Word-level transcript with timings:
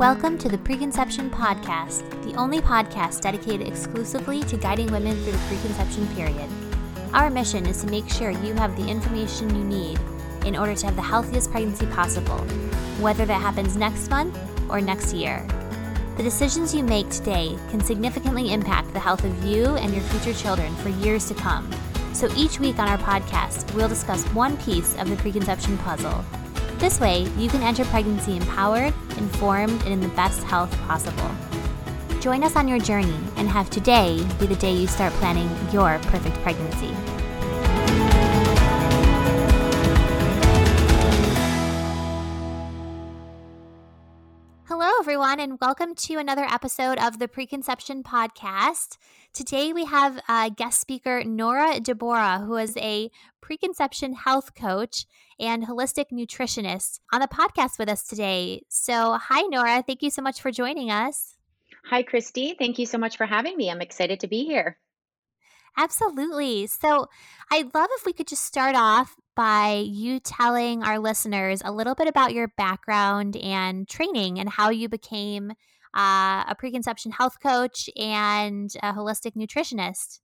Welcome 0.00 0.38
to 0.38 0.48
the 0.48 0.56
Preconception 0.56 1.28
Podcast, 1.28 2.08
the 2.24 2.34
only 2.36 2.62
podcast 2.62 3.20
dedicated 3.20 3.68
exclusively 3.68 4.42
to 4.44 4.56
guiding 4.56 4.90
women 4.90 5.14
through 5.22 5.32
the 5.32 5.38
preconception 5.46 6.06
period. 6.14 6.48
Our 7.12 7.28
mission 7.28 7.66
is 7.66 7.82
to 7.82 7.86
make 7.86 8.08
sure 8.08 8.30
you 8.30 8.54
have 8.54 8.74
the 8.76 8.88
information 8.88 9.54
you 9.54 9.62
need 9.62 10.00
in 10.46 10.56
order 10.56 10.74
to 10.74 10.86
have 10.86 10.96
the 10.96 11.02
healthiest 11.02 11.50
pregnancy 11.50 11.84
possible, 11.84 12.38
whether 12.98 13.26
that 13.26 13.42
happens 13.42 13.76
next 13.76 14.08
month 14.08 14.38
or 14.70 14.80
next 14.80 15.12
year. 15.12 15.46
The 16.16 16.22
decisions 16.22 16.74
you 16.74 16.82
make 16.82 17.10
today 17.10 17.58
can 17.68 17.82
significantly 17.82 18.54
impact 18.54 18.94
the 18.94 19.00
health 19.00 19.22
of 19.22 19.44
you 19.44 19.76
and 19.76 19.92
your 19.92 20.04
future 20.04 20.32
children 20.32 20.74
for 20.76 20.88
years 20.88 21.28
to 21.28 21.34
come. 21.34 21.70
So 22.14 22.32
each 22.34 22.58
week 22.58 22.78
on 22.78 22.88
our 22.88 22.96
podcast, 22.96 23.70
we'll 23.74 23.86
discuss 23.86 24.24
one 24.28 24.56
piece 24.56 24.96
of 24.96 25.10
the 25.10 25.16
preconception 25.16 25.76
puzzle 25.76 26.24
this 26.80 26.98
way, 26.98 27.28
you 27.36 27.48
can 27.50 27.62
enter 27.62 27.84
pregnancy 27.84 28.36
empowered, 28.36 28.94
informed, 29.18 29.82
and 29.82 29.92
in 29.92 30.00
the 30.00 30.08
best 30.08 30.42
health 30.44 30.74
possible. 30.88 31.30
Join 32.20 32.42
us 32.42 32.56
on 32.56 32.66
your 32.66 32.78
journey 32.78 33.18
and 33.36 33.48
have 33.48 33.68
today 33.68 34.26
be 34.38 34.46
the 34.46 34.56
day 34.56 34.72
you 34.72 34.86
start 34.86 35.12
planning 35.14 35.48
your 35.70 35.98
perfect 36.04 36.36
pregnancy. 36.36 36.94
Hello, 44.64 44.90
everyone, 45.00 45.38
and 45.38 45.58
welcome 45.60 45.94
to 45.94 46.14
another 46.16 46.44
episode 46.44 46.98
of 46.98 47.18
the 47.18 47.28
Preconception 47.28 48.02
Podcast. 48.02 48.96
Today 49.34 49.74
we 49.74 49.84
have 49.84 50.18
a 50.28 50.50
guest 50.50 50.80
speaker, 50.80 51.22
Nora 51.24 51.80
DeBora, 51.80 52.46
who 52.46 52.56
is 52.56 52.74
a 52.78 53.10
preconception 53.50 54.12
health 54.12 54.54
coach 54.54 55.06
and 55.40 55.66
holistic 55.66 56.04
nutritionist 56.12 57.00
on 57.12 57.20
the 57.20 57.26
podcast 57.26 57.80
with 57.80 57.88
us 57.88 58.04
today. 58.04 58.62
So, 58.68 59.18
hi, 59.20 59.40
Nora. 59.42 59.82
Thank 59.84 60.02
you 60.02 60.10
so 60.10 60.22
much 60.22 60.40
for 60.40 60.52
joining 60.52 60.88
us. 60.88 61.34
Hi, 61.86 62.04
Christy. 62.04 62.54
Thank 62.56 62.78
you 62.78 62.86
so 62.86 62.96
much 62.96 63.16
for 63.16 63.26
having 63.26 63.56
me. 63.56 63.68
I'm 63.68 63.80
excited 63.80 64.20
to 64.20 64.28
be 64.28 64.44
here. 64.44 64.78
Absolutely. 65.76 66.68
So, 66.68 67.08
I'd 67.50 67.74
love 67.74 67.88
if 67.94 68.06
we 68.06 68.12
could 68.12 68.28
just 68.28 68.44
start 68.44 68.76
off 68.76 69.16
by 69.34 69.84
you 69.84 70.20
telling 70.20 70.84
our 70.84 71.00
listeners 71.00 71.60
a 71.64 71.72
little 71.72 71.96
bit 71.96 72.06
about 72.06 72.32
your 72.32 72.52
background 72.56 73.34
and 73.34 73.88
training 73.88 74.38
and 74.38 74.48
how 74.48 74.70
you 74.70 74.88
became 74.88 75.50
uh, 75.92 76.44
a 76.46 76.54
preconception 76.56 77.10
health 77.10 77.38
coach 77.42 77.90
and 77.96 78.72
a 78.80 78.92
holistic 78.92 79.34
nutritionist. 79.34 80.20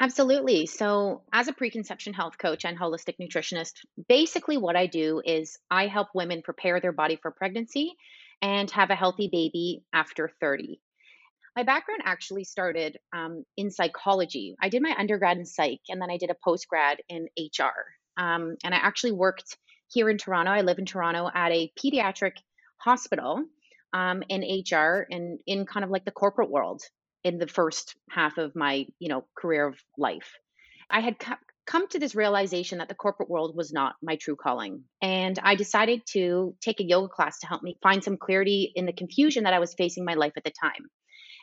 Absolutely. 0.00 0.66
So, 0.66 1.22
as 1.32 1.48
a 1.48 1.52
preconception 1.52 2.12
health 2.12 2.36
coach 2.36 2.64
and 2.64 2.78
holistic 2.78 3.14
nutritionist, 3.20 3.74
basically 4.08 4.56
what 4.56 4.74
I 4.74 4.86
do 4.86 5.22
is 5.24 5.58
I 5.70 5.86
help 5.86 6.08
women 6.14 6.42
prepare 6.42 6.80
their 6.80 6.92
body 6.92 7.16
for 7.16 7.30
pregnancy 7.30 7.94
and 8.40 8.68
have 8.72 8.90
a 8.90 8.96
healthy 8.96 9.28
baby 9.30 9.84
after 9.92 10.30
30. 10.40 10.80
My 11.54 11.62
background 11.62 12.02
actually 12.04 12.44
started 12.44 12.98
um, 13.12 13.44
in 13.56 13.70
psychology. 13.70 14.56
I 14.60 14.70
did 14.70 14.82
my 14.82 14.94
undergrad 14.98 15.36
in 15.36 15.44
psych 15.44 15.80
and 15.88 16.00
then 16.00 16.10
I 16.10 16.16
did 16.16 16.30
a 16.30 16.36
post 16.42 16.66
grad 16.66 16.98
in 17.08 17.28
HR. 17.38 18.20
Um, 18.20 18.56
and 18.64 18.74
I 18.74 18.78
actually 18.78 19.12
worked 19.12 19.56
here 19.88 20.08
in 20.08 20.18
Toronto. 20.18 20.50
I 20.50 20.62
live 20.62 20.78
in 20.78 20.86
Toronto 20.86 21.30
at 21.32 21.52
a 21.52 21.70
pediatric 21.78 22.32
hospital 22.78 23.44
um, 23.92 24.22
in 24.28 24.42
HR 24.42 25.06
and 25.10 25.38
in 25.46 25.66
kind 25.66 25.84
of 25.84 25.90
like 25.90 26.04
the 26.04 26.10
corporate 26.10 26.50
world 26.50 26.82
in 27.24 27.38
the 27.38 27.46
first 27.46 27.94
half 28.10 28.38
of 28.38 28.54
my 28.54 28.86
you 28.98 29.08
know 29.08 29.24
career 29.36 29.66
of 29.66 29.78
life. 29.96 30.32
I 30.90 31.00
had 31.00 31.16
come 31.66 31.88
to 31.88 31.98
this 31.98 32.14
realization 32.14 32.78
that 32.78 32.88
the 32.88 32.94
corporate 32.94 33.30
world 33.30 33.56
was 33.56 33.72
not 33.72 33.94
my 34.02 34.16
true 34.16 34.36
calling. 34.36 34.84
And 35.00 35.38
I 35.42 35.54
decided 35.54 36.02
to 36.12 36.54
take 36.60 36.80
a 36.80 36.84
yoga 36.84 37.08
class 37.08 37.38
to 37.38 37.46
help 37.46 37.62
me 37.62 37.78
find 37.82 38.02
some 38.02 38.16
clarity 38.16 38.72
in 38.74 38.86
the 38.86 38.92
confusion 38.92 39.44
that 39.44 39.54
I 39.54 39.60
was 39.60 39.74
facing 39.74 40.04
my 40.04 40.14
life 40.14 40.32
at 40.36 40.44
the 40.44 40.50
time. 40.50 40.90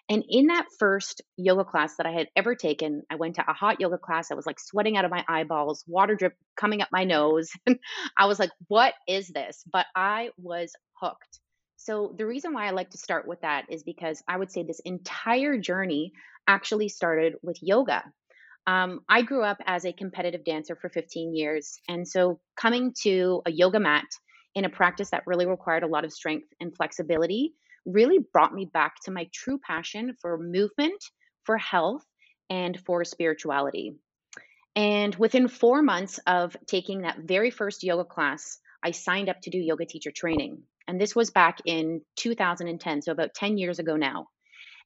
And 0.10 0.24
in 0.28 0.48
that 0.48 0.66
first 0.80 1.22
yoga 1.38 1.64
class 1.64 1.96
that 1.98 2.08
I 2.08 2.12
had 2.12 2.28
ever 2.36 2.56
taken, 2.56 3.04
I 3.12 3.16
went 3.16 3.36
to 3.36 3.46
a 3.48 3.54
hot 3.54 3.80
yoga 3.80 4.00
class. 4.00 4.32
I 4.32 4.36
was 4.36 4.48
like 4.48 4.60
sweating 4.60 4.98
out 4.98 5.06
of 5.06 5.12
my 5.12 5.24
eyeballs, 5.28 5.84
water 5.88 6.16
drip 6.16 6.34
coming 6.58 6.82
up 6.82 6.90
my 6.92 7.04
nose. 7.04 7.52
I 8.18 8.26
was 8.26 8.40
like, 8.40 8.50
what 8.68 8.96
is 9.08 9.28
this? 9.28 9.64
But 9.72 9.86
I 9.96 10.32
was 10.38 10.72
hooked. 11.00 11.40
So, 11.90 12.14
the 12.16 12.28
reason 12.28 12.54
why 12.54 12.68
I 12.68 12.70
like 12.70 12.92
to 12.92 13.00
start 13.00 13.28
with 13.28 13.42
that 13.42 13.66
is 13.68 13.82
because 13.82 14.22
I 14.28 14.38
would 14.38 14.52
say 14.52 14.62
this 14.62 14.80
entire 14.82 15.58
journey 15.58 16.14
actually 16.48 16.88
started 16.88 17.34
with 17.42 17.58
yoga. 17.64 18.04
Um, 18.68 19.00
I 19.10 19.24
grew 19.24 19.42
up 19.42 19.58
as 19.66 19.86
a 19.86 19.92
competitive 19.92 20.44
dancer 20.44 20.76
for 20.76 20.90
15 20.90 21.34
years. 21.34 21.80
And 21.88 22.08
so, 22.08 22.40
coming 22.56 22.94
to 23.02 23.42
a 23.48 23.52
yoga 23.52 23.80
mat 23.80 24.06
in 24.54 24.66
a 24.66 24.70
practice 24.70 25.10
that 25.10 25.24
really 25.26 25.48
required 25.48 25.82
a 25.82 25.88
lot 25.88 26.06
of 26.06 26.14
strength 26.14 26.46
and 26.60 26.76
flexibility 26.76 27.56
really 27.88 28.20
brought 28.34 28.54
me 28.54 28.70
back 28.72 28.94
to 29.06 29.12
my 29.12 29.28
true 29.34 29.58
passion 29.58 30.16
for 30.22 30.38
movement, 30.38 31.04
for 31.42 31.58
health, 31.58 32.06
and 32.52 32.80
for 32.86 33.04
spirituality. 33.04 33.96
And 34.76 35.16
within 35.16 35.48
four 35.48 35.82
months 35.82 36.20
of 36.28 36.56
taking 36.68 37.02
that 37.02 37.18
very 37.18 37.50
first 37.50 37.82
yoga 37.82 38.06
class, 38.06 38.60
I 38.84 38.92
signed 38.92 39.28
up 39.28 39.42
to 39.42 39.50
do 39.50 39.58
yoga 39.58 39.86
teacher 39.86 40.12
training. 40.12 40.62
And 40.90 41.00
this 41.00 41.16
was 41.16 41.30
back 41.30 41.60
in 41.66 42.02
2010, 42.16 43.04
so 43.04 43.12
about 43.12 43.36
10 43.36 43.60
years 43.60 43.78
ago 43.78 43.96
now. 43.96 44.28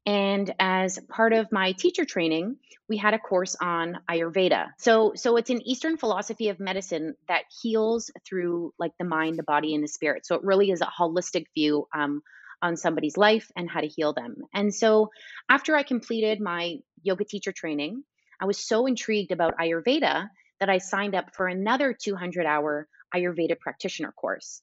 And 0.06 0.54
as 0.60 1.00
part 1.08 1.32
of 1.32 1.50
my 1.50 1.72
teacher 1.72 2.04
training, 2.04 2.58
we 2.90 2.98
had 2.98 3.14
a 3.14 3.20
course 3.20 3.56
on 3.62 4.00
Ayurveda. 4.12 4.72
So, 4.78 5.14
so 5.16 5.38
it's 5.38 5.50
an 5.50 5.66
Eastern 5.66 5.96
philosophy 5.96 6.50
of 6.50 6.60
medicine 6.60 7.16
that 7.30 7.44
heals 7.62 8.12
through 8.28 8.74
like 8.78 8.92
the 9.00 9.06
mind, 9.06 9.40
the 9.40 9.44
body, 9.44 9.74
and 9.74 9.82
the 9.82 9.88
spirit. 9.88 10.26
So 10.26 10.36
it 10.36 10.44
really 10.44 10.72
is 10.72 10.82
a 10.82 10.92
holistic 11.00 11.46
view 11.56 11.88
um, 11.96 12.22
on 12.62 12.76
somebody's 12.76 13.16
life 13.16 13.50
and 13.56 13.70
how 13.70 13.80
to 13.80 13.88
heal 13.88 14.12
them. 14.12 14.36
And 14.54 14.76
so, 14.76 15.10
after 15.48 15.74
I 15.74 15.84
completed 15.84 16.42
my 16.42 16.80
yoga 17.02 17.24
teacher 17.24 17.54
training, 17.54 18.04
I 18.42 18.46
was 18.46 18.60
so 18.60 18.88
intrigued 18.88 19.32
about 19.32 19.58
Ayurveda 19.58 20.28
that 20.60 20.70
I 20.70 20.80
signed 20.80 21.16
up 21.16 21.34
for 21.34 21.48
another 21.48 21.94
200 21.94 22.46
hour 22.46 22.90
Ayurveda 23.16 23.58
practitioner 23.58 24.12
course. 24.12 24.62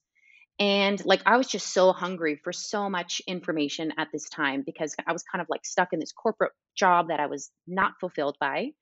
And 0.61 1.03
like 1.05 1.23
I 1.25 1.37
was 1.37 1.47
just 1.47 1.73
so 1.73 1.91
hungry 1.91 2.39
for 2.43 2.53
so 2.53 2.87
much 2.87 3.19
information 3.25 3.93
at 3.97 4.09
this 4.13 4.29
time 4.29 4.61
because 4.63 4.95
I 5.07 5.11
was 5.11 5.23
kind 5.23 5.41
of 5.41 5.49
like 5.49 5.65
stuck 5.65 5.91
in 5.91 5.99
this 5.99 6.11
corporate 6.11 6.51
job 6.77 7.07
that 7.07 7.19
I 7.19 7.25
was 7.25 7.49
not 7.65 7.93
fulfilled 7.99 8.37
by. 8.39 8.73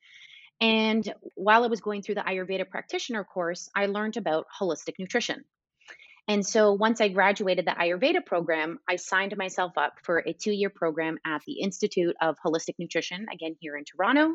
And 0.59 1.09
while 1.35 1.63
I 1.63 1.67
was 1.67 1.79
going 1.79 2.01
through 2.01 2.15
the 2.15 2.21
Ayurveda 2.21 2.69
practitioner 2.69 3.23
course, 3.23 3.69
I 3.73 3.85
learned 3.85 4.17
about 4.17 4.47
holistic 4.59 4.95
nutrition. 4.99 5.45
And 6.27 6.45
so 6.45 6.73
once 6.73 6.99
I 6.99 7.07
graduated 7.07 7.65
the 7.65 7.71
Ayurveda 7.71 8.25
program, 8.25 8.79
I 8.85 8.97
signed 8.97 9.37
myself 9.37 9.77
up 9.77 9.93
for 10.03 10.17
a 10.17 10.33
two 10.33 10.51
year 10.51 10.69
program 10.69 11.17
at 11.25 11.43
the 11.47 11.61
Institute 11.61 12.13
of 12.21 12.35
Holistic 12.45 12.75
Nutrition, 12.77 13.25
again 13.33 13.55
here 13.61 13.77
in 13.77 13.85
Toronto. 13.85 14.33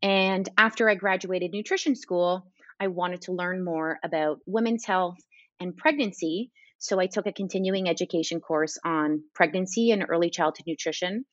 And 0.00 0.48
after 0.56 0.88
I 0.88 0.94
graduated 0.94 1.50
nutrition 1.50 1.96
school, 1.96 2.46
I 2.78 2.86
wanted 2.86 3.22
to 3.22 3.32
learn 3.32 3.64
more 3.64 3.98
about 4.04 4.38
women's 4.46 4.84
health 4.84 5.18
and 5.58 5.76
pregnancy 5.76 6.52
so 6.78 7.00
I 7.00 7.06
took 7.06 7.26
a 7.26 7.32
continuing 7.32 7.88
education 7.88 8.40
course 8.40 8.78
on 8.84 9.22
pregnancy 9.34 9.90
and 9.90 10.04
early 10.08 10.30
childhood 10.30 10.66
nutrition, 10.66 11.24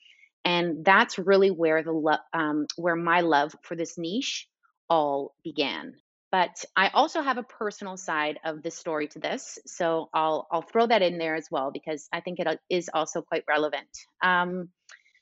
and 0.44 0.84
that's 0.86 1.18
really 1.18 1.50
where 1.50 1.84
the 1.84 1.92
lo- 1.92 2.26
um, 2.34 2.66
where 2.76 2.96
my 2.96 3.22
love 3.22 3.56
for 3.64 3.76
this 3.76 3.98
niche 3.98 4.48
all 4.90 5.34
began. 5.44 5.94
But 6.32 6.66
I 6.76 6.90
also 6.90 7.22
have 7.22 7.38
a 7.38 7.44
personal 7.44 7.96
side 7.98 8.40
of 8.44 8.62
the 8.62 8.72
story 8.72 9.08
to 9.10 9.20
this, 9.20 9.58
so 9.66 10.10
I'll 10.14 10.48
I'll 10.52 10.62
throw 10.62 10.88
that 10.88 11.02
in 11.02 11.18
there 11.18 11.36
as 11.36 11.48
well 11.50 11.72
because 11.72 12.08
I 12.12 12.22
think 12.22 12.40
it 12.40 12.48
uh, 12.48 12.56
also 12.94 13.22
quite 13.22 13.44
relevant. 13.48 13.90
Um, 14.24 14.70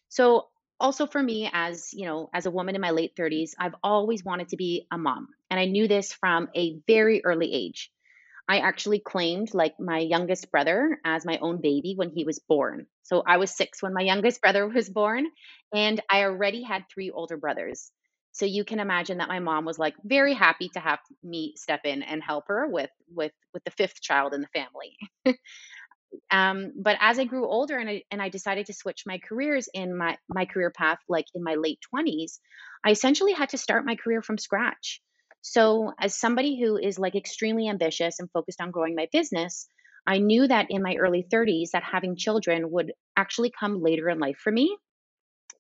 so 0.10 0.48
also 0.80 1.06
for 1.06 1.22
me 1.22 1.50
as 1.54 1.90
you 1.94 2.06
know 2.06 2.30
as 2.34 2.46
a 2.46 2.52
woman 2.52 2.76
in 2.76 2.82
my 2.82 2.92
late 2.92 3.16
30s 3.16 3.54
i've 3.60 3.76
always 3.84 4.24
wanted 4.24 4.50
to 4.50 4.58
be 4.58 4.86
a 4.92 4.98
mom 4.98 5.28
and 5.50 5.60
i 5.60 5.66
knew 5.66 5.88
this 5.88 6.12
from 6.14 6.50
a 6.56 6.78
very 6.88 7.24
early 7.24 7.54
age 7.54 7.92
I 8.48 8.58
actually 8.60 9.00
claimed 9.00 9.54
like 9.54 9.80
my 9.80 10.00
youngest 10.00 10.52
brother 10.52 11.00
as 11.06 11.26
my 11.26 11.38
own 11.40 11.62
baby 11.62 11.94
when 11.96 12.10
he 12.10 12.26
was 12.26 12.40
born. 12.40 12.88
So 13.04 13.24
I 13.26 13.38
was 13.38 13.52
six 13.56 13.82
when 13.82 13.94
my 13.94 14.02
youngest 14.02 14.42
brother 14.44 14.68
was 14.68 14.90
born, 14.90 15.28
and 15.74 16.02
I 16.10 16.24
already 16.24 16.64
had 16.64 16.84
three 16.94 17.12
older 17.12 17.38
brothers. 17.38 17.92
So 18.34 18.46
you 18.46 18.66
can 18.66 18.80
imagine 18.80 19.20
that 19.20 19.30
my 19.30 19.40
mom 19.40 19.64
was 19.64 19.78
like 19.78 19.94
very 20.04 20.34
happy 20.34 20.70
to 20.70 20.80
have 20.80 21.00
me 21.24 21.54
step 21.56 21.82
in 21.86 22.02
and 22.02 22.22
help 22.22 22.46
her 22.48 22.68
with 22.68 22.90
with 23.14 23.32
with 23.54 23.64
the 23.64 23.72
fifth 23.72 24.02
child 24.02 24.34
in 24.34 24.42
the 24.42 24.48
family. 24.48 24.98
um, 26.32 26.74
but 26.76 26.98
as 27.00 27.20
I 27.20 27.26
grew 27.26 27.48
older 27.48 27.78
and 27.78 27.90
I 27.90 28.04
and 28.12 28.22
I 28.22 28.30
decided 28.30 28.66
to 28.68 28.74
switch 28.74 29.04
my 29.06 29.20
careers 29.20 29.70
in 29.74 29.96
my 29.96 30.18
my 30.30 30.46
career 30.46 30.72
path, 30.72 31.00
like 31.08 31.26
in 31.36 31.44
my 31.44 31.56
late 31.56 31.80
twenties, 31.82 32.40
I 32.84 32.92
essentially 32.92 33.34
had 33.34 33.50
to 33.50 33.58
start 33.58 33.86
my 33.86 33.96
career 33.96 34.22
from 34.22 34.38
scratch. 34.38 35.02
So, 35.46 35.92
as 36.00 36.16
somebody 36.16 36.58
who 36.60 36.78
is 36.78 36.98
like 36.98 37.16
extremely 37.16 37.68
ambitious 37.68 38.20
and 38.20 38.32
focused 38.32 38.62
on 38.62 38.72
growing 38.72 38.96
my 38.96 39.10
business, 39.12 39.68
I 40.08 40.20
knew 40.20 40.48
that 40.48 40.68
in 40.70 40.82
my 40.82 40.96
early 40.96 41.28
30s 41.30 41.72
that 41.72 41.84
having 41.84 42.16
children 42.16 42.72
would 42.72 42.94
actually 43.18 43.52
come 43.52 43.82
later 43.82 44.08
in 44.10 44.20
life 44.20 44.38
for 44.38 44.52
me. 44.52 44.76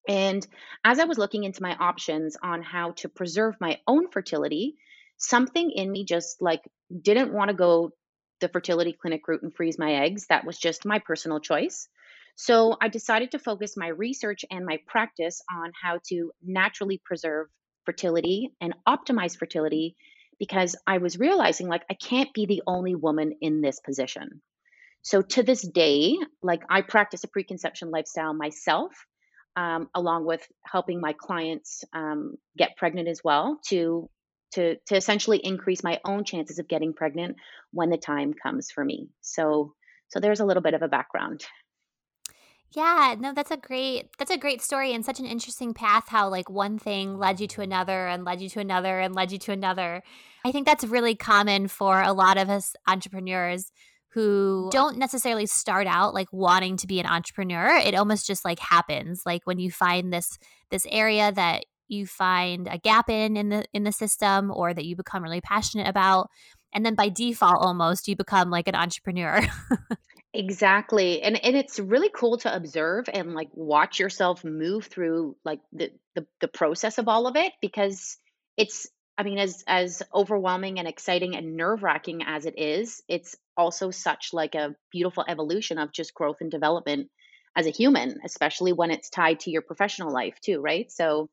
And 0.07 0.45
as 0.85 0.99
I 0.99 1.03
was 1.03 1.17
looking 1.17 1.43
into 1.43 1.61
my 1.61 1.75
options 1.75 2.37
on 2.41 2.61
how 2.63 2.91
to 2.97 3.09
preserve 3.09 3.55
my 3.59 3.81
own 3.85 4.09
fertility, 4.09 4.75
something 5.17 5.69
in 5.69 5.91
me 5.91 6.05
just 6.05 6.41
like 6.41 6.61
didn't 7.01 7.33
want 7.33 7.49
to 7.49 7.55
go 7.55 7.91
the 8.39 8.47
fertility 8.47 8.93
clinic 8.93 9.27
route 9.27 9.43
and 9.43 9.53
freeze 9.53 9.77
my 9.77 10.05
eggs. 10.05 10.27
That 10.27 10.45
was 10.45 10.57
just 10.57 10.85
my 10.85 10.99
personal 10.99 11.41
choice. 11.41 11.89
So 12.35 12.77
I 12.81 12.87
decided 12.87 13.31
to 13.31 13.39
focus 13.39 13.75
my 13.75 13.89
research 13.89 14.45
and 14.49 14.65
my 14.65 14.79
practice 14.87 15.41
on 15.51 15.73
how 15.81 15.99
to 16.07 16.31
naturally 16.41 17.01
preserve 17.03 17.47
fertility 17.85 18.51
and 18.61 18.75
optimize 18.87 19.37
fertility 19.37 19.95
because 20.39 20.75
I 20.85 20.97
was 20.97 21.19
realizing 21.19 21.67
like 21.67 21.83
I 21.89 21.93
can't 21.93 22.33
be 22.33 22.45
the 22.45 22.63
only 22.67 22.95
woman 22.95 23.37
in 23.41 23.61
this 23.61 23.79
position. 23.79 24.41
So 25.01 25.21
to 25.21 25.43
this 25.43 25.61
day, 25.61 26.17
like 26.41 26.63
I 26.69 26.81
practice 26.81 27.23
a 27.23 27.27
preconception 27.27 27.91
lifestyle 27.91 28.33
myself, 28.33 28.93
um, 29.55 29.89
along 29.93 30.25
with 30.25 30.41
helping 30.65 31.01
my 31.01 31.13
clients 31.13 31.83
um, 31.93 32.35
get 32.57 32.77
pregnant 32.77 33.07
as 33.07 33.21
well 33.23 33.59
to 33.69 34.09
to 34.53 34.77
to 34.87 34.95
essentially 34.95 35.39
increase 35.43 35.83
my 35.83 35.99
own 36.05 36.23
chances 36.23 36.59
of 36.59 36.67
getting 36.67 36.93
pregnant 36.93 37.37
when 37.71 37.89
the 37.89 37.97
time 37.97 38.33
comes 38.33 38.71
for 38.71 38.83
me. 38.83 39.09
So 39.21 39.73
so 40.09 40.19
there's 40.19 40.39
a 40.39 40.45
little 40.45 40.63
bit 40.63 40.73
of 40.73 40.81
a 40.81 40.87
background. 40.87 41.43
Yeah, 42.75 43.15
no, 43.19 43.33
that's 43.33 43.51
a 43.51 43.57
great 43.57 44.09
that's 44.17 44.31
a 44.31 44.37
great 44.37 44.61
story 44.61 44.93
and 44.93 45.05
such 45.05 45.19
an 45.19 45.27
interesting 45.27 45.73
path 45.73 46.05
how 46.07 46.29
like 46.29 46.49
one 46.49 46.79
thing 46.79 47.17
led 47.19 47.39
you 47.39 47.47
to 47.49 47.61
another 47.61 48.07
and 48.07 48.25
led 48.25 48.41
you 48.41 48.49
to 48.49 48.59
another 48.59 48.99
and 48.99 49.13
led 49.13 49.31
you 49.31 49.37
to 49.39 49.51
another. 49.51 50.01
I 50.43 50.51
think 50.51 50.65
that's 50.65 50.83
really 50.83 51.15
common 51.15 51.67
for 51.67 52.01
a 52.01 52.13
lot 52.13 52.37
of 52.37 52.49
us 52.49 52.75
entrepreneurs 52.87 53.71
who 54.09 54.69
don't 54.71 54.97
necessarily 54.97 55.45
start 55.45 55.85
out 55.87 56.13
like 56.15 56.31
wanting 56.31 56.77
to 56.77 56.87
be 56.87 56.99
an 56.99 57.05
entrepreneur. 57.05 57.75
It 57.77 57.95
almost 57.95 58.25
just 58.25 58.43
like 58.43 58.59
happens. 58.59 59.21
Like 59.25 59.41
when 59.45 59.59
you 59.59 59.69
find 59.69 60.11
this 60.11 60.39
this 60.71 60.87
area 60.89 61.31
that 61.31 61.65
you 61.87 62.07
find 62.07 62.67
a 62.67 62.79
gap 62.79 63.07
in 63.07 63.37
in 63.37 63.49
the 63.49 63.65
in 63.73 63.83
the 63.83 63.91
system 63.91 64.51
or 64.51 64.73
that 64.73 64.85
you 64.85 64.95
become 64.95 65.21
really 65.21 65.41
passionate 65.41 65.87
about 65.87 66.29
and 66.73 66.83
then 66.83 66.95
by 66.95 67.09
default 67.09 67.57
almost 67.59 68.07
you 68.07 68.15
become 68.15 68.49
like 68.49 68.67
an 68.67 68.75
entrepreneur. 68.75 69.41
Exactly. 70.33 71.21
And 71.21 71.43
and 71.45 71.55
it's 71.55 71.79
really 71.79 72.09
cool 72.09 72.37
to 72.39 72.55
observe 72.55 73.05
and 73.13 73.35
like 73.35 73.49
watch 73.53 73.99
yourself 73.99 74.43
move 74.43 74.85
through 74.87 75.35
like 75.45 75.59
the 75.71 75.91
the, 76.15 76.25
the 76.41 76.47
process 76.47 76.97
of 76.97 77.07
all 77.07 77.27
of 77.27 77.35
it 77.35 77.53
because 77.61 78.17
it's 78.57 78.87
I 79.15 79.23
mean 79.23 79.37
as 79.37 79.63
as 79.67 80.01
overwhelming 80.13 80.79
and 80.79 80.87
exciting 80.87 81.35
and 81.35 81.55
nerve-wracking 81.55 82.23
as 82.25 82.47
it 82.47 82.57
is, 82.57 83.03
it's 83.07 83.35
also 83.55 83.91
such 83.91 84.33
like 84.33 84.55
a 84.55 84.75
beautiful 84.91 85.23
evolution 85.27 85.77
of 85.77 85.91
just 85.91 86.15
growth 86.15 86.37
and 86.41 86.49
development 86.49 87.11
as 87.55 87.67
a 87.67 87.71
human, 87.71 88.17
especially 88.25 88.73
when 88.73 88.89
it's 88.89 89.11
tied 89.11 89.39
to 89.41 89.51
your 89.51 89.61
professional 89.61 90.11
life 90.11 90.39
too, 90.43 90.59
right? 90.61 90.91
So 90.91 91.29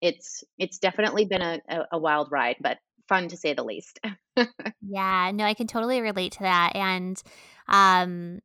it's 0.00 0.44
it's 0.58 0.78
definitely 0.78 1.24
been 1.24 1.42
a, 1.42 1.60
a, 1.68 1.80
a 1.94 1.98
wild 1.98 2.30
ride, 2.30 2.56
but 2.60 2.78
fun 3.08 3.28
to 3.28 3.36
say 3.36 3.54
the 3.54 3.64
least. 3.64 4.00
yeah, 4.82 5.30
no, 5.34 5.44
I 5.44 5.54
can 5.54 5.66
totally 5.66 6.00
relate 6.00 6.32
to 6.32 6.40
that. 6.40 6.72
And 6.74 7.20
um, 7.68 8.40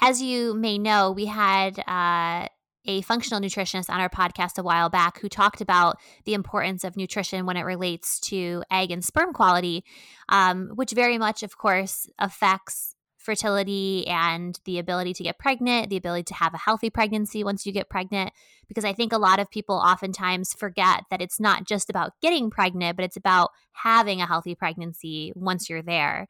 as 0.00 0.22
you 0.22 0.54
may 0.54 0.78
know, 0.78 1.12
we 1.12 1.26
had 1.26 1.78
uh, 1.86 2.48
a 2.86 3.02
functional 3.02 3.40
nutritionist 3.40 3.90
on 3.90 4.00
our 4.00 4.08
podcast 4.08 4.58
a 4.58 4.62
while 4.62 4.88
back 4.88 5.20
who 5.20 5.28
talked 5.28 5.60
about 5.60 5.98
the 6.24 6.34
importance 6.34 6.84
of 6.84 6.96
nutrition 6.96 7.46
when 7.46 7.56
it 7.56 7.62
relates 7.62 8.18
to 8.20 8.62
egg 8.70 8.90
and 8.90 9.04
sperm 9.04 9.32
quality, 9.32 9.84
um, 10.28 10.70
which 10.74 10.92
very 10.92 11.18
much, 11.18 11.42
of 11.42 11.58
course, 11.58 12.08
affects 12.18 12.96
fertility 13.20 14.06
and 14.06 14.58
the 14.64 14.78
ability 14.78 15.12
to 15.12 15.22
get 15.22 15.38
pregnant, 15.38 15.90
the 15.90 15.96
ability 15.96 16.24
to 16.24 16.34
have 16.34 16.54
a 16.54 16.58
healthy 16.58 16.88
pregnancy 16.88 17.44
once 17.44 17.66
you 17.66 17.72
get 17.72 17.90
pregnant. 17.90 18.32
Because 18.66 18.84
I 18.84 18.92
think 18.92 19.12
a 19.12 19.18
lot 19.18 19.38
of 19.38 19.50
people 19.50 19.76
oftentimes 19.76 20.54
forget 20.54 21.04
that 21.10 21.20
it's 21.20 21.38
not 21.38 21.66
just 21.66 21.90
about 21.90 22.12
getting 22.22 22.50
pregnant, 22.50 22.96
but 22.96 23.04
it's 23.04 23.16
about 23.16 23.50
having 23.72 24.20
a 24.20 24.26
healthy 24.26 24.54
pregnancy 24.54 25.32
once 25.36 25.68
you're 25.68 25.82
there. 25.82 26.28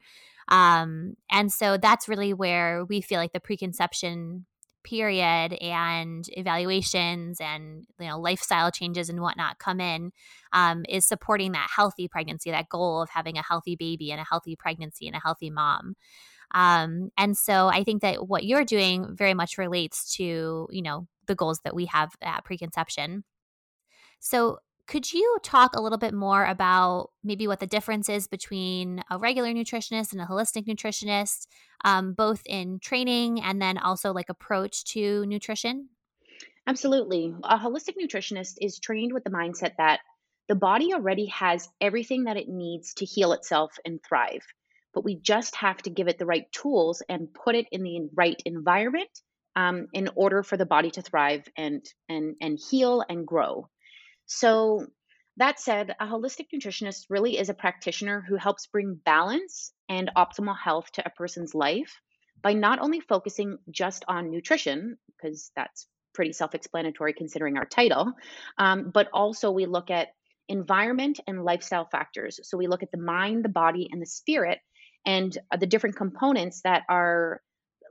Um, 0.49 1.15
and 1.31 1.51
so 1.51 1.77
that's 1.77 2.09
really 2.09 2.33
where 2.33 2.83
we 2.83 2.99
feel 2.99 3.19
like 3.19 3.31
the 3.31 3.39
preconception 3.39 4.45
period 4.83 5.53
and 5.61 6.25
evaluations 6.31 7.39
and 7.39 7.85
you 7.99 8.07
know 8.07 8.19
lifestyle 8.19 8.71
changes 8.71 9.09
and 9.09 9.21
whatnot 9.21 9.59
come 9.59 9.79
in 9.79 10.11
um, 10.53 10.83
is 10.89 11.05
supporting 11.05 11.51
that 11.51 11.69
healthy 11.75 12.07
pregnancy 12.07 12.49
that 12.51 12.69
goal 12.69 13.01
of 13.01 13.09
having 13.09 13.37
a 13.37 13.43
healthy 13.43 13.75
baby 13.75 14.11
and 14.11 14.19
a 14.19 14.25
healthy 14.27 14.55
pregnancy 14.55 15.05
and 15.07 15.15
a 15.15 15.19
healthy 15.19 15.49
mom 15.49 15.95
um, 16.53 17.09
and 17.17 17.37
so 17.37 17.67
i 17.67 17.83
think 17.83 18.01
that 18.01 18.27
what 18.27 18.43
you're 18.43 18.65
doing 18.65 19.15
very 19.15 19.33
much 19.33 19.57
relates 19.57 20.15
to 20.15 20.67
you 20.71 20.81
know 20.81 21.07
the 21.27 21.35
goals 21.35 21.59
that 21.63 21.75
we 21.75 21.85
have 21.85 22.11
at 22.21 22.43
preconception 22.43 23.23
so 24.19 24.59
could 24.91 25.13
you 25.13 25.37
talk 25.41 25.73
a 25.73 25.81
little 25.81 25.97
bit 25.97 26.13
more 26.13 26.43
about 26.45 27.11
maybe 27.23 27.47
what 27.47 27.61
the 27.61 27.65
difference 27.65 28.09
is 28.09 28.27
between 28.27 29.01
a 29.09 29.17
regular 29.17 29.53
nutritionist 29.53 30.11
and 30.11 30.21
a 30.21 30.25
holistic 30.25 30.67
nutritionist, 30.67 31.47
um, 31.85 32.11
both 32.11 32.41
in 32.45 32.77
training 32.79 33.41
and 33.41 33.61
then 33.61 33.77
also 33.77 34.11
like 34.11 34.27
approach 34.27 34.83
to 34.85 35.25
nutrition? 35.27 35.87
Absolutely. 36.67 37.33
A 37.43 37.57
holistic 37.57 37.95
nutritionist 38.01 38.55
is 38.59 38.79
trained 38.79 39.13
with 39.13 39.23
the 39.23 39.29
mindset 39.29 39.77
that 39.77 40.01
the 40.49 40.55
body 40.55 40.93
already 40.93 41.27
has 41.27 41.69
everything 41.79 42.25
that 42.25 42.35
it 42.35 42.49
needs 42.49 42.93
to 42.95 43.05
heal 43.05 43.31
itself 43.31 43.71
and 43.85 44.03
thrive, 44.03 44.45
but 44.93 45.03
we 45.03 45.15
just 45.15 45.55
have 45.55 45.77
to 45.77 45.89
give 45.89 46.07
it 46.07 46.17
the 46.17 46.25
right 46.25 46.51
tools 46.51 47.01
and 47.07 47.33
put 47.33 47.55
it 47.55 47.67
in 47.71 47.83
the 47.83 48.09
right 48.15 48.41
environment 48.45 49.09
um, 49.55 49.87
in 49.93 50.09
order 50.15 50.43
for 50.43 50.57
the 50.57 50.65
body 50.65 50.91
to 50.91 51.01
thrive 51.01 51.43
and 51.57 51.85
and 52.09 52.35
and 52.41 52.59
heal 52.69 53.03
and 53.07 53.25
grow. 53.25 53.67
So, 54.25 54.85
that 55.37 55.59
said, 55.59 55.95
a 55.99 56.05
holistic 56.05 56.47
nutritionist 56.53 57.05
really 57.09 57.37
is 57.37 57.49
a 57.49 57.53
practitioner 57.53 58.23
who 58.27 58.35
helps 58.35 58.67
bring 58.67 58.99
balance 59.05 59.73
and 59.89 60.11
optimal 60.15 60.57
health 60.57 60.91
to 60.93 61.05
a 61.05 61.11
person's 61.11 61.55
life 61.55 61.99
by 62.41 62.53
not 62.53 62.79
only 62.79 62.99
focusing 62.99 63.57
just 63.69 64.03
on 64.07 64.31
nutrition, 64.31 64.97
because 65.07 65.51
that's 65.55 65.87
pretty 66.13 66.33
self 66.33 66.55
explanatory 66.55 67.13
considering 67.13 67.57
our 67.57 67.65
title, 67.65 68.13
um, 68.57 68.91
but 68.93 69.09
also 69.13 69.51
we 69.51 69.65
look 69.65 69.89
at 69.89 70.09
environment 70.49 71.19
and 71.27 71.43
lifestyle 71.43 71.85
factors. 71.85 72.39
So 72.43 72.57
we 72.57 72.67
look 72.67 72.83
at 72.83 72.91
the 72.91 72.97
mind, 72.97 73.43
the 73.43 73.49
body, 73.49 73.89
and 73.91 74.01
the 74.01 74.05
spirit, 74.05 74.59
and 75.05 75.35
uh, 75.51 75.57
the 75.57 75.67
different 75.67 75.95
components 75.95 76.61
that 76.63 76.83
are 76.89 77.41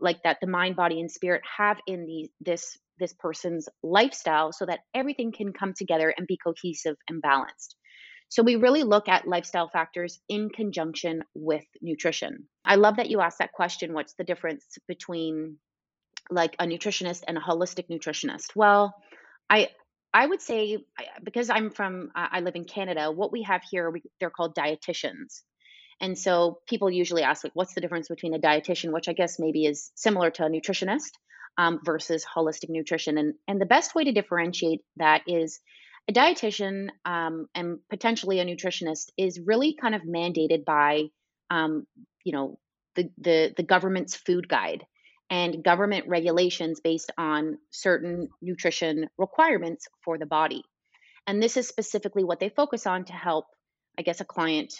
like 0.00 0.22
that 0.24 0.38
the 0.40 0.46
mind, 0.46 0.76
body, 0.76 1.00
and 1.00 1.10
spirit 1.10 1.42
have 1.58 1.78
in 1.86 2.06
the 2.06 2.30
this 2.40 2.78
this 2.98 3.12
person's 3.14 3.68
lifestyle 3.82 4.52
so 4.52 4.66
that 4.66 4.80
everything 4.94 5.32
can 5.32 5.52
come 5.52 5.72
together 5.74 6.12
and 6.16 6.26
be 6.26 6.38
cohesive 6.38 6.96
and 7.08 7.22
balanced. 7.22 7.74
So 8.28 8.44
we 8.44 8.56
really 8.56 8.84
look 8.84 9.08
at 9.08 9.26
lifestyle 9.26 9.68
factors 9.68 10.20
in 10.28 10.50
conjunction 10.50 11.24
with 11.34 11.64
nutrition. 11.82 12.46
I 12.64 12.76
love 12.76 12.96
that 12.96 13.10
you 13.10 13.20
asked 13.20 13.38
that 13.38 13.52
question 13.52 13.92
what's 13.92 14.14
the 14.14 14.24
difference 14.24 14.64
between 14.86 15.56
like 16.30 16.54
a 16.60 16.64
nutritionist 16.64 17.22
and 17.26 17.36
a 17.36 17.40
holistic 17.40 17.88
nutritionist? 17.90 18.54
Well, 18.54 18.94
I 19.48 19.68
I 20.12 20.26
would 20.26 20.42
say 20.42 20.78
because 21.22 21.50
I'm 21.50 21.70
from 21.70 22.10
I 22.14 22.40
live 22.40 22.54
in 22.54 22.64
Canada, 22.64 23.10
what 23.10 23.32
we 23.32 23.42
have 23.42 23.62
here 23.68 23.90
we, 23.90 24.02
they're 24.20 24.30
called 24.30 24.54
dietitians. 24.54 25.42
And 26.00 26.18
so 26.18 26.60
people 26.66 26.90
usually 26.90 27.22
ask 27.22 27.44
like 27.44 27.52
what's 27.54 27.74
the 27.74 27.80
difference 27.80 28.08
between 28.08 28.34
a 28.34 28.38
dietitian, 28.38 28.92
which 28.92 29.08
I 29.08 29.12
guess 29.12 29.38
maybe 29.38 29.66
is 29.66 29.90
similar 29.94 30.30
to 30.30 30.44
a 30.44 30.48
nutritionist 30.48 31.10
um, 31.58 31.80
versus 31.84 32.24
holistic 32.24 32.70
nutrition. 32.70 33.18
And, 33.18 33.34
and 33.46 33.60
the 33.60 33.66
best 33.66 33.94
way 33.94 34.04
to 34.04 34.12
differentiate 34.12 34.80
that 34.96 35.22
is 35.26 35.60
a 36.08 36.12
dietitian 36.12 36.88
um, 37.04 37.48
and 37.54 37.78
potentially 37.90 38.40
a 38.40 38.46
nutritionist 38.46 39.10
is 39.18 39.38
really 39.38 39.76
kind 39.80 39.94
of 39.94 40.02
mandated 40.02 40.64
by, 40.64 41.04
um, 41.50 41.86
you 42.24 42.32
know, 42.32 42.58
the, 42.96 43.10
the, 43.18 43.54
the 43.56 43.62
government's 43.62 44.16
food 44.16 44.48
guide 44.48 44.84
and 45.30 45.62
government 45.62 46.08
regulations 46.08 46.80
based 46.80 47.12
on 47.16 47.58
certain 47.70 48.28
nutrition 48.42 49.08
requirements 49.16 49.86
for 50.04 50.18
the 50.18 50.26
body. 50.26 50.64
And 51.26 51.42
this 51.42 51.56
is 51.56 51.68
specifically 51.68 52.24
what 52.24 52.40
they 52.40 52.48
focus 52.48 52.86
on 52.86 53.04
to 53.04 53.12
help, 53.12 53.46
I 53.98 54.02
guess, 54.02 54.20
a 54.20 54.24
client 54.24 54.74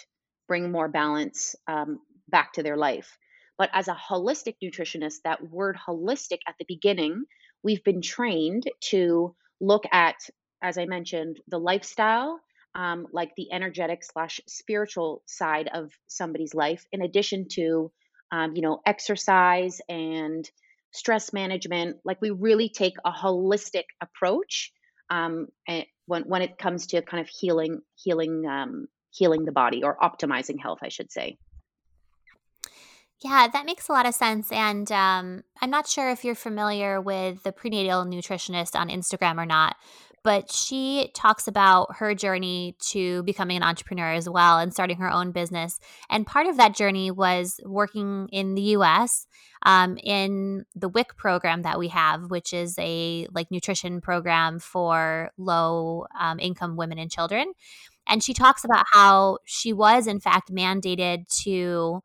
bring 0.47 0.71
more 0.71 0.87
balance 0.87 1.55
um, 1.67 1.99
back 2.29 2.53
to 2.53 2.63
their 2.63 2.77
life. 2.77 3.17
But 3.57 3.69
as 3.73 3.87
a 3.87 3.93
holistic 3.93 4.55
nutritionist, 4.63 5.21
that 5.23 5.49
word 5.49 5.77
holistic 5.87 6.39
at 6.47 6.55
the 6.57 6.65
beginning, 6.67 7.25
we've 7.63 7.83
been 7.83 8.01
trained 8.01 8.63
to 8.89 9.35
look 9.59 9.83
at, 9.91 10.15
as 10.63 10.77
I 10.77 10.85
mentioned, 10.85 11.39
the 11.47 11.59
lifestyle, 11.59 12.39
um, 12.73 13.07
like 13.11 13.31
the 13.35 13.51
energetic 13.51 14.03
slash 14.03 14.41
spiritual 14.47 15.21
side 15.27 15.69
of 15.73 15.91
somebody's 16.07 16.53
life, 16.55 16.85
in 16.91 17.01
addition 17.01 17.47
to, 17.49 17.91
um, 18.31 18.55
you 18.55 18.61
know, 18.61 18.81
exercise 18.85 19.81
and 19.89 20.49
stress 20.91 21.33
management. 21.33 21.97
Like 22.03 22.21
we 22.21 22.31
really 22.31 22.69
take 22.69 22.95
a 23.05 23.11
holistic 23.11 23.83
approach 24.01 24.71
um, 25.09 25.47
when 26.05 26.23
when 26.23 26.41
it 26.41 26.57
comes 26.57 26.87
to 26.87 27.01
kind 27.01 27.21
of 27.21 27.29
healing, 27.29 27.81
healing, 27.95 28.45
um, 28.47 28.87
healing 29.11 29.45
the 29.45 29.51
body 29.51 29.83
or 29.83 29.97
optimizing 30.01 30.59
health, 30.59 30.79
I 30.81 30.89
should 30.89 31.11
say. 31.11 31.37
Yeah, 33.23 33.47
that 33.53 33.65
makes 33.67 33.87
a 33.87 33.91
lot 33.91 34.07
of 34.07 34.15
sense. 34.15 34.51
And 34.51 34.91
um, 34.91 35.43
I'm 35.61 35.69
not 35.69 35.87
sure 35.87 36.09
if 36.09 36.23
you're 36.25 36.33
familiar 36.33 36.99
with 36.99 37.43
the 37.43 37.51
prenatal 37.51 38.03
nutritionist 38.03 38.75
on 38.75 38.89
Instagram 38.89 39.37
or 39.37 39.45
not, 39.45 39.75
but 40.23 40.51
she 40.51 41.11
talks 41.13 41.47
about 41.47 41.95
her 41.97 42.15
journey 42.15 42.75
to 42.89 43.21
becoming 43.23 43.57
an 43.57 43.63
entrepreneur 43.63 44.11
as 44.11 44.27
well 44.27 44.57
and 44.57 44.73
starting 44.73 44.97
her 44.97 45.11
own 45.11 45.31
business. 45.31 45.79
And 46.09 46.25
part 46.25 46.47
of 46.47 46.57
that 46.57 46.75
journey 46.75 47.11
was 47.11 47.59
working 47.63 48.27
in 48.31 48.55
the 48.55 48.61
US 48.61 49.27
um, 49.63 49.97
in 50.03 50.65
the 50.75 50.89
WIC 50.89 51.15
program 51.17 51.61
that 51.63 51.79
we 51.79 51.89
have, 51.89 52.29
which 52.29 52.53
is 52.53 52.75
a 52.79 53.27
like 53.31 53.51
nutrition 53.51 54.01
program 54.01 54.59
for 54.59 55.31
low 55.37 56.05
um, 56.19 56.39
income 56.39 56.75
women 56.75 56.97
and 56.97 57.11
children. 57.11 57.53
And 58.07 58.23
she 58.23 58.33
talks 58.33 58.63
about 58.63 58.85
how 58.91 59.37
she 59.45 59.73
was, 59.73 60.07
in 60.07 60.19
fact, 60.19 60.51
mandated 60.51 61.27
to 61.43 62.01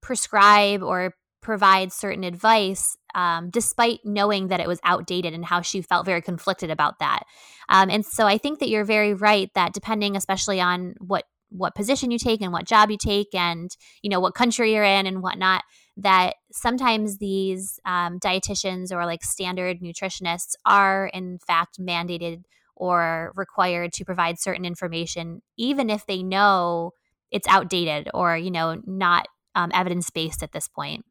prescribe 0.00 0.82
or 0.82 1.14
provide 1.40 1.92
certain 1.92 2.22
advice 2.22 2.96
um, 3.14 3.50
despite 3.50 4.00
knowing 4.04 4.48
that 4.48 4.60
it 4.60 4.68
was 4.68 4.78
outdated 4.84 5.34
and 5.34 5.44
how 5.44 5.60
she 5.60 5.82
felt 5.82 6.06
very 6.06 6.22
conflicted 6.22 6.70
about 6.70 7.00
that. 7.00 7.24
Um, 7.68 7.90
and 7.90 8.06
so 8.06 8.26
i 8.26 8.38
think 8.38 8.60
that 8.60 8.68
you're 8.68 8.84
very 8.84 9.12
right 9.12 9.50
that 9.54 9.72
depending 9.72 10.16
especially 10.16 10.60
on 10.60 10.94
what 10.98 11.24
what 11.50 11.74
position 11.74 12.10
you 12.10 12.18
take 12.18 12.40
and 12.40 12.52
what 12.52 12.64
job 12.64 12.90
you 12.90 12.96
take 12.96 13.34
and 13.34 13.76
you 14.02 14.08
know 14.08 14.20
what 14.20 14.34
country 14.34 14.72
you're 14.72 14.84
in 14.84 15.06
and 15.06 15.22
whatnot 15.22 15.62
that 15.96 16.36
sometimes 16.50 17.18
these 17.18 17.78
um, 17.84 18.18
dietitians 18.18 18.90
or 18.90 19.04
like 19.04 19.22
standard 19.22 19.80
nutritionists 19.80 20.54
are 20.64 21.10
in 21.12 21.38
fact 21.38 21.78
mandated 21.78 22.42
or 22.74 23.32
required 23.34 23.92
to 23.92 24.04
provide 24.04 24.38
certain 24.38 24.64
information 24.64 25.42
even 25.56 25.90
if 25.90 26.06
they 26.06 26.22
know 26.22 26.92
it's 27.30 27.48
outdated 27.48 28.08
or 28.14 28.36
you 28.36 28.50
know 28.50 28.80
not 28.86 29.26
um, 29.54 29.70
evidence 29.74 30.10
based 30.10 30.42
at 30.42 30.52
this 30.52 30.68
point. 30.68 31.04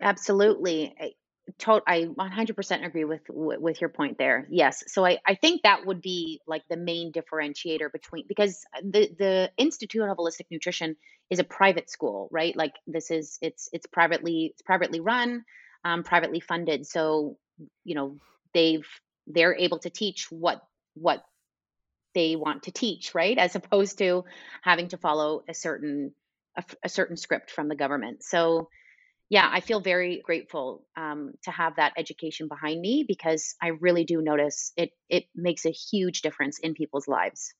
Absolutely. 0.00 0.94
I, 1.00 1.12
to- 1.58 1.82
I 1.86 2.04
100% 2.04 2.86
agree 2.86 3.04
with 3.04 3.22
with 3.28 3.80
your 3.80 3.90
point 3.90 4.18
there. 4.18 4.46
Yes. 4.50 4.84
So 4.86 5.04
I, 5.04 5.18
I 5.26 5.34
think 5.34 5.62
that 5.62 5.86
would 5.86 6.00
be 6.00 6.40
like 6.46 6.62
the 6.68 6.76
main 6.76 7.12
differentiator 7.12 7.90
between 7.92 8.24
because 8.28 8.64
the 8.82 9.10
the 9.18 9.50
Institute 9.56 10.02
of 10.02 10.16
Holistic 10.16 10.46
Nutrition 10.50 10.96
is 11.30 11.38
a 11.38 11.44
private 11.44 11.90
school, 11.90 12.28
right? 12.30 12.56
Like 12.56 12.74
this 12.86 13.10
is 13.10 13.38
it's 13.40 13.68
it's 13.72 13.86
privately 13.86 14.50
it's 14.52 14.62
privately 14.62 15.00
run, 15.00 15.44
um, 15.84 16.02
privately 16.04 16.40
funded. 16.40 16.86
So 16.86 17.38
you 17.84 17.94
know 17.94 18.18
they've 18.54 18.86
they're 19.26 19.56
able 19.56 19.78
to 19.80 19.90
teach 19.90 20.30
what 20.30 20.62
what 20.94 21.22
they 22.14 22.36
want 22.36 22.64
to 22.64 22.72
teach, 22.72 23.14
right? 23.14 23.38
As 23.38 23.56
opposed 23.56 23.98
to 23.98 24.24
having 24.62 24.88
to 24.88 24.98
follow 24.98 25.42
a 25.48 25.54
certain 25.54 26.14
a, 26.56 26.64
a 26.84 26.88
certain 26.88 27.16
script 27.16 27.50
from 27.50 27.68
the 27.68 27.76
government. 27.76 28.22
So, 28.22 28.68
yeah, 29.30 29.48
I 29.50 29.60
feel 29.60 29.80
very 29.80 30.20
grateful 30.22 30.84
um, 30.96 31.32
to 31.44 31.50
have 31.50 31.76
that 31.76 31.94
education 31.96 32.48
behind 32.48 32.80
me 32.80 33.04
because 33.08 33.54
I 33.62 33.68
really 33.68 34.04
do 34.04 34.20
notice 34.20 34.72
it. 34.76 34.90
It 35.08 35.24
makes 35.34 35.64
a 35.64 35.70
huge 35.70 36.20
difference 36.20 36.58
in 36.58 36.74
people's 36.74 37.08
lives. 37.08 37.54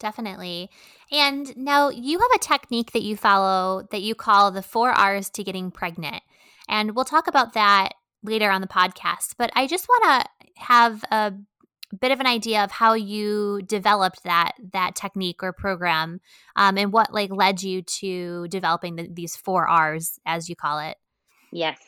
Definitely. 0.00 0.68
And 1.12 1.56
now 1.56 1.90
you 1.90 2.18
have 2.18 2.30
a 2.34 2.38
technique 2.38 2.90
that 2.90 3.02
you 3.02 3.16
follow 3.16 3.86
that 3.92 4.02
you 4.02 4.16
call 4.16 4.50
the 4.50 4.62
four 4.62 4.90
R's 4.90 5.30
to 5.30 5.44
getting 5.44 5.70
pregnant. 5.70 6.24
And 6.68 6.96
we'll 6.96 7.04
talk 7.04 7.28
about 7.28 7.52
that 7.52 7.92
later 8.22 8.50
on 8.50 8.60
the 8.60 8.66
podcast. 8.66 9.34
But 9.38 9.50
I 9.54 9.66
just 9.66 9.88
want 9.88 10.26
to 10.26 10.62
have 10.62 11.04
a 11.10 11.34
bit 12.00 12.12
of 12.12 12.20
an 12.20 12.26
idea 12.26 12.64
of 12.64 12.70
how 12.70 12.94
you 12.94 13.60
developed 13.66 14.24
that 14.24 14.52
that 14.72 14.94
technique 14.94 15.42
or 15.42 15.52
program 15.52 16.20
um, 16.56 16.78
and 16.78 16.92
what 16.92 17.12
like 17.12 17.30
led 17.30 17.62
you 17.62 17.82
to 17.82 18.48
developing 18.48 18.96
the, 18.96 19.08
these 19.12 19.36
four 19.36 19.68
r's 19.68 20.18
as 20.24 20.48
you 20.48 20.56
call 20.56 20.78
it 20.78 20.96
yes 21.52 21.78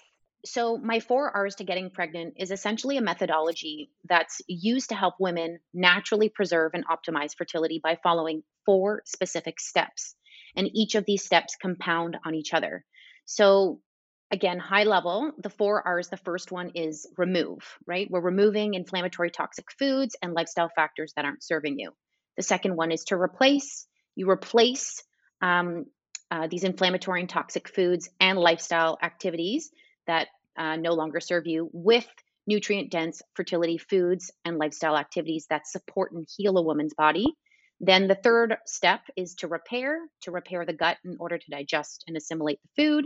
so 0.45 0.77
my 0.77 1.01
four 1.01 1.35
r's 1.35 1.55
to 1.55 1.65
getting 1.65 1.91
pregnant 1.91 2.35
is 2.37 2.51
essentially 2.51 2.99
a 2.99 3.03
methodology 3.03 3.91
that's 4.07 4.43
used 4.47 4.91
to 4.91 4.95
help 4.95 5.15
women 5.19 5.59
naturally 5.73 6.29
preserve 6.29 6.73
and 6.75 6.85
optimize 6.87 7.35
fertility 7.37 7.81
by 7.83 7.99
following 8.03 8.43
four 8.67 9.03
specific 9.07 9.59
steps 9.59 10.15
and 10.57 10.69
each 10.75 10.95
of 10.95 11.07
these 11.07 11.25
steps 11.25 11.57
compound 11.61 12.19
on 12.27 12.35
each 12.35 12.53
other 12.53 12.85
so 13.25 13.81
again, 14.35 14.59
high 14.59 14.83
level, 14.83 15.31
the 15.39 15.49
four 15.49 15.87
R's, 15.87 16.09
the 16.09 16.17
first 16.19 16.51
one 16.53 16.73
is 16.75 17.07
remove, 17.17 17.61
right? 17.87 18.11
We're 18.11 18.21
removing 18.21 18.75
inflammatory 18.75 19.31
toxic 19.31 19.71
foods 19.79 20.17
and 20.21 20.35
lifestyle 20.35 20.71
factors 20.75 21.13
that 21.15 21.25
aren't 21.25 21.45
serving 21.45 21.79
you. 21.79 21.93
The 22.37 22.43
second 22.43 22.77
one 22.77 22.91
is 22.91 23.05
to 23.05 23.17
replace. 23.17 23.87
You 24.17 24.29
replace 24.29 25.03
um, 25.41 25.87
uh, 26.31 26.49
these 26.49 26.65
inflammatory 26.65 27.21
and 27.21 27.31
toxic 27.31 27.69
foods 27.69 28.09
and 28.21 28.37
lifestyle 28.39 28.99
activities 29.01 29.71
that 30.09 30.27
uh, 30.59 30.77
no 30.77 30.95
longer 30.95 31.21
serve 31.21 31.47
you 31.47 31.71
with 31.73 32.07
nutrient 32.47 32.91
dense 32.91 33.23
fertility 33.35 33.79
foods 33.79 34.33
and 34.45 34.59
lifestyle 34.59 34.97
activities 34.97 35.47
that 35.49 35.67
support 35.67 36.13
and 36.13 36.27
heal 36.37 36.59
a 36.59 36.63
woman's 36.63 36.95
body. 36.95 37.27
Then 37.81 38.09
the 38.09 38.15
third 38.15 38.57
step 38.67 39.01
is 39.17 39.35
to 39.37 39.49
repair, 39.49 39.99
to 40.23 40.31
repair 40.31 40.67
the 40.67 40.73
gut 40.73 40.97
in 41.05 41.17
order 41.21 41.39
to 41.39 41.51
digest 41.51 42.05
and 42.09 42.17
assimilate 42.17 42.59
the 42.63 42.83
food. 42.83 43.05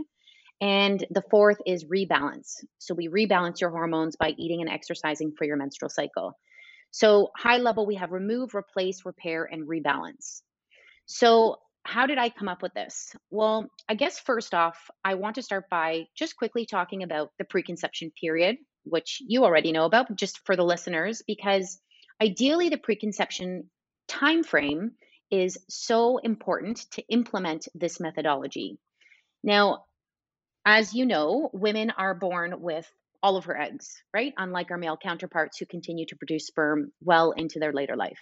And 0.61 1.05
the 1.09 1.23
fourth 1.31 1.57
is 1.65 1.85
rebalance. 1.85 2.63
So 2.79 2.93
we 2.93 3.07
rebalance 3.07 3.61
your 3.61 3.69
hormones 3.69 4.15
by 4.17 4.35
eating 4.37 4.61
and 4.61 4.69
exercising 4.69 5.33
for 5.37 5.45
your 5.45 5.55
menstrual 5.55 5.89
cycle. 5.89 6.37
So, 6.91 7.29
high 7.37 7.57
level, 7.57 7.85
we 7.85 7.95
have 7.95 8.11
remove, 8.11 8.55
replace, 8.55 9.05
repair, 9.05 9.45
and 9.45 9.67
rebalance. 9.67 10.41
So, 11.05 11.57
how 11.83 12.07
did 12.07 12.17
I 12.17 12.29
come 12.29 12.49
up 12.49 12.61
with 12.61 12.73
this? 12.73 13.15
Well, 13.29 13.67
I 13.87 13.93
guess 13.93 14.19
first 14.19 14.53
off, 14.53 14.77
I 15.03 15.15
want 15.15 15.35
to 15.35 15.43
start 15.43 15.65
by 15.69 16.07
just 16.15 16.35
quickly 16.35 16.65
talking 16.65 17.03
about 17.03 17.31
the 17.37 17.45
preconception 17.45 18.11
period, 18.19 18.57
which 18.83 19.21
you 19.25 19.43
already 19.43 19.71
know 19.71 19.85
about, 19.85 20.13
just 20.15 20.39
for 20.45 20.55
the 20.55 20.63
listeners, 20.63 21.21
because 21.25 21.79
ideally 22.21 22.69
the 22.69 22.77
preconception 22.77 23.69
time 24.07 24.43
frame 24.43 24.91
is 25.31 25.57
so 25.69 26.17
important 26.17 26.85
to 26.91 27.03
implement 27.07 27.67
this 27.75 27.99
methodology. 27.99 28.79
Now, 29.43 29.85
as 30.69 30.93
you 30.93 31.07
know, 31.07 31.49
women 31.51 31.89
are 31.89 32.13
born 32.13 32.61
with 32.61 32.87
all 33.23 33.37
of 33.37 33.45
her 33.45 33.59
eggs, 33.59 34.03
right? 34.13 34.33
Unlike 34.37 34.69
our 34.69 34.77
male 34.77 34.97
counterparts 35.01 35.57
who 35.57 35.65
continue 35.65 36.05
to 36.05 36.15
produce 36.15 36.45
sperm 36.45 36.91
well 37.01 37.31
into 37.31 37.57
their 37.57 37.73
later 37.73 37.95
life. 37.95 38.19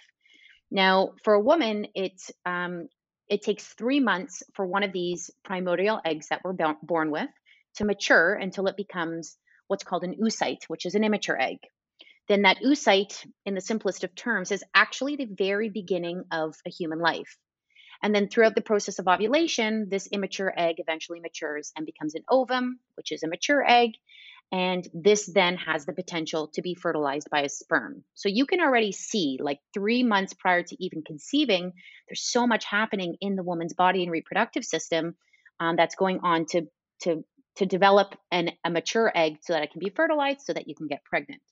Now, 0.70 1.12
for 1.24 1.34
a 1.34 1.40
woman, 1.40 1.88
it 1.94 2.18
um, 2.46 2.88
it 3.28 3.42
takes 3.42 3.64
three 3.64 4.00
months 4.00 4.42
for 4.54 4.66
one 4.66 4.82
of 4.82 4.94
these 4.94 5.30
primordial 5.44 6.00
eggs 6.02 6.28
that 6.28 6.40
we're 6.42 6.56
born 6.82 7.10
with 7.10 7.28
to 7.74 7.84
mature 7.84 8.32
until 8.32 8.66
it 8.66 8.78
becomes 8.78 9.36
what's 9.66 9.84
called 9.84 10.04
an 10.04 10.14
oocyte, 10.14 10.64
which 10.68 10.86
is 10.86 10.94
an 10.94 11.04
immature 11.04 11.38
egg. 11.38 11.58
Then 12.28 12.42
that 12.42 12.62
oocyte, 12.64 13.26
in 13.44 13.54
the 13.54 13.60
simplest 13.60 14.04
of 14.04 14.14
terms, 14.14 14.52
is 14.52 14.64
actually 14.74 15.16
the 15.16 15.28
very 15.30 15.68
beginning 15.68 16.24
of 16.32 16.54
a 16.66 16.70
human 16.70 16.98
life. 16.98 17.36
And 18.02 18.14
then 18.14 18.28
throughout 18.28 18.54
the 18.54 18.60
process 18.60 18.98
of 18.98 19.08
ovulation, 19.08 19.88
this 19.88 20.06
immature 20.06 20.52
egg 20.56 20.76
eventually 20.78 21.20
matures 21.20 21.72
and 21.76 21.84
becomes 21.84 22.14
an 22.14 22.22
ovum, 22.28 22.78
which 22.94 23.12
is 23.12 23.22
a 23.22 23.28
mature 23.28 23.64
egg. 23.68 23.92
And 24.50 24.88
this 24.94 25.26
then 25.26 25.56
has 25.56 25.84
the 25.84 25.92
potential 25.92 26.48
to 26.54 26.62
be 26.62 26.74
fertilized 26.74 27.28
by 27.30 27.42
a 27.42 27.48
sperm. 27.48 28.04
So 28.14 28.28
you 28.28 28.46
can 28.46 28.60
already 28.60 28.92
see, 28.92 29.38
like 29.40 29.58
three 29.74 30.02
months 30.02 30.32
prior 30.32 30.62
to 30.62 30.84
even 30.84 31.02
conceiving, 31.02 31.72
there's 32.08 32.22
so 32.22 32.46
much 32.46 32.64
happening 32.64 33.16
in 33.20 33.36
the 33.36 33.42
woman's 33.42 33.74
body 33.74 34.02
and 34.02 34.12
reproductive 34.12 34.64
system 34.64 35.16
um, 35.60 35.76
that's 35.76 35.96
going 35.96 36.20
on 36.22 36.46
to, 36.46 36.66
to, 37.02 37.24
to 37.56 37.66
develop 37.66 38.14
an, 38.30 38.52
a 38.64 38.70
mature 38.70 39.12
egg 39.14 39.38
so 39.42 39.52
that 39.52 39.64
it 39.64 39.72
can 39.72 39.80
be 39.80 39.90
fertilized 39.90 40.42
so 40.42 40.54
that 40.54 40.68
you 40.68 40.74
can 40.74 40.86
get 40.86 41.04
pregnant. 41.04 41.42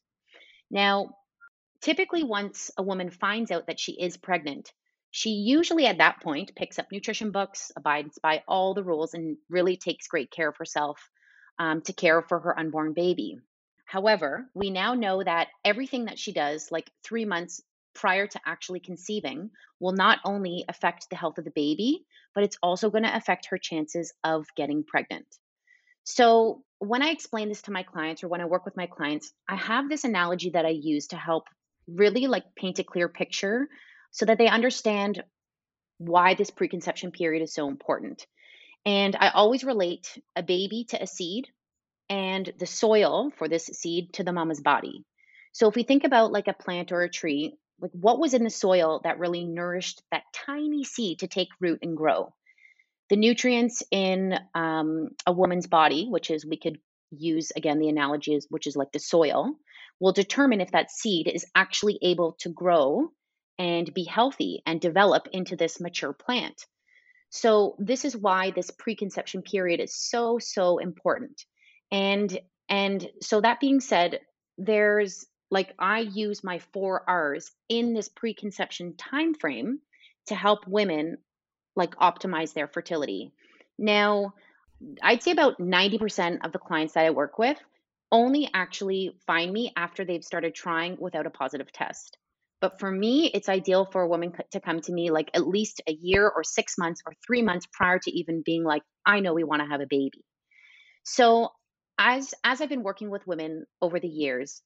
Now, 0.71 1.17
typically, 1.83 2.23
once 2.23 2.71
a 2.79 2.83
woman 2.83 3.11
finds 3.11 3.51
out 3.51 3.67
that 3.67 3.79
she 3.79 3.93
is 3.93 4.17
pregnant, 4.17 4.73
she 5.17 5.31
usually 5.31 5.87
at 5.87 5.97
that 5.97 6.21
point 6.21 6.55
picks 6.55 6.79
up 6.79 6.93
nutrition 6.93 7.31
books, 7.31 7.73
abides 7.75 8.19
by 8.19 8.43
all 8.47 8.75
the 8.75 8.85
rules, 8.85 9.15
and 9.15 9.39
really 9.49 9.79
takes 9.79 10.09
great 10.09 10.31
care 10.31 10.51
of 10.51 10.59
herself 10.59 11.09
um, 11.59 11.81
to 11.81 11.95
care 11.95 12.21
for 12.21 12.39
her 12.39 12.59
unborn 12.59 12.93
baby. 12.93 13.39
However, 13.87 14.47
we 14.53 14.69
now 14.69 14.93
know 14.93 15.25
that 15.25 15.49
everything 15.65 16.05
that 16.05 16.19
she 16.19 16.35
does, 16.35 16.71
like 16.71 16.91
three 17.03 17.25
months 17.25 17.63
prior 17.95 18.27
to 18.27 18.41
actually 18.45 18.81
conceiving, 18.81 19.49
will 19.81 19.93
not 19.95 20.19
only 20.23 20.67
affect 20.69 21.09
the 21.09 21.17
health 21.17 21.39
of 21.39 21.47
the 21.47 21.51
baby, 21.51 22.05
but 22.35 22.45
it's 22.45 22.59
also 22.63 22.91
going 22.91 23.05
to 23.05 23.17
affect 23.17 23.47
her 23.47 23.57
chances 23.57 24.13
of 24.23 24.45
getting 24.55 24.85
pregnant. 24.85 25.27
So, 26.05 26.63
when 26.79 27.01
I 27.01 27.09
explain 27.09 27.49
this 27.49 27.63
to 27.63 27.73
my 27.73 27.85
clients 27.85 28.23
or 28.23 28.29
when 28.29 28.43
I 28.43 28.45
work 28.45 28.67
with 28.67 28.77
my 28.77 28.87
clients, 28.87 29.33
I 29.49 29.57
have 29.57 29.89
this 29.89 30.05
analogy 30.05 30.51
that 30.51 30.67
I 30.67 30.77
use 30.79 31.07
to 31.07 31.17
help 31.17 31.45
really 31.89 32.27
like 32.27 32.55
paint 32.55 32.81
a 32.81 32.85
clear 32.85 33.09
picture 33.09 33.67
so 34.11 34.27
that 34.27 34.39
they 34.39 34.49
understand 34.49 35.23
why 35.99 36.35
this 36.35 36.51
preconception 36.51 37.11
period 37.11 37.43
is 37.43 37.55
so 37.55 37.69
important. 37.69 38.27
And 38.85 39.17
I 39.19 39.31
always 39.31 39.65
relate 39.65 40.19
a 40.37 40.43
baby 40.43 40.85
to 40.91 41.03
a 41.03 41.07
seed 41.07 41.49
and 42.09 42.53
the 42.59 42.67
soil 42.67 43.33
for 43.37 43.49
this 43.49 43.67
seed 43.67 44.13
to 44.15 44.25
the 44.25 44.33
mama's 44.33 44.61
body. 44.61 45.05
So 45.53 45.69
if 45.69 45.75
we 45.75 45.83
think 45.83 46.05
about 46.05 46.33
like 46.33 46.49
a 46.49 46.53
plant 46.53 46.93
or 46.93 47.03
a 47.03 47.11
tree, 47.11 47.57
like 47.81 47.91
what 47.93 48.19
was 48.19 48.35
in 48.35 48.45
the 48.45 48.51
soil 48.51 49.01
that 49.05 49.19
really 49.19 49.45
nourished 49.45 50.03
that 50.11 50.23
tiny 50.33 50.85
seed 50.85 51.21
to 51.21 51.27
take 51.27 51.49
root 51.61 51.81
and 51.83 51.97
grow? 51.97 52.33
The 53.09 53.17
nutrients 53.17 53.83
in 53.91 54.39
um, 54.55 55.11
a 55.27 55.33
woman's 55.33 55.67
body, 55.67 56.07
which 56.09 56.31
is 56.31 56.45
we 56.45 56.59
could 56.59 56.79
use 57.11 57.53
again 57.57 57.79
the 57.79 57.89
analogy 57.89 58.35
is 58.35 58.47
which 58.51 58.67
is 58.67 58.77
like 58.77 58.93
the 58.93 58.99
soil 58.99 59.55
will 60.01 60.13
determine 60.13 60.61
if 60.61 60.73
that 60.73 60.91
seed 60.91 61.29
is 61.29 61.47
actually 61.55 61.99
able 62.03 62.33
to 62.41 62.49
grow 62.49 63.09
and 63.59 63.93
be 63.93 64.05
healthy 64.05 64.63
and 64.67 64.81
develop 64.81 65.29
into 65.33 65.57
this 65.57 65.81
mature 65.81 66.13
plant. 66.13 66.67
So 67.31 67.77
this 67.79 68.05
is 68.05 68.17
why 68.17 68.51
this 68.51 68.71
preconception 68.71 69.43
period 69.43 69.81
is 69.81 69.95
so 69.95 70.39
so 70.39 70.79
important. 70.79 71.45
And 71.91 72.39
and 72.69 73.09
so 73.23 73.41
that 73.41 73.61
being 73.61 73.81
said, 73.81 74.21
there's 74.59 75.27
like 75.51 75.75
I 75.79 76.01
use 76.01 76.43
my 76.43 76.59
4 76.73 77.05
Rs 77.09 77.53
in 77.69 77.95
this 77.95 78.09
preconception 78.09 78.97
time 78.97 79.35
frame 79.35 79.81
to 80.27 80.35
help 80.35 80.67
women 80.67 81.19
like 81.77 81.95
optimize 81.97 82.53
their 82.53 82.67
fertility. 82.67 83.33
Now, 83.79 84.35
I'd 85.03 85.23
say 85.23 85.31
about 85.31 85.59
90% 85.59 86.45
of 86.45 86.53
the 86.53 86.59
clients 86.59 86.95
that 86.95 87.05
I 87.05 87.11
work 87.11 87.39
with 87.39 87.59
only 88.11 88.49
actually 88.53 89.17
find 89.27 89.53
me 89.53 89.73
after 89.77 90.05
they've 90.05 90.25
started 90.25 90.55
trying 90.55 90.97
without 90.99 91.27
a 91.27 91.31
positive 91.31 91.71
test. 91.73 92.19
But 92.61 92.81
for 92.81 92.91
me, 92.91 93.31
it's 93.33 93.49
ideal 93.49 93.85
for 93.85 94.03
a 94.03 94.09
woman 94.09 94.33
to 94.53 94.61
come 94.61 94.81
to 94.81 94.93
me 94.93 95.11
like 95.11 95.31
at 95.35 95.47
least 95.47 95.83
a 95.87 95.93
year 95.93 96.29
or 96.29 96.43
six 96.43 96.79
months 96.79 97.03
or 97.07 97.13
three 97.27 97.43
months 97.43 97.67
prior 97.71 97.99
to 97.99 98.11
even 98.11 98.43
being 98.45 98.65
like, 98.65 98.83
I 99.05 99.21
know 99.21 99.35
we 99.35 99.45
want 99.45 99.63
to 99.63 99.69
have 99.69 99.81
a 99.81 99.87
baby. 99.89 100.25
So 101.05 101.51
as 101.99 102.35
as 102.45 102.61
I've 102.61 102.69
been 102.69 102.83
working 102.83 103.11
with 103.11 103.27
women 103.27 103.65
over 103.81 104.01
the 104.01 104.09
years, 104.09 104.63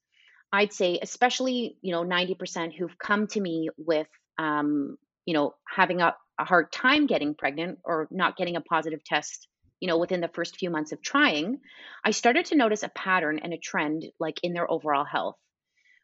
I'd 0.52 0.72
say 0.72 0.98
especially 1.02 1.76
you 1.82 1.92
know 1.92 2.04
90% 2.04 2.76
who've 2.76 2.98
come 2.98 3.26
to 3.28 3.40
me 3.40 3.68
with 3.76 4.08
um, 4.38 4.96
you 5.26 5.34
know 5.34 5.54
having 5.68 6.00
a, 6.00 6.14
a 6.38 6.44
hard 6.44 6.72
time 6.72 7.06
getting 7.06 7.34
pregnant 7.34 7.78
or 7.84 8.08
not 8.10 8.36
getting 8.36 8.56
a 8.56 8.60
positive 8.60 9.04
test 9.04 9.48
you 9.80 9.88
know 9.88 9.98
within 9.98 10.20
the 10.20 10.28
first 10.28 10.56
few 10.56 10.70
months 10.70 10.92
of 10.92 11.02
trying 11.02 11.60
i 12.04 12.10
started 12.10 12.46
to 12.46 12.56
notice 12.56 12.82
a 12.82 12.88
pattern 12.88 13.38
and 13.42 13.52
a 13.52 13.58
trend 13.58 14.04
like 14.18 14.40
in 14.42 14.52
their 14.52 14.70
overall 14.70 15.04
health 15.04 15.36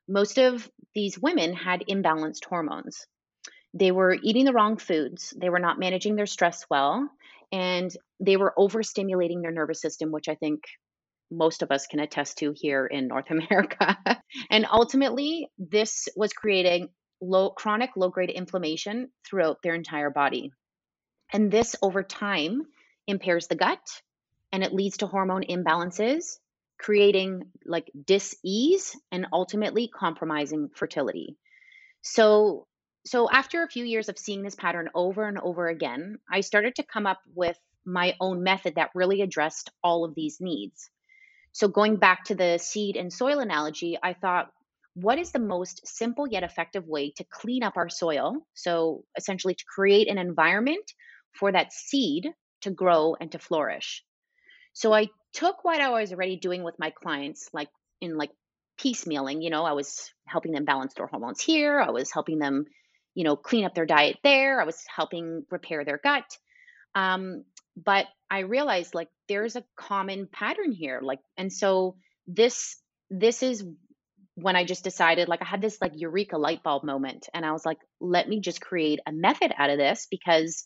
most 0.08 0.38
of 0.38 0.68
these 0.94 1.18
women 1.18 1.54
had 1.54 1.84
imbalanced 1.88 2.44
hormones. 2.44 3.06
They 3.74 3.90
were 3.90 4.16
eating 4.22 4.44
the 4.44 4.52
wrong 4.52 4.78
foods. 4.78 5.34
They 5.36 5.50
were 5.50 5.58
not 5.58 5.78
managing 5.78 6.16
their 6.16 6.26
stress 6.26 6.64
well 6.70 7.10
and 7.52 7.90
they 8.20 8.36
were 8.36 8.54
overstimulating 8.58 9.42
their 9.42 9.52
nervous 9.52 9.80
system 9.80 10.10
which 10.10 10.28
i 10.28 10.34
think 10.34 10.64
most 11.30 11.62
of 11.62 11.70
us 11.70 11.86
can 11.86 12.00
attest 12.00 12.38
to 12.38 12.52
here 12.54 12.86
in 12.86 13.08
north 13.08 13.30
america. 13.30 13.96
And 14.50 14.66
ultimately 14.70 15.48
this 15.58 16.08
was 16.16 16.32
creating 16.32 16.88
low 17.20 17.50
chronic 17.50 17.90
low 17.96 18.10
grade 18.10 18.30
inflammation 18.30 19.10
throughout 19.28 19.58
their 19.62 19.74
entire 19.74 20.10
body. 20.10 20.52
And 21.32 21.50
this 21.50 21.74
over 21.82 22.02
time 22.02 22.62
impairs 23.06 23.48
the 23.48 23.56
gut 23.56 23.80
and 24.52 24.62
it 24.62 24.72
leads 24.72 24.98
to 24.98 25.06
hormone 25.06 25.42
imbalances, 25.42 26.36
creating 26.78 27.42
like 27.64 27.90
dis-ease 28.04 28.96
and 29.10 29.26
ultimately 29.32 29.88
compromising 29.88 30.70
fertility. 30.74 31.36
So 32.02 32.66
so 33.06 33.30
after 33.30 33.62
a 33.62 33.68
few 33.68 33.84
years 33.84 34.08
of 34.08 34.18
seeing 34.18 34.42
this 34.42 34.56
pattern 34.56 34.90
over 34.94 35.28
and 35.28 35.38
over 35.38 35.68
again, 35.68 36.18
I 36.30 36.40
started 36.40 36.74
to 36.76 36.82
come 36.82 37.06
up 37.06 37.20
with 37.34 37.56
my 37.84 38.16
own 38.20 38.42
method 38.42 38.74
that 38.74 38.90
really 38.96 39.22
addressed 39.22 39.70
all 39.82 40.04
of 40.04 40.16
these 40.16 40.38
needs. 40.40 40.90
So 41.52 41.68
going 41.68 41.96
back 41.96 42.24
to 42.24 42.34
the 42.34 42.58
seed 42.58 42.96
and 42.96 43.12
soil 43.12 43.38
analogy, 43.38 43.96
I 44.02 44.12
thought 44.12 44.50
what 44.94 45.18
is 45.18 45.30
the 45.30 45.38
most 45.38 45.86
simple 45.86 46.26
yet 46.26 46.42
effective 46.42 46.86
way 46.86 47.12
to 47.12 47.24
clean 47.30 47.62
up 47.62 47.76
our 47.76 47.88
soil? 47.88 48.38
So 48.54 49.04
essentially 49.16 49.54
to 49.54 49.64
create 49.72 50.08
an 50.10 50.18
environment 50.18 50.90
for 51.32 51.52
that 51.52 51.72
seed 51.72 52.28
to 52.62 52.70
grow 52.70 53.14
and 53.20 53.30
to 53.32 53.38
flourish. 53.38 54.02
So 54.72 54.92
I 54.92 55.08
took 55.36 55.64
what 55.64 55.80
I 55.80 55.90
was 55.90 56.12
already 56.12 56.36
doing 56.36 56.64
with 56.64 56.78
my 56.78 56.90
clients, 56.90 57.50
like 57.52 57.68
in 58.00 58.16
like 58.16 58.30
piecemealing, 58.80 59.42
you 59.42 59.50
know, 59.50 59.64
I 59.64 59.72
was 59.72 60.10
helping 60.26 60.52
them 60.52 60.64
balance 60.64 60.94
their 60.94 61.06
hormones 61.06 61.40
here, 61.40 61.78
I 61.78 61.90
was 61.90 62.10
helping 62.10 62.38
them, 62.38 62.64
you 63.14 63.24
know, 63.24 63.36
clean 63.36 63.66
up 63.66 63.74
their 63.74 63.86
diet 63.86 64.16
there, 64.24 64.60
I 64.60 64.64
was 64.64 64.82
helping 64.94 65.44
repair 65.50 65.84
their 65.84 66.00
gut. 66.02 66.24
Um, 66.94 67.44
but 67.76 68.06
I 68.30 68.40
realized 68.40 68.94
like 68.94 69.08
there's 69.28 69.56
a 69.56 69.64
common 69.76 70.26
pattern 70.32 70.72
here. 70.72 71.00
Like, 71.02 71.20
and 71.36 71.52
so 71.52 71.96
this 72.26 72.76
this 73.10 73.42
is 73.42 73.62
when 74.36 74.56
I 74.56 74.64
just 74.64 74.84
decided, 74.84 75.28
like 75.28 75.42
I 75.42 75.46
had 75.46 75.60
this 75.60 75.78
like 75.82 75.92
eureka 75.94 76.38
light 76.38 76.62
bulb 76.62 76.82
moment 76.82 77.28
and 77.34 77.44
I 77.44 77.52
was 77.52 77.64
like, 77.66 77.78
let 78.00 78.26
me 78.26 78.40
just 78.40 78.62
create 78.62 79.00
a 79.06 79.12
method 79.12 79.52
out 79.56 79.70
of 79.70 79.78
this 79.78 80.06
because 80.10 80.64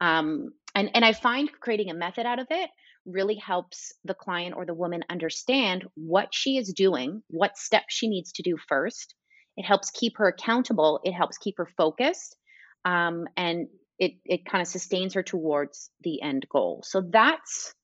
um, 0.00 0.52
and 0.74 0.90
and 0.94 1.04
i 1.04 1.12
find 1.12 1.50
creating 1.60 1.90
a 1.90 1.94
method 1.94 2.26
out 2.26 2.38
of 2.38 2.46
it 2.50 2.70
really 3.06 3.36
helps 3.36 3.92
the 4.04 4.14
client 4.14 4.54
or 4.56 4.64
the 4.64 4.74
woman 4.74 5.04
understand 5.10 5.84
what 5.94 6.28
she 6.32 6.56
is 6.56 6.72
doing 6.72 7.22
what 7.28 7.56
steps 7.56 7.94
she 7.94 8.08
needs 8.08 8.32
to 8.32 8.42
do 8.42 8.56
first. 8.68 9.14
It 9.56 9.64
helps 9.64 9.90
keep 9.90 10.18
her 10.18 10.28
accountable 10.28 11.00
it 11.04 11.12
helps 11.12 11.38
keep 11.38 11.56
her 11.58 11.68
focused 11.76 12.36
um, 12.84 13.26
and 13.36 13.68
it 13.98 14.12
it 14.24 14.44
kind 14.44 14.62
of 14.62 14.68
sustains 14.68 15.14
her 15.14 15.22
towards 15.22 15.90
the 16.02 16.22
end 16.22 16.46
goal. 16.50 16.82
So 16.84 17.02
that's 17.08 17.74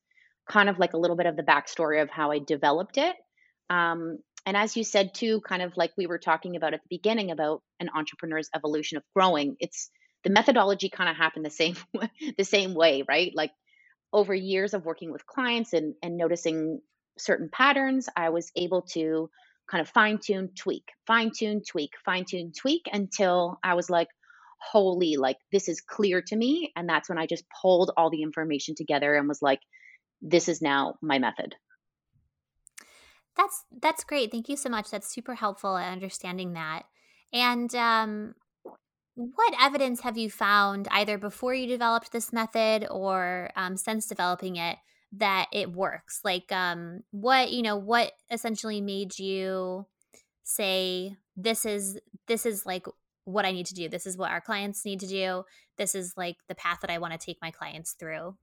kind 0.48 0.68
of 0.68 0.78
like 0.78 0.94
a 0.94 0.98
little 0.98 1.16
bit 1.16 1.26
of 1.26 1.37
the 1.37 1.44
backstory 1.44 2.02
of 2.02 2.11
how 2.11 2.33
i 2.33 2.38
developed 2.38 2.98
it. 2.98 3.14
Um, 3.68 4.18
and 4.46 4.56
as 4.56 4.76
you 4.76 4.85
said 4.85 5.14
too 5.14 5.40
kind 5.42 5.62
of 5.62 5.76
like 5.76 5.92
we 5.96 6.06
were 6.06 6.18
talking 6.18 6.56
about 6.56 6.74
at 6.74 6.80
the 6.83 6.96
beginning 6.96 7.30
about 7.30 7.62
an 7.78 7.90
entrepreneur's 7.94 8.48
evolution 8.54 8.96
of 8.96 9.04
growing 9.14 9.54
it's 9.61 9.90
the 10.24 10.30
methodology 10.30 10.90
kind 10.90 11.09
of 11.11 11.16
happened 11.16 11.44
the 11.44 11.50
same 11.50 11.76
the 12.38 12.44
same 12.44 12.74
way, 12.74 13.04
right? 13.09 13.33
Like 13.35 13.52
over 14.12 14.35
years 14.35 14.75
of 14.75 14.85
working 14.85 15.12
with 15.12 15.27
clients 15.27 15.73
and 15.73 15.94
and 16.03 16.16
noticing 16.16 16.81
certain 17.18 17.49
patterns, 17.51 18.09
I 18.16 18.31
was 18.31 18.51
able 18.57 18.83
to 18.92 19.31
kind 19.70 19.81
of 19.81 19.88
fine 19.88 20.18
tune, 20.18 20.51
tweak, 20.57 20.90
fine 21.07 21.31
tune, 21.31 21.62
tweak, 21.66 21.92
fine 22.05 22.25
tune, 22.25 22.53
tweak 22.53 22.83
until 22.92 23.59
I 23.62 23.75
was 23.75 23.88
like, 23.88 24.09
holy, 24.59 25.16
like 25.16 25.38
this 25.53 25.68
is 25.68 25.81
clear 25.81 26.23
to 26.23 26.37
me. 26.37 26.73
And 26.77 26.88
that's 26.88 27.09
when 27.09 27.18
I 27.18 27.27
just 27.27 27.44
pulled 27.62 27.92
all 27.96 28.11
the 28.11 28.23
information 28.23 28.75
together 28.75 29.14
and 29.14 29.29
was 29.29 29.42
like, 29.42 29.61
this 30.20 30.49
is 30.49 30.61
now 30.61 30.94
my 31.01 31.18
method. 31.18 31.55
That's 33.37 33.64
that's 33.81 34.05
great. 34.05 34.31
Thank 34.31 34.49
you 34.49 34.57
so 34.57 34.68
much. 34.68 34.90
That's 34.90 35.12
super 35.12 35.35
helpful 35.35 35.77
at 35.77 35.92
understanding 35.92 36.55
that. 36.55 36.83
And 37.33 37.73
um, 37.75 38.35
what 39.20 39.54
evidence 39.61 40.00
have 40.00 40.16
you 40.16 40.30
found, 40.30 40.88
either 40.90 41.18
before 41.18 41.54
you 41.54 41.66
developed 41.66 42.12
this 42.12 42.33
method 42.33 42.87
or 42.90 43.50
um, 43.56 43.76
since 43.76 44.06
developing 44.06 44.56
it, 44.56 44.78
that 45.12 45.46
it 45.52 45.72
works? 45.72 46.20
Like, 46.24 46.50
um, 46.50 47.02
what 47.11 47.52
you 47.52 47.62
know, 47.62 47.76
what 47.76 48.12
essentially 48.30 48.80
made 48.80 49.18
you 49.18 49.87
say 50.42 51.16
this 51.37 51.64
is 51.64 51.98
this 52.26 52.46
is 52.46 52.64
like 52.64 52.87
what 53.24 53.44
I 53.44 53.52
need 53.52 53.66
to 53.66 53.74
do. 53.74 53.88
This 53.88 54.06
is 54.06 54.16
what 54.16 54.30
our 54.30 54.40
clients 54.40 54.85
need 54.85 55.00
to 55.00 55.06
do. 55.06 55.44
This 55.76 55.94
is 55.94 56.14
like 56.16 56.37
the 56.48 56.54
path 56.54 56.78
that 56.80 56.90
I 56.90 56.98
want 56.98 57.12
to 57.12 57.18
take 57.18 57.38
my 57.42 57.50
clients 57.50 57.92
through. 57.92 58.37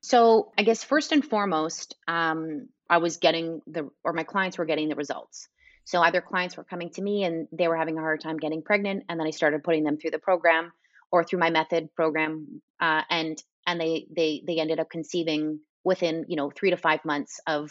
So, 0.00 0.52
I 0.56 0.62
guess 0.62 0.84
first 0.84 1.12
and 1.12 1.24
foremost, 1.24 1.96
um, 2.06 2.68
I 2.88 2.98
was 2.98 3.16
getting 3.16 3.62
the, 3.66 3.90
or 4.04 4.12
my 4.12 4.22
clients 4.22 4.58
were 4.58 4.64
getting 4.64 4.88
the 4.88 4.94
results. 4.94 5.48
So 5.88 6.02
either 6.02 6.20
clients 6.20 6.54
were 6.54 6.64
coming 6.64 6.90
to 6.90 7.02
me 7.02 7.24
and 7.24 7.48
they 7.50 7.66
were 7.66 7.76
having 7.76 7.96
a 7.96 8.02
hard 8.02 8.20
time 8.20 8.36
getting 8.36 8.60
pregnant, 8.60 9.04
and 9.08 9.18
then 9.18 9.26
I 9.26 9.30
started 9.30 9.64
putting 9.64 9.84
them 9.84 9.96
through 9.96 10.10
the 10.10 10.18
program 10.18 10.70
or 11.10 11.24
through 11.24 11.38
my 11.38 11.48
method 11.48 11.88
program, 11.96 12.60
uh, 12.78 13.00
and 13.08 13.42
and 13.66 13.80
they 13.80 14.06
they 14.14 14.42
they 14.46 14.60
ended 14.60 14.80
up 14.80 14.90
conceiving 14.90 15.60
within 15.84 16.26
you 16.28 16.36
know 16.36 16.50
three 16.50 16.68
to 16.68 16.76
five 16.76 17.02
months 17.06 17.40
of 17.46 17.70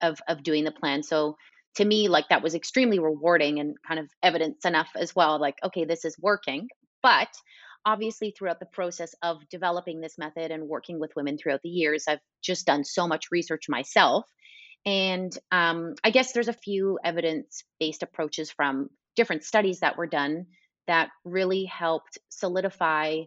of 0.00 0.18
of 0.26 0.42
doing 0.42 0.64
the 0.64 0.72
plan. 0.72 1.02
So 1.02 1.36
to 1.74 1.84
me, 1.84 2.08
like 2.08 2.30
that 2.30 2.42
was 2.42 2.54
extremely 2.54 3.00
rewarding 3.00 3.60
and 3.60 3.76
kind 3.86 4.00
of 4.00 4.08
evidence 4.22 4.64
enough 4.64 4.88
as 4.96 5.14
well. 5.14 5.38
Like 5.38 5.56
okay, 5.62 5.84
this 5.84 6.06
is 6.06 6.16
working, 6.18 6.68
but 7.02 7.28
obviously 7.84 8.30
throughout 8.30 8.60
the 8.60 8.66
process 8.72 9.14
of 9.22 9.46
developing 9.50 10.00
this 10.00 10.16
method 10.16 10.50
and 10.50 10.68
working 10.68 10.98
with 10.98 11.14
women 11.14 11.38
throughout 11.38 11.60
the 11.62 11.68
years 11.68 12.06
i've 12.08 12.18
just 12.42 12.66
done 12.66 12.82
so 12.82 13.06
much 13.06 13.26
research 13.30 13.68
myself 13.68 14.26
and 14.86 15.36
um, 15.50 15.94
I 16.04 16.10
guess 16.10 16.32
there's 16.32 16.48
a 16.48 16.52
few 16.52 16.98
evidence 17.04 17.64
based 17.80 18.04
approaches 18.04 18.50
from 18.50 18.88
different 19.16 19.42
studies 19.42 19.80
that 19.80 19.98
were 19.98 20.06
done 20.06 20.46
that 20.86 21.08
really 21.24 21.64
helped 21.64 22.18
solidify 22.28 23.22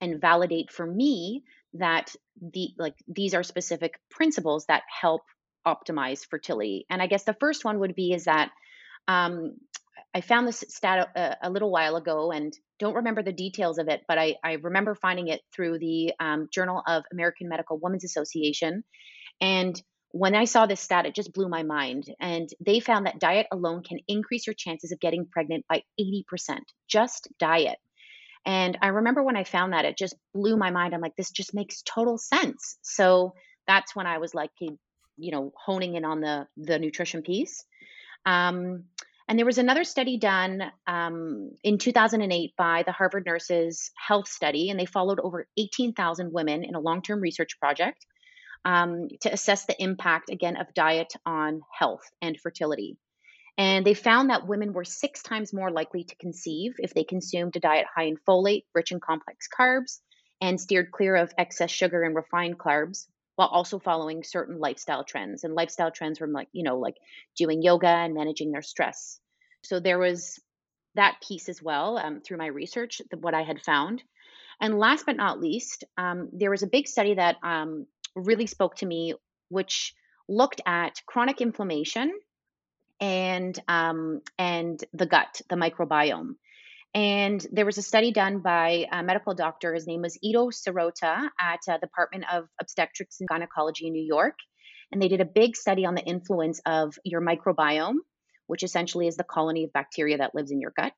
and 0.00 0.20
validate 0.20 0.72
for 0.72 0.86
me 0.86 1.44
that 1.74 2.14
the 2.40 2.70
like 2.78 2.94
these 3.06 3.34
are 3.34 3.42
specific 3.42 4.00
principles 4.10 4.64
that 4.66 4.82
help 4.88 5.22
optimize 5.66 6.26
fertility. 6.28 6.86
And 6.90 7.02
I 7.02 7.06
guess 7.06 7.24
the 7.24 7.36
first 7.38 7.64
one 7.64 7.78
would 7.80 7.94
be 7.94 8.12
is 8.12 8.24
that 8.24 8.50
um, 9.06 9.56
I 10.14 10.20
found 10.22 10.46
this 10.46 10.64
stat 10.68 11.08
a, 11.14 11.36
a, 11.42 11.50
little 11.50 11.70
while 11.70 11.96
ago 11.96 12.32
and 12.32 12.52
don't 12.78 12.96
remember 12.96 13.22
the 13.22 13.32
details 13.32 13.78
of 13.78 13.88
it, 13.88 14.02
but 14.08 14.18
I, 14.18 14.36
I 14.44 14.54
remember 14.54 14.94
finding 14.94 15.28
it 15.28 15.40
through 15.54 15.78
the 15.78 16.12
um, 16.20 16.48
Journal 16.52 16.82
of 16.86 17.04
American 17.12 17.48
Medical 17.48 17.78
Women's 17.78 18.04
Association. 18.04 18.84
And 19.40 19.80
when 20.12 20.34
I 20.34 20.44
saw 20.44 20.66
this 20.66 20.80
stat, 20.80 21.06
it 21.06 21.14
just 21.14 21.32
blew 21.32 21.48
my 21.48 21.62
mind. 21.62 22.04
And 22.20 22.48
they 22.64 22.80
found 22.80 23.06
that 23.06 23.18
diet 23.18 23.46
alone 23.50 23.82
can 23.82 23.98
increase 24.06 24.46
your 24.46 24.54
chances 24.54 24.92
of 24.92 25.00
getting 25.00 25.26
pregnant 25.26 25.64
by 25.68 25.82
80%, 25.98 26.60
just 26.86 27.28
diet. 27.38 27.78
And 28.44 28.76
I 28.82 28.88
remember 28.88 29.22
when 29.22 29.36
I 29.36 29.44
found 29.44 29.72
that, 29.72 29.84
it 29.84 29.96
just 29.96 30.14
blew 30.34 30.56
my 30.56 30.70
mind. 30.70 30.94
I'm 30.94 31.00
like, 31.00 31.16
this 31.16 31.30
just 31.30 31.54
makes 31.54 31.82
total 31.82 32.18
sense. 32.18 32.76
So 32.82 33.34
that's 33.66 33.96
when 33.96 34.06
I 34.06 34.18
was 34.18 34.34
like, 34.34 34.50
you 34.60 35.30
know, 35.32 35.52
honing 35.56 35.94
in 35.94 36.04
on 36.04 36.20
the 36.20 36.46
the 36.56 36.78
nutrition 36.78 37.22
piece. 37.22 37.64
Um, 38.26 38.84
and 39.28 39.38
there 39.38 39.46
was 39.46 39.58
another 39.58 39.84
study 39.84 40.18
done 40.18 40.62
um, 40.86 41.52
in 41.62 41.78
2008 41.78 42.54
by 42.58 42.82
the 42.84 42.92
Harvard 42.92 43.24
Nurses 43.24 43.90
Health 43.96 44.28
Study, 44.28 44.68
and 44.68 44.78
they 44.78 44.84
followed 44.84 45.20
over 45.20 45.46
18,000 45.56 46.32
women 46.32 46.64
in 46.64 46.74
a 46.74 46.80
long 46.80 47.00
term 47.02 47.20
research 47.20 47.58
project 47.60 48.04
um, 48.64 49.08
to 49.20 49.32
assess 49.32 49.64
the 49.66 49.80
impact, 49.82 50.30
again, 50.30 50.56
of 50.56 50.74
diet 50.74 51.12
on 51.26 51.62
health 51.76 52.02
and 52.20 52.38
fertility. 52.38 52.96
And 53.58 53.84
they 53.84 53.94
found 53.94 54.30
that 54.30 54.46
women 54.46 54.72
were 54.72 54.84
six 54.84 55.22
times 55.22 55.52
more 55.52 55.70
likely 55.70 56.04
to 56.04 56.16
conceive 56.16 56.74
if 56.78 56.94
they 56.94 57.04
consumed 57.04 57.56
a 57.56 57.60
diet 57.60 57.86
high 57.94 58.04
in 58.04 58.16
folate, 58.16 58.64
rich 58.74 58.92
in 58.92 59.00
complex 59.00 59.46
carbs, 59.48 60.00
and 60.40 60.60
steered 60.60 60.90
clear 60.90 61.16
of 61.16 61.32
excess 61.36 61.70
sugar 61.70 62.02
and 62.02 62.14
refined 62.14 62.58
carbs 62.58 63.06
while 63.36 63.48
also 63.48 63.78
following 63.78 64.22
certain 64.22 64.58
lifestyle 64.58 65.04
trends. 65.04 65.44
And 65.44 65.54
lifestyle 65.54 65.90
trends 65.90 66.20
were 66.20 66.26
like, 66.26 66.48
you 66.52 66.62
know, 66.62 66.78
like 66.78 66.96
doing 67.36 67.62
yoga 67.62 67.88
and 67.88 68.14
managing 68.14 68.52
their 68.52 68.62
stress. 68.62 69.18
So 69.62 69.80
there 69.80 69.98
was 69.98 70.40
that 70.94 71.16
piece 71.26 71.48
as 71.48 71.62
well 71.62 71.98
um, 71.98 72.20
through 72.20 72.38
my 72.38 72.46
research, 72.46 73.00
what 73.20 73.34
I 73.34 73.42
had 73.42 73.62
found. 73.62 74.02
And 74.60 74.78
last 74.78 75.06
but 75.06 75.16
not 75.16 75.40
least, 75.40 75.84
um, 75.96 76.28
there 76.32 76.50
was 76.50 76.62
a 76.62 76.68
big 76.68 76.86
study 76.86 77.14
that 77.14 77.36
um, 77.42 77.86
really 78.14 78.46
spoke 78.46 78.76
to 78.76 78.86
me, 78.86 79.14
which 79.48 79.94
looked 80.28 80.60
at 80.66 81.02
chronic 81.06 81.40
inflammation 81.40 82.12
and 83.00 83.58
um, 83.68 84.20
and 84.38 84.82
the 84.92 85.06
gut, 85.06 85.40
the 85.48 85.56
microbiome. 85.56 86.36
And 86.94 87.44
there 87.50 87.64
was 87.64 87.78
a 87.78 87.82
study 87.82 88.12
done 88.12 88.40
by 88.40 88.86
a 88.92 89.02
medical 89.02 89.34
doctor. 89.34 89.72
His 89.72 89.86
name 89.86 90.02
was 90.02 90.18
Ido 90.22 90.50
Sirota 90.50 91.28
at 91.40 91.60
uh, 91.66 91.78
the 91.78 91.86
Department 91.86 92.24
of 92.30 92.44
Obstetrics 92.60 93.18
and 93.20 93.28
Gynecology 93.28 93.86
in 93.86 93.94
New 93.94 94.04
York. 94.04 94.34
And 94.90 95.00
they 95.00 95.08
did 95.08 95.22
a 95.22 95.24
big 95.24 95.56
study 95.56 95.86
on 95.86 95.94
the 95.94 96.02
influence 96.02 96.60
of 96.66 96.98
your 97.02 97.22
microbiome, 97.22 97.96
which 98.46 98.62
essentially 98.62 99.08
is 99.08 99.16
the 99.16 99.24
colony 99.24 99.64
of 99.64 99.72
bacteria 99.72 100.18
that 100.18 100.34
lives 100.34 100.50
in 100.50 100.60
your 100.60 100.72
gut, 100.76 100.92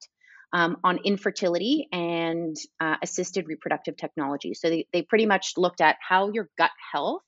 um, 0.54 0.76
on 0.84 1.00
infertility 1.04 1.88
and 1.92 2.56
uh, 2.80 2.94
assisted 3.02 3.48
reproductive 3.48 3.96
technology. 3.96 4.54
So 4.54 4.70
they, 4.70 4.86
they 4.92 5.02
pretty 5.02 5.26
much 5.26 5.54
looked 5.56 5.80
at 5.80 5.96
how 6.00 6.30
your 6.32 6.48
gut 6.56 6.70
health 6.92 7.22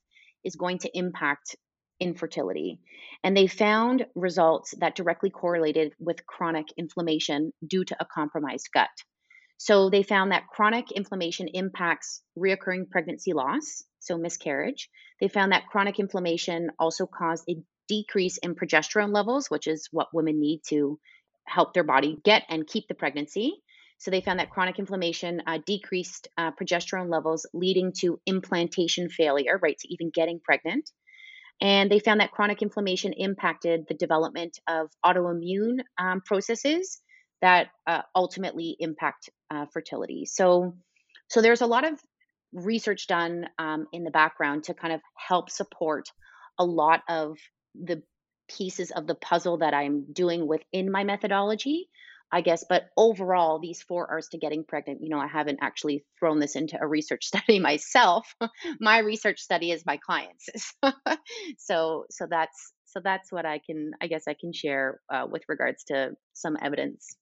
is 0.45 0.55
going 0.55 0.79
to 0.79 0.97
impact 0.97 1.57
infertility. 1.99 2.79
And 3.25 3.37
they 3.37 3.49
found 3.49 4.07
results 4.15 4.75
that 4.79 4.95
directly 4.95 5.31
correlated 5.31 5.93
with 5.99 6.25
chronic 6.25 6.67
inflammation 6.77 7.53
due 7.67 7.85
to 7.85 7.97
a 7.99 8.07
compromised 8.07 8.69
gut. 8.73 8.91
So 9.59 9.91
they 9.91 10.05
found 10.05 10.31
that 10.31 10.47
chronic 10.47 10.93
inflammation 10.93 11.49
impacts 11.49 12.23
reoccurring 12.39 12.91
pregnancy 12.91 13.33
loss, 13.33 13.83
so 13.99 14.19
miscarriage. 14.19 14.89
They 15.21 15.29
found 15.29 15.51
that 15.51 15.67
chronic 15.67 15.99
inflammation 15.99 16.71
also 16.79 17.07
caused 17.07 17.45
a 17.49 17.57
decrease 17.89 18.39
in 18.39 18.55
progesterone 18.55 19.13
levels, 19.13 19.51
which 19.51 19.67
is 19.67 19.89
what 19.91 20.09
women 20.13 20.39
need 20.39 20.61
to 20.69 21.01
help 21.47 21.75
their 21.75 21.85
body 21.85 22.19
get 22.25 22.45
and 22.49 22.67
keep 22.67 22.89
the 22.89 22.95
pregnancy. 22.95 23.63
So 23.99 24.11
they 24.11 24.21
found 24.21 24.41
that 24.41 24.51
chronic 24.51 24.79
inflammation 24.79 25.43
uh, 25.47 25.59
decreased 25.65 26.29
uh, 26.37 26.51
progesterone 26.53 27.11
levels, 27.11 27.47
leading 27.55 27.93
to 28.01 28.21
implantation 28.27 29.09
failure, 29.09 29.59
right, 29.63 29.79
to 29.79 29.93
even 29.93 30.11
getting 30.13 30.41
pregnant. 30.41 30.91
And 31.61 31.91
they 31.91 32.01
found 32.01 32.21
that 32.21 32.33
chronic 32.33 32.61
inflammation 32.61 33.15
impacted 33.15 33.87
the 33.89 33.95
development 33.95 34.59
of 34.69 34.91
autoimmune 35.05 35.79
um, 35.99 36.21
processes 36.21 37.01
that 37.41 37.69
uh, 37.87 38.03
ultimately 38.15 38.77
impact 38.79 39.31
uh, 39.51 39.65
fertility. 39.73 40.27
So, 40.27 40.77
so 41.29 41.41
there's 41.41 41.63
a 41.63 41.67
lot 41.67 41.91
of 41.91 41.99
research 42.53 43.07
done 43.07 43.47
um, 43.59 43.87
in 43.93 44.05
the 44.05 44.11
background 44.11 44.65
to 44.65 44.75
kind 44.75 44.93
of 44.93 45.01
help 45.17 45.51
support 45.51 46.09
a 46.59 46.65
lot 46.65 47.01
of 47.09 47.39
the 47.75 48.03
pieces 48.49 48.91
of 48.91 49.07
the 49.07 49.15
puzzle 49.15 49.59
that 49.59 49.75
I'm 49.75 50.13
doing 50.13 50.47
within 50.47 50.91
my 50.91 51.05
methodology 51.05 51.89
I 52.33 52.41
guess. 52.41 52.65
But 52.69 52.91
overall, 52.97 53.59
these 53.59 53.83
four 53.83 54.11
R's 54.11 54.29
to 54.29 54.39
getting 54.39 54.65
pregnant, 54.65 55.01
you 55.03 55.09
know, 55.09 55.19
I 55.19 55.27
haven't 55.27 55.61
actually 55.63 56.05
thrown 56.19 56.41
this 56.41 56.57
into 56.57 56.79
a 56.81 56.87
research 56.87 57.27
study 57.27 57.59
myself. 57.59 58.35
my 58.81 58.99
research 58.99 59.41
study 59.41 59.71
is 59.71 59.87
my 59.87 59.99
clients. 59.99 60.49
so, 61.59 62.05
so 62.11 62.27
that's 62.29 62.73
so 62.85 63.01
that's 63.03 63.31
what 63.31 63.45
I 63.45 63.61
can, 63.65 63.93
I 64.01 64.07
guess, 64.07 64.25
I 64.27 64.35
can 64.41 64.53
share 64.53 65.01
uh, 65.13 65.27
with 65.31 65.43
regards 65.49 65.85
to 65.85 66.13
some 66.33 66.57
evidence. 66.63 67.17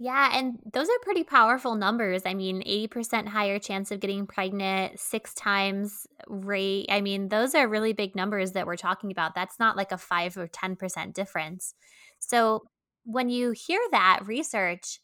Yeah, 0.00 0.30
and 0.32 0.58
those 0.72 0.88
are 0.88 0.98
pretty 1.02 1.24
powerful 1.24 1.74
numbers. 1.74 2.22
I 2.24 2.32
mean, 2.34 2.62
80% 2.66 3.26
higher 3.28 3.58
chance 3.58 3.90
of 3.90 3.98
getting 3.98 4.26
pregnant, 4.28 5.00
six 5.00 5.34
times 5.34 6.06
rate. 6.28 6.86
I 6.88 7.00
mean, 7.00 7.28
those 7.30 7.54
are 7.56 7.66
really 7.66 7.92
big 7.92 8.14
numbers 8.14 8.52
that 8.52 8.66
we're 8.66 8.76
talking 8.76 9.10
about. 9.10 9.34
That's 9.34 9.58
not 9.58 9.76
like 9.76 9.90
a 9.90 9.98
5 9.98 10.36
or 10.36 10.46
10% 10.46 11.14
difference. 11.14 11.74
So, 12.20 12.64
when 13.04 13.28
you 13.28 13.50
hear 13.52 13.80
that 13.90 14.20
research, 14.24 15.00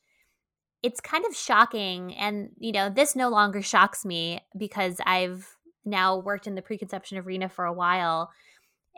it's 0.83 1.01
kind 1.01 1.25
of 1.27 1.35
shocking. 1.37 2.15
And, 2.17 2.51
you 2.59 2.73
know, 2.73 2.89
this 2.91 3.17
no 3.17 3.29
longer 3.31 3.63
shocks 3.63 4.05
me 4.05 4.41
because 4.57 4.97
I've 5.07 5.57
now 5.85 6.17
worked 6.19 6.47
in 6.47 6.55
the 6.55 6.63
preconception 6.63 7.19
arena 7.19 7.49
for 7.49 7.65
a 7.65 7.73
while 7.73 8.31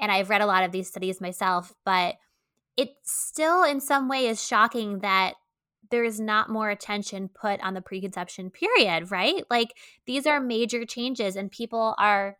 and 0.01 0.13
I've 0.13 0.31
read 0.31 0.43
a 0.43 0.47
lot 0.47 0.65
of 0.65 0.73
these 0.73 0.89
studies 0.89 1.21
myself, 1.21 1.75
but 1.85 2.17
it 2.77 2.91
still, 3.05 3.65
in 3.65 3.81
some 3.81 4.09
way, 4.09 4.27
is 4.29 4.45
shocking 4.45 5.01
that 5.01 5.35
there 5.91 6.05
is 6.05 6.21
not 6.21 6.51
more 6.51 6.71
attention 6.71 7.29
put 7.29 7.61
on 7.61 7.75
the 7.75 7.81
preconception 7.81 8.51
period, 8.51 9.11
right? 9.11 9.45
Like 9.51 9.75
these 10.07 10.27
are 10.27 10.41
major 10.41 10.85
changes, 10.85 11.37
and 11.37 11.51
people 11.51 11.95
are 11.99 12.37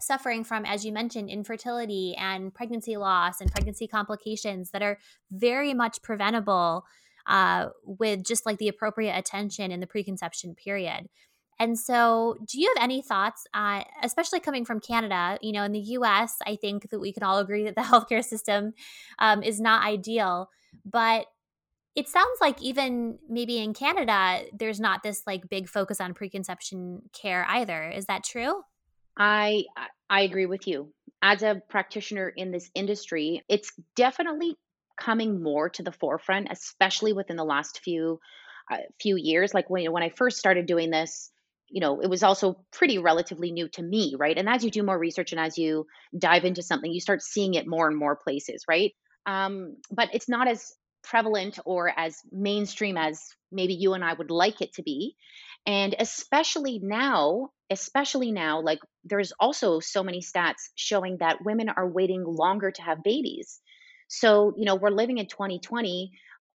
suffering 0.00 0.44
from, 0.44 0.64
as 0.64 0.84
you 0.84 0.92
mentioned, 0.92 1.30
infertility 1.30 2.14
and 2.18 2.54
pregnancy 2.54 2.96
loss 2.96 3.40
and 3.40 3.50
pregnancy 3.50 3.86
complications 3.86 4.70
that 4.70 4.82
are 4.82 4.98
very 5.30 5.72
much 5.74 6.02
preventable 6.02 6.84
uh, 7.26 7.68
with 7.84 8.24
just 8.24 8.44
like 8.44 8.58
the 8.58 8.68
appropriate 8.68 9.16
attention 9.16 9.70
in 9.70 9.80
the 9.80 9.86
preconception 9.86 10.54
period. 10.54 11.08
And 11.58 11.78
so, 11.78 12.36
do 12.46 12.60
you 12.60 12.72
have 12.74 12.82
any 12.82 13.00
thoughts, 13.00 13.46
uh, 13.54 13.84
especially 14.02 14.40
coming 14.40 14.64
from 14.64 14.80
Canada? 14.80 15.38
You 15.40 15.52
know, 15.52 15.62
in 15.62 15.72
the 15.72 15.80
US, 15.80 16.36
I 16.44 16.56
think 16.56 16.90
that 16.90 16.98
we 16.98 17.12
can 17.12 17.22
all 17.22 17.38
agree 17.38 17.64
that 17.64 17.76
the 17.76 17.80
healthcare 17.82 18.24
system 18.24 18.74
um, 19.18 19.42
is 19.42 19.60
not 19.60 19.84
ideal. 19.84 20.50
But 20.84 21.26
it 21.94 22.08
sounds 22.08 22.38
like 22.40 22.60
even 22.60 23.18
maybe 23.28 23.58
in 23.58 23.72
Canada, 23.72 24.44
there's 24.52 24.80
not 24.80 25.02
this 25.02 25.22
like 25.26 25.48
big 25.48 25.68
focus 25.68 26.00
on 26.00 26.14
preconception 26.14 27.02
care 27.12 27.46
either. 27.48 27.88
Is 27.88 28.06
that 28.06 28.24
true? 28.24 28.62
I 29.16 29.64
I 30.10 30.22
agree 30.22 30.46
with 30.46 30.66
you. 30.66 30.92
As 31.22 31.42
a 31.42 31.62
practitioner 31.68 32.28
in 32.28 32.50
this 32.50 32.70
industry, 32.74 33.42
it's 33.48 33.72
definitely 33.96 34.56
coming 34.98 35.42
more 35.42 35.68
to 35.70 35.82
the 35.82 35.92
forefront, 35.92 36.48
especially 36.50 37.12
within 37.12 37.36
the 37.36 37.44
last 37.44 37.80
few 37.84 38.18
uh, 38.72 38.78
few 39.00 39.16
years. 39.16 39.54
Like 39.54 39.70
when 39.70 39.90
when 39.92 40.02
I 40.02 40.10
first 40.10 40.38
started 40.38 40.66
doing 40.66 40.90
this, 40.90 41.30
you 41.68 41.80
know, 41.80 42.00
it 42.00 42.10
was 42.10 42.24
also 42.24 42.56
pretty 42.72 42.98
relatively 42.98 43.52
new 43.52 43.68
to 43.68 43.82
me, 43.82 44.16
right? 44.18 44.36
And 44.36 44.48
as 44.48 44.64
you 44.64 44.70
do 44.70 44.82
more 44.82 44.98
research 44.98 45.30
and 45.30 45.40
as 45.40 45.56
you 45.56 45.86
dive 46.18 46.44
into 46.44 46.62
something, 46.62 46.92
you 46.92 47.00
start 47.00 47.22
seeing 47.22 47.54
it 47.54 47.68
more 47.68 47.86
and 47.86 47.96
more 47.96 48.16
places, 48.16 48.64
right? 48.68 48.92
Um, 49.26 49.76
but 49.90 50.08
it's 50.12 50.28
not 50.28 50.48
as 50.48 50.72
prevalent 51.04 51.58
or 51.64 51.92
as 51.96 52.16
mainstream 52.32 52.96
as 52.96 53.20
maybe 53.52 53.74
you 53.74 53.94
and 53.94 54.04
I 54.04 54.12
would 54.12 54.30
like 54.30 54.60
it 54.60 54.74
to 54.74 54.82
be. 54.82 55.16
And 55.66 55.94
especially 55.98 56.80
now, 56.82 57.50
especially 57.70 58.32
now, 58.32 58.60
like 58.60 58.80
there's 59.04 59.32
also 59.40 59.80
so 59.80 60.02
many 60.02 60.20
stats 60.20 60.68
showing 60.74 61.18
that 61.20 61.44
women 61.44 61.68
are 61.68 61.88
waiting 61.88 62.24
longer 62.24 62.70
to 62.70 62.82
have 62.82 63.02
babies. 63.02 63.60
So, 64.08 64.52
you 64.56 64.64
know, 64.64 64.74
we're 64.74 64.90
living 64.90 65.18
in 65.18 65.26
2020. 65.26 66.10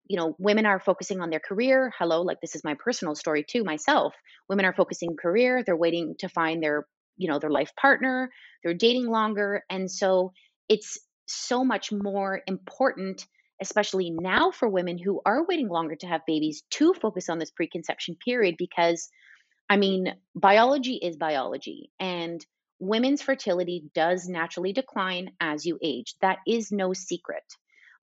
You 0.08 0.18
know, 0.18 0.36
women 0.40 0.66
are 0.66 0.80
focusing 0.80 1.22
on 1.22 1.30
their 1.30 1.40
career. 1.40 1.92
Hello, 1.98 2.22
like 2.22 2.42
this 2.42 2.56
is 2.56 2.64
my 2.64 2.76
personal 2.76 3.16
story 3.16 3.44
too, 3.48 3.64
myself. 3.64 4.14
Women 4.50 4.66
are 4.66 4.74
focusing 4.74 5.16
career, 5.20 5.64
they're 5.64 5.76
waiting 5.76 6.16
to 6.20 6.30
find 6.30 6.62
their, 6.62 6.86
you 7.18 7.28
know, 7.28 7.40
their 7.40 7.50
life 7.50 7.72
partner, 7.80 8.30
they're 8.64 8.76
dating 8.76 9.08
longer. 9.08 9.64
And 9.70 9.90
so 9.90 10.32
it's 10.70 11.00
so 11.28 11.64
much 11.64 11.92
more 11.92 12.42
important 12.48 13.26
especially 13.62 14.10
now 14.12 14.52
for 14.52 14.68
women 14.68 14.98
who 14.98 15.22
are 15.26 15.46
waiting 15.46 15.70
longer 15.70 15.96
to 15.96 16.08
have 16.08 16.22
babies, 16.28 16.64
to 16.72 16.94
focus 16.94 17.30
on 17.30 17.40
this 17.40 17.52
preconception 17.52 18.16
period 18.24 18.56
because, 18.58 19.10
I 19.70 19.78
mean, 19.78 20.14
biology 20.36 20.96
is 20.96 21.18
biology. 21.18 21.92
And 22.00 22.46
women's 22.80 23.22
fertility 23.22 23.86
does 23.94 24.28
naturally 24.28 24.74
decline 24.74 25.32
as 25.40 25.66
you 25.66 25.80
age. 25.82 26.16
That 26.22 26.40
is 26.48 26.72
no 26.72 26.94
secret. 26.94 27.44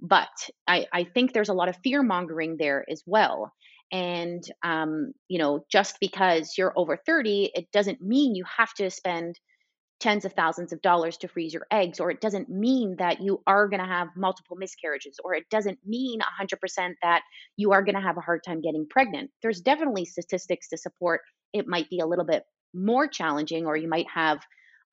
But 0.01 0.31
I, 0.67 0.87
I 0.93 1.05
think 1.05 1.33
there's 1.33 1.49
a 1.49 1.55
lot 1.55 1.69
of 1.69 1.77
fear 1.85 2.03
mongering 2.03 2.57
there 2.59 2.85
as 2.91 3.03
well. 3.07 3.53
And, 3.93 4.43
um, 4.63 5.13
you 5.29 5.39
know, 5.39 5.65
just 5.71 5.99
because 6.01 6.55
you're 6.57 6.73
over 6.77 6.97
30, 6.97 7.53
it 7.55 7.71
doesn't 7.73 8.01
mean 8.01 8.35
you 8.35 8.45
have 8.57 8.73
to 8.75 8.91
spend 8.91 9.39
tens 10.01 10.25
of 10.25 10.33
thousands 10.33 10.73
of 10.73 10.83
dollars 10.83 11.17
to 11.19 11.29
freeze 11.29 11.55
your 11.55 11.67
eggs, 11.71 12.01
or 12.01 12.11
it 12.11 12.21
doesn't 12.21 12.49
mean 12.49 12.97
that 12.99 13.21
you 13.21 13.43
are 13.47 13.69
going 13.69 13.81
to 13.81 13.87
have 13.87 14.09
multiple 14.17 14.57
miscarriages, 14.57 15.19
or 15.23 15.35
it 15.35 15.49
doesn't 15.51 15.79
mean 15.87 16.21
100% 16.21 16.95
that 17.03 17.23
you 17.57 17.73
are 17.73 17.83
going 17.83 17.95
to 17.95 18.01
have 18.01 18.17
a 18.17 18.23
hard 18.23 18.43
time 18.45 18.61
getting 18.61 18.87
pregnant. 18.89 19.31
There's 19.43 19.61
definitely 19.61 20.05
statistics 20.05 20.69
to 20.69 20.77
support 20.77 21.21
it 21.53 21.69
might 21.69 21.89
be 21.91 22.01
a 22.01 22.07
little 22.07 22.25
bit 22.25 22.45
more 22.75 23.07
challenging, 23.07 23.67
or 23.67 23.77
you 23.77 23.89
might 23.89 24.07
have, 24.13 24.41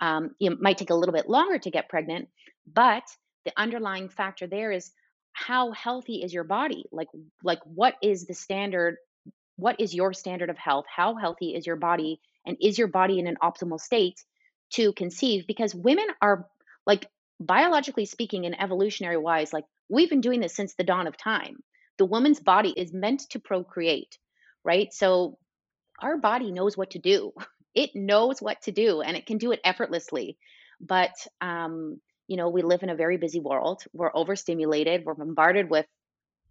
um, 0.02 0.32
it 0.40 0.62
might 0.62 0.78
take 0.78 0.90
a 0.90 0.96
little 0.96 1.14
bit 1.14 1.30
longer 1.30 1.58
to 1.58 1.72
get 1.72 1.90
pregnant, 1.90 2.28
but 2.72 3.04
the 3.46 3.54
underlying 3.58 4.10
factor 4.10 4.48
there 4.48 4.72
is 4.72 4.92
how 5.34 5.72
healthy 5.72 6.22
is 6.22 6.34
your 6.34 6.44
body? 6.44 6.86
Like 6.92 7.08
like 7.44 7.60
what 7.64 7.96
is 8.02 8.26
the 8.26 8.34
standard 8.34 8.98
what 9.56 9.80
is 9.80 9.94
your 9.94 10.14
standard 10.14 10.50
of 10.50 10.58
health? 10.58 10.86
How 10.94 11.16
healthy 11.16 11.54
is 11.56 11.66
your 11.66 11.76
body 11.76 12.22
and 12.46 12.58
is 12.62 12.78
your 12.78 12.88
body 12.88 13.20
in 13.20 13.28
an 13.28 13.38
optimal 13.44 13.80
state 13.80 14.24
to 14.72 14.94
conceive 14.94 15.48
because 15.48 15.74
women 15.76 16.06
are 16.22 16.48
like 16.86 17.08
biologically 17.40 18.06
speaking 18.06 18.46
and 18.46 18.60
evolutionary 18.60 19.18
wise 19.18 19.54
like 19.54 19.66
we've 19.90 20.10
been 20.10 20.22
doing 20.22 20.40
this 20.40 20.56
since 20.56 20.76
the 20.76 20.84
dawn 20.84 21.08
of 21.08 21.18
time. 21.18 21.58
The 21.98 22.06
woman's 22.06 22.40
body 22.40 22.74
is 22.76 22.94
meant 22.94 23.22
to 23.32 23.40
procreate, 23.40 24.18
right? 24.64 24.94
So 24.94 25.38
our 26.02 26.18
body 26.18 26.52
knows 26.52 26.78
what 26.78 26.92
to 26.92 27.00
do. 27.00 27.34
It 27.76 27.96
knows 27.96 28.42
what 28.42 28.64
to 28.64 28.72
do 28.72 29.02
and 29.02 29.16
it 29.16 29.28
can 29.28 29.38
do 29.38 29.52
it 29.52 29.62
effortlessly. 29.64 30.38
But 30.82 31.14
um 31.40 32.02
you 32.28 32.38
know, 32.38 32.50
we 32.50 32.62
live 32.62 32.84
in 32.84 32.90
a 32.90 32.96
very 32.96 33.18
busy 33.18 33.40
world. 33.40 33.84
We're 33.94 34.12
overstimulated. 34.14 35.04
We're 35.04 35.16
bombarded 35.16 35.70
with, 35.70 35.88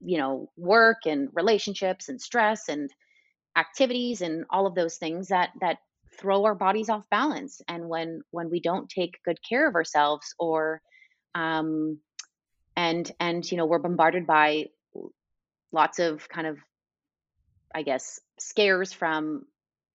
you 0.00 0.18
know, 0.18 0.50
work 0.56 1.06
and 1.06 1.28
relationships 1.32 2.08
and 2.08 2.20
stress 2.20 2.68
and 2.68 2.90
activities 3.56 4.20
and 4.20 4.44
all 4.50 4.66
of 4.66 4.74
those 4.74 4.96
things 4.96 5.28
that 5.28 5.50
that 5.60 5.78
throw 6.18 6.44
our 6.44 6.54
bodies 6.54 6.88
off 6.88 7.08
balance. 7.10 7.60
And 7.68 7.88
when 7.88 8.22
when 8.30 8.50
we 8.50 8.60
don't 8.60 8.88
take 8.88 9.22
good 9.24 9.38
care 9.48 9.68
of 9.68 9.74
ourselves 9.74 10.34
or 10.38 10.80
um 11.34 11.98
and 12.76 13.10
and 13.20 13.50
you 13.50 13.56
know, 13.56 13.66
we're 13.66 13.78
bombarded 13.78 14.26
by 14.26 14.66
lots 15.72 15.98
of 15.98 16.28
kind 16.28 16.46
of 16.46 16.58
I 17.74 17.82
guess 17.82 18.20
scares 18.38 18.92
from 18.92 19.44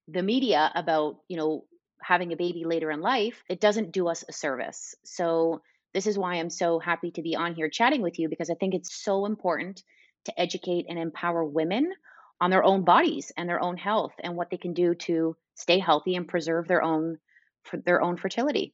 the 0.08 0.22
media 0.22 0.72
about, 0.76 1.18
you 1.28 1.38
know, 1.38 1.66
having 2.02 2.34
a 2.34 2.38
baby 2.38 2.66
later 2.66 2.92
in 2.92 3.02
life, 3.02 3.42
it 3.50 3.62
doesn't 3.62 3.92
do 3.92 4.08
us 4.08 4.24
a 4.28 4.34
service. 4.34 4.96
So 5.06 5.62
this 5.94 6.08
is 6.08 6.18
why 6.18 6.36
I'm 6.36 6.50
so 6.50 6.80
happy 6.80 7.12
to 7.12 7.22
be 7.22 7.36
on 7.36 7.56
here 7.56 7.70
chatting 7.70 8.02
with 8.02 8.20
you 8.20 8.30
because 8.30 8.50
I 8.50 8.56
think 8.56 8.74
it's 8.74 9.04
so 9.04 9.26
important 9.26 9.82
to 10.26 10.40
educate 10.40 10.86
and 10.90 11.00
empower 11.00 11.44
women 11.44 11.92
on 12.42 12.50
their 12.50 12.64
own 12.64 12.84
bodies 12.84 13.32
and 13.38 13.48
their 13.48 13.62
own 13.62 13.78
health 13.78 14.14
and 14.20 14.36
what 14.36 14.50
they 14.50 14.58
can 14.58 14.74
do 14.74 14.96
to 14.96 15.36
stay 15.56 15.80
healthy 15.80 16.16
and 16.16 16.28
preserve 16.28 16.68
their 16.68 16.82
own 16.82 17.18
their 17.86 18.02
own 18.02 18.18
fertility. 18.18 18.74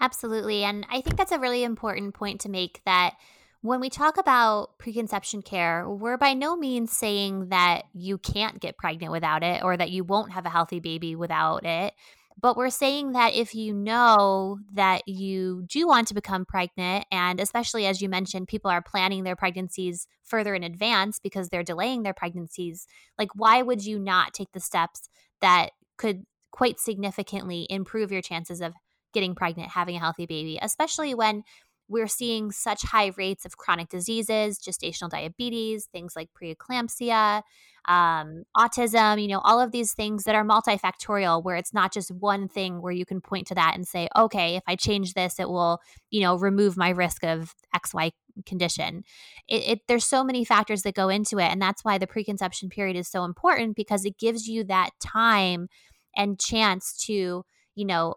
Absolutely. 0.00 0.64
And 0.64 0.86
I 0.90 1.00
think 1.00 1.16
that's 1.16 1.32
a 1.32 1.38
really 1.38 1.62
important 1.62 2.14
point 2.14 2.40
to 2.42 2.48
make 2.48 2.80
that 2.84 3.14
when 3.60 3.80
we 3.80 3.88
talk 3.88 4.18
about 4.18 4.78
preconception 4.78 5.40
care, 5.40 5.88
we're 5.88 6.18
by 6.18 6.34
no 6.34 6.56
means 6.56 6.92
saying 6.92 7.48
that 7.48 7.84
you 7.94 8.18
can't 8.18 8.60
get 8.60 8.76
pregnant 8.76 9.12
without 9.12 9.42
it 9.42 9.62
or 9.62 9.76
that 9.76 9.90
you 9.90 10.04
won't 10.04 10.32
have 10.32 10.44
a 10.44 10.50
healthy 10.50 10.80
baby 10.80 11.16
without 11.16 11.64
it. 11.64 11.94
But 12.40 12.56
we're 12.56 12.70
saying 12.70 13.12
that 13.12 13.34
if 13.34 13.54
you 13.54 13.72
know 13.72 14.58
that 14.72 15.06
you 15.06 15.64
do 15.66 15.86
want 15.86 16.08
to 16.08 16.14
become 16.14 16.44
pregnant, 16.44 17.06
and 17.10 17.40
especially 17.40 17.86
as 17.86 18.02
you 18.02 18.08
mentioned, 18.08 18.48
people 18.48 18.70
are 18.70 18.82
planning 18.82 19.24
their 19.24 19.36
pregnancies 19.36 20.06
further 20.24 20.54
in 20.54 20.62
advance 20.62 21.18
because 21.18 21.48
they're 21.48 21.62
delaying 21.62 22.02
their 22.02 22.12
pregnancies, 22.12 22.86
like 23.18 23.30
why 23.34 23.62
would 23.62 23.84
you 23.84 23.98
not 23.98 24.34
take 24.34 24.52
the 24.52 24.60
steps 24.60 25.08
that 25.40 25.70
could 25.96 26.24
quite 26.50 26.80
significantly 26.80 27.66
improve 27.70 28.12
your 28.12 28.22
chances 28.22 28.60
of 28.60 28.74
getting 29.12 29.34
pregnant, 29.34 29.70
having 29.70 29.96
a 29.96 30.00
healthy 30.00 30.26
baby, 30.26 30.58
especially 30.60 31.14
when 31.14 31.44
we're 31.88 32.08
seeing 32.08 32.50
such 32.50 32.82
high 32.82 33.12
rates 33.16 33.44
of 33.44 33.56
chronic 33.56 33.88
diseases, 33.88 34.58
gestational 34.58 35.10
diabetes, 35.10 35.86
things 35.92 36.14
like 36.16 36.30
preeclampsia, 36.32 37.42
um, 37.86 38.44
autism, 38.56 39.20
you 39.20 39.28
know, 39.28 39.40
all 39.40 39.60
of 39.60 39.70
these 39.70 39.92
things 39.92 40.24
that 40.24 40.34
are 40.34 40.44
multifactorial, 40.44 41.44
where 41.44 41.56
it's 41.56 41.74
not 41.74 41.92
just 41.92 42.10
one 42.10 42.48
thing 42.48 42.80
where 42.80 42.92
you 42.92 43.04
can 43.04 43.20
point 43.20 43.46
to 43.48 43.54
that 43.54 43.74
and 43.74 43.86
say, 43.86 44.08
okay, 44.16 44.56
if 44.56 44.62
I 44.66 44.76
change 44.76 45.12
this, 45.12 45.38
it 45.38 45.48
will, 45.48 45.80
you 46.10 46.22
know, 46.22 46.36
remove 46.36 46.76
my 46.76 46.88
risk 46.88 47.22
of 47.24 47.54
XY 47.76 48.12
condition. 48.46 49.04
It, 49.48 49.68
it, 49.68 49.80
there's 49.86 50.06
so 50.06 50.24
many 50.24 50.44
factors 50.44 50.82
that 50.82 50.94
go 50.94 51.08
into 51.08 51.38
it. 51.38 51.50
And 51.50 51.60
that's 51.60 51.84
why 51.84 51.98
the 51.98 52.06
preconception 52.06 52.70
period 52.70 52.96
is 52.96 53.08
so 53.08 53.24
important 53.24 53.76
because 53.76 54.04
it 54.04 54.18
gives 54.18 54.46
you 54.46 54.64
that 54.64 54.90
time 55.00 55.68
and 56.16 56.40
chance 56.40 56.96
to, 57.06 57.44
you 57.74 57.84
know, 57.84 58.14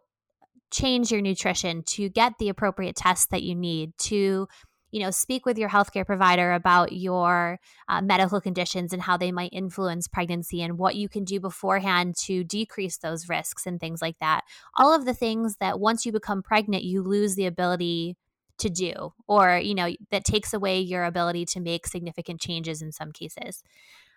change 0.71 1.11
your 1.11 1.21
nutrition, 1.21 1.83
to 1.83 2.09
get 2.09 2.33
the 2.39 2.49
appropriate 2.49 2.95
tests 2.95 3.27
that 3.27 3.43
you 3.43 3.55
need, 3.55 3.97
to 3.97 4.47
you 4.91 5.01
know 5.01 5.11
speak 5.11 5.45
with 5.45 5.57
your 5.57 5.69
healthcare 5.69 6.05
provider 6.05 6.53
about 6.53 6.93
your 6.93 7.59
uh, 7.89 8.01
medical 8.01 8.39
conditions 8.39 8.93
and 8.93 9.01
how 9.01 9.17
they 9.17 9.31
might 9.31 9.51
influence 9.51 10.07
pregnancy 10.07 10.61
and 10.61 10.77
what 10.77 10.95
you 10.95 11.09
can 11.09 11.23
do 11.23 11.39
beforehand 11.39 12.15
to 12.15 12.43
decrease 12.43 12.97
those 12.97 13.27
risks 13.27 13.65
and 13.65 13.79
things 13.79 14.01
like 14.01 14.17
that. 14.19 14.41
All 14.77 14.93
of 14.93 15.05
the 15.05 15.13
things 15.13 15.57
that 15.59 15.79
once 15.79 16.05
you 16.05 16.11
become 16.11 16.41
pregnant 16.41 16.83
you 16.83 17.03
lose 17.03 17.35
the 17.35 17.45
ability 17.45 18.15
to 18.59 18.69
do 18.69 19.13
or 19.27 19.57
you 19.57 19.75
know 19.75 19.93
that 20.09 20.23
takes 20.23 20.53
away 20.53 20.79
your 20.79 21.03
ability 21.03 21.45
to 21.45 21.59
make 21.59 21.85
significant 21.85 22.39
changes 22.41 22.81
in 22.81 22.91
some 22.91 23.11
cases. 23.11 23.63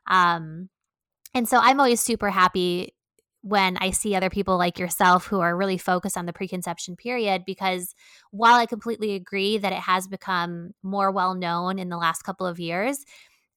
Um, 0.06 0.70
and 1.34 1.48
so 1.48 1.58
i'm 1.60 1.80
always 1.80 2.00
super 2.00 2.30
happy 2.30 2.94
when 3.42 3.76
I 3.78 3.90
see 3.90 4.14
other 4.14 4.30
people 4.30 4.58
like 4.58 4.78
yourself 4.78 5.26
who 5.26 5.40
are 5.40 5.56
really 5.56 5.78
focused 5.78 6.18
on 6.18 6.26
the 6.26 6.32
preconception 6.32 6.96
period 6.96 7.44
because 7.46 7.94
while 8.30 8.56
I 8.56 8.66
completely 8.66 9.14
agree 9.14 9.56
that 9.58 9.72
it 9.72 9.80
has 9.80 10.06
become 10.06 10.72
more 10.82 11.10
well 11.10 11.34
known 11.34 11.78
in 11.78 11.88
the 11.88 11.96
last 11.96 12.22
couple 12.22 12.46
of 12.46 12.60
years, 12.60 13.04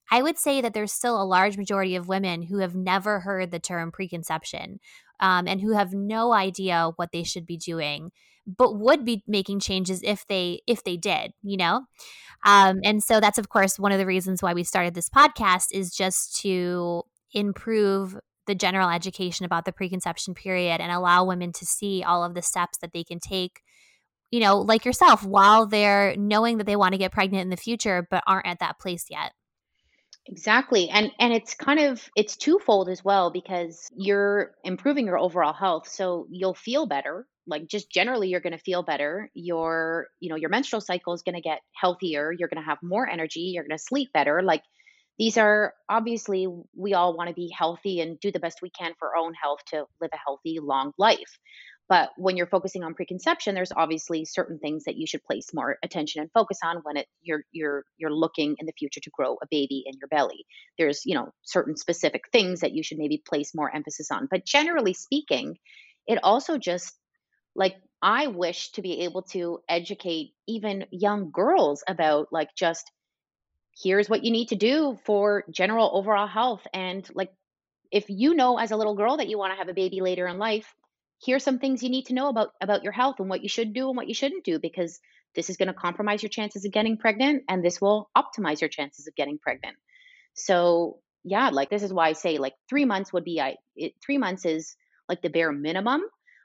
I 0.09 0.21
would 0.21 0.37
say 0.37 0.61
that 0.61 0.73
there's 0.73 0.93
still 0.93 1.21
a 1.21 1.25
large 1.25 1.57
majority 1.57 1.95
of 1.95 2.07
women 2.07 2.43
who 2.43 2.59
have 2.59 2.75
never 2.75 3.21
heard 3.21 3.51
the 3.51 3.59
term 3.59 3.91
preconception 3.91 4.79
um, 5.19 5.47
and 5.47 5.59
who 5.59 5.73
have 5.73 5.93
no 5.93 6.33
idea 6.33 6.91
what 6.95 7.11
they 7.11 7.23
should 7.23 7.45
be 7.45 7.57
doing 7.57 8.11
but 8.45 8.77
would 8.77 9.05
be 9.05 9.23
making 9.25 9.59
changes 9.59 10.01
if 10.03 10.27
they 10.27 10.61
if 10.67 10.83
they 10.83 10.97
did 10.97 11.31
you 11.43 11.57
know? 11.57 11.85
Um, 12.45 12.81
and 12.83 13.01
so 13.03 13.19
that's 13.19 13.37
of 13.37 13.49
course 13.49 13.79
one 13.79 13.91
of 13.91 13.99
the 13.99 14.05
reasons 14.05 14.41
why 14.41 14.53
we 14.53 14.63
started 14.63 14.93
this 14.93 15.09
podcast 15.09 15.67
is 15.71 15.95
just 15.95 16.39
to 16.41 17.03
improve 17.33 18.17
the 18.47 18.55
general 18.55 18.89
education 18.89 19.45
about 19.45 19.65
the 19.65 19.71
preconception 19.71 20.33
period 20.33 20.81
and 20.81 20.91
allow 20.91 21.23
women 21.23 21.51
to 21.53 21.65
see 21.65 22.03
all 22.03 22.23
of 22.23 22.33
the 22.33 22.41
steps 22.41 22.77
that 22.79 22.93
they 22.93 23.03
can 23.03 23.19
take 23.19 23.61
you 24.31 24.39
know 24.39 24.59
like 24.59 24.85
yourself 24.85 25.23
while 25.25 25.65
they're 25.65 26.15
knowing 26.17 26.57
that 26.57 26.65
they 26.65 26.75
want 26.75 26.93
to 26.93 26.97
get 26.97 27.11
pregnant 27.11 27.43
in 27.43 27.49
the 27.49 27.57
future 27.57 28.07
but 28.09 28.23
aren't 28.27 28.47
at 28.47 28.59
that 28.59 28.79
place 28.79 29.05
yet 29.09 29.31
Exactly. 30.25 30.89
And 30.89 31.11
and 31.19 31.33
it's 31.33 31.53
kind 31.53 31.79
of 31.79 32.09
it's 32.15 32.37
twofold 32.37 32.87
as 32.87 33.03
well 33.03 33.29
because 33.29 33.91
you're 33.95 34.51
improving 34.63 35.05
your 35.05 35.19
overall 35.19 35.53
health 35.53 35.87
so 35.89 36.27
you'll 36.29 36.53
feel 36.53 36.85
better. 36.85 37.27
Like 37.45 37.67
just 37.67 37.91
generally 37.91 38.29
you're 38.29 38.39
going 38.39 38.57
to 38.57 38.63
feel 38.63 38.83
better. 38.83 39.29
Your 39.33 40.07
you 40.21 40.29
know, 40.29 40.37
your 40.37 40.49
menstrual 40.49 40.79
cycle 40.79 41.13
is 41.13 41.23
going 41.23 41.35
to 41.35 41.41
get 41.41 41.59
healthier. 41.73 42.31
You're 42.31 42.47
going 42.47 42.63
to 42.63 42.69
have 42.69 42.77
more 42.81 43.07
energy, 43.07 43.51
you're 43.53 43.65
going 43.65 43.77
to 43.77 43.83
sleep 43.83 44.13
better. 44.13 44.41
Like 44.41 44.63
these 45.17 45.37
are 45.37 45.73
obviously 45.89 46.47
we 46.75 46.93
all 46.93 47.15
want 47.15 47.29
to 47.29 47.35
be 47.35 47.53
healthy 47.55 47.99
and 48.01 48.19
do 48.19 48.31
the 48.31 48.39
best 48.39 48.61
we 48.61 48.69
can 48.69 48.93
for 48.97 49.09
our 49.09 49.17
own 49.17 49.33
health 49.33 49.59
to 49.67 49.85
live 50.01 50.11
a 50.13 50.17
healthy 50.25 50.59
long 50.61 50.91
life. 50.97 51.39
But 51.89 52.11
when 52.17 52.37
you're 52.37 52.47
focusing 52.47 52.83
on 52.83 52.95
preconception 52.95 53.55
there's 53.55 53.71
obviously 53.75 54.25
certain 54.25 54.57
things 54.59 54.85
that 54.85 54.95
you 54.95 55.05
should 55.05 55.23
place 55.23 55.53
more 55.53 55.77
attention 55.83 56.21
and 56.21 56.31
focus 56.31 56.59
on 56.63 56.77
when 56.83 56.97
it 56.97 57.07
you're 57.21 57.43
you're 57.51 57.83
you're 57.97 58.13
looking 58.13 58.55
in 58.59 58.65
the 58.65 58.73
future 58.77 59.01
to 59.01 59.11
grow 59.11 59.33
a 59.41 59.47
baby 59.51 59.83
in 59.85 59.93
your 59.99 60.07
belly. 60.07 60.45
There's 60.77 61.01
you 61.05 61.15
know 61.15 61.29
certain 61.43 61.77
specific 61.77 62.23
things 62.31 62.61
that 62.61 62.73
you 62.73 62.83
should 62.83 62.97
maybe 62.97 63.21
place 63.27 63.53
more 63.53 63.73
emphasis 63.73 64.09
on. 64.11 64.27
But 64.31 64.45
generally 64.45 64.93
speaking 64.93 65.57
it 66.07 66.19
also 66.23 66.57
just 66.57 66.93
like 67.55 67.75
i 68.01 68.27
wish 68.27 68.71
to 68.71 68.81
be 68.81 69.01
able 69.01 69.21
to 69.21 69.59
educate 69.69 70.31
even 70.47 70.85
young 70.91 71.31
girls 71.31 71.83
about 71.87 72.27
like 72.31 72.49
just 72.57 72.91
here's 73.81 74.09
what 74.09 74.23
you 74.23 74.31
need 74.31 74.49
to 74.49 74.55
do 74.55 74.97
for 75.05 75.43
general 75.51 75.91
overall 75.93 76.27
health 76.27 76.65
and 76.73 77.07
like 77.13 77.31
if 77.91 78.05
you 78.09 78.33
know 78.33 78.57
as 78.57 78.71
a 78.71 78.77
little 78.77 78.95
girl 78.95 79.17
that 79.17 79.27
you 79.27 79.37
want 79.37 79.53
to 79.53 79.57
have 79.57 79.69
a 79.69 79.73
baby 79.73 80.01
later 80.01 80.27
in 80.27 80.37
life 80.37 80.73
here's 81.23 81.43
some 81.43 81.59
things 81.59 81.81
you 81.81 81.89
need 81.89 82.05
to 82.05 82.13
know 82.13 82.29
about 82.29 82.49
about 82.61 82.83
your 82.83 82.93
health 82.93 83.15
and 83.19 83.29
what 83.29 83.43
you 83.43 83.49
should 83.49 83.73
do 83.73 83.87
and 83.87 83.97
what 83.97 84.07
you 84.07 84.13
shouldn't 84.13 84.43
do 84.43 84.59
because 84.59 84.99
this 85.35 85.49
is 85.49 85.57
going 85.57 85.67
to 85.67 85.73
compromise 85.73 86.21
your 86.21 86.29
chances 86.29 86.65
of 86.65 86.71
getting 86.71 86.97
pregnant 86.97 87.43
and 87.49 87.63
this 87.63 87.81
will 87.81 88.09
optimize 88.15 88.61
your 88.61 88.69
chances 88.69 89.07
of 89.07 89.15
getting 89.15 89.39
pregnant. 89.39 89.75
So 90.35 90.99
yeah 91.23 91.49
like 91.49 91.69
this 91.69 91.83
is 91.83 91.93
why 91.93 92.09
i 92.09 92.13
say 92.13 92.37
like 92.37 92.53
three 92.69 92.85
months 92.85 93.13
would 93.13 93.23
be 93.23 93.39
i 93.39 93.55
it, 93.75 93.93
three 94.05 94.17
months 94.17 94.45
is 94.45 94.75
like 95.09 95.21
the 95.21 95.29
bare 95.29 95.51
minimum 95.51 96.01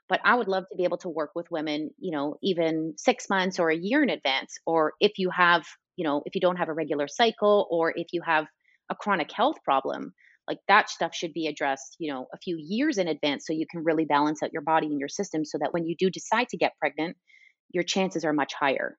but 0.07 0.19
i 0.23 0.35
would 0.35 0.47
love 0.47 0.65
to 0.69 0.75
be 0.75 0.83
able 0.83 0.97
to 0.97 1.09
work 1.09 1.31
with 1.35 1.51
women 1.51 1.89
you 1.99 2.11
know 2.11 2.37
even 2.41 2.93
six 2.97 3.29
months 3.29 3.59
or 3.59 3.69
a 3.69 3.77
year 3.77 4.01
in 4.01 4.09
advance 4.09 4.57
or 4.65 4.93
if 4.99 5.17
you 5.17 5.29
have 5.29 5.65
you 5.99 6.05
know, 6.05 6.23
if 6.25 6.33
you 6.33 6.39
don't 6.39 6.55
have 6.55 6.69
a 6.69 6.73
regular 6.73 7.09
cycle 7.09 7.67
or 7.69 7.91
if 7.93 8.07
you 8.13 8.21
have 8.25 8.45
a 8.89 8.95
chronic 8.95 9.29
health 9.33 9.57
problem, 9.65 10.13
like 10.47 10.59
that 10.69 10.89
stuff 10.89 11.13
should 11.13 11.33
be 11.33 11.47
addressed, 11.47 11.97
you 11.99 12.09
know, 12.09 12.25
a 12.33 12.37
few 12.37 12.57
years 12.57 12.97
in 12.97 13.09
advance 13.09 13.45
so 13.45 13.51
you 13.51 13.65
can 13.69 13.83
really 13.83 14.05
balance 14.05 14.41
out 14.41 14.53
your 14.53 14.61
body 14.61 14.87
and 14.87 14.97
your 14.97 15.09
system 15.09 15.43
so 15.43 15.57
that 15.57 15.73
when 15.73 15.85
you 15.85 15.97
do 15.99 16.09
decide 16.09 16.47
to 16.47 16.57
get 16.57 16.71
pregnant, 16.79 17.17
your 17.69 17.83
chances 17.83 18.23
are 18.23 18.31
much 18.31 18.53
higher. 18.57 18.97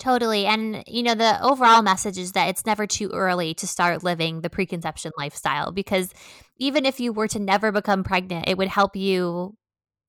Totally. 0.00 0.44
And, 0.44 0.82
you 0.88 1.04
know, 1.04 1.14
the 1.14 1.40
overall 1.40 1.82
message 1.82 2.18
is 2.18 2.32
that 2.32 2.48
it's 2.48 2.66
never 2.66 2.84
too 2.84 3.10
early 3.10 3.54
to 3.54 3.66
start 3.68 4.02
living 4.02 4.40
the 4.40 4.50
preconception 4.50 5.12
lifestyle 5.16 5.70
because 5.70 6.12
even 6.58 6.84
if 6.84 6.98
you 6.98 7.12
were 7.12 7.28
to 7.28 7.38
never 7.38 7.70
become 7.70 8.02
pregnant, 8.02 8.48
it 8.48 8.58
would 8.58 8.68
help 8.68 8.96
you 8.96 9.56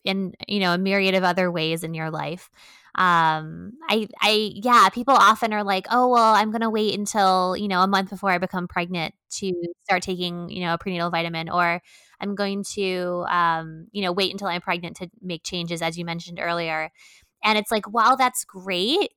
in, 0.04 0.34
you 0.48 0.60
know, 0.60 0.74
a 0.74 0.78
myriad 0.78 1.13
of 1.13 1.24
other 1.24 1.52
ways 1.52 1.84
in 1.84 1.94
your 1.94 2.10
life. 2.10 2.50
Um 2.98 3.74
i 3.90 4.08
i 4.22 4.52
yeah 4.56 4.90
people 4.90 5.14
often 5.14 5.54
are 5.54 5.64
like 5.64 5.86
oh 5.92 6.08
well 6.10 6.34
i'm 6.34 6.52
gonna 6.52 6.70
wait 6.70 6.98
until 6.98 7.56
you 7.58 7.68
know 7.68 7.82
a 7.82 7.88
month 7.88 8.10
before 8.10 8.32
i 8.32 8.38
become 8.40 8.68
pregnant 8.68 9.14
to 9.30 9.54
start 9.84 10.02
taking 10.02 10.50
you 10.50 10.62
know 10.62 10.74
a 10.74 10.78
prenatal 10.78 11.10
vitamin 11.12 11.50
or 11.50 11.82
i'm 12.22 12.36
going 12.36 12.64
to 12.64 13.24
um 13.30 13.88
you 13.92 14.02
know 14.02 14.12
wait 14.12 14.32
until 14.32 14.48
i'm 14.48 14.62
pregnant 14.62 14.96
to 14.98 15.10
make 15.22 15.44
changes 15.44 15.82
as 15.82 15.98
you 15.98 16.06
mentioned 16.06 16.40
earlier 16.42 16.90
and 17.44 17.58
it's 17.58 17.72
like 17.72 17.86
while 17.88 18.18
that's 18.18 18.44
great 18.46 19.12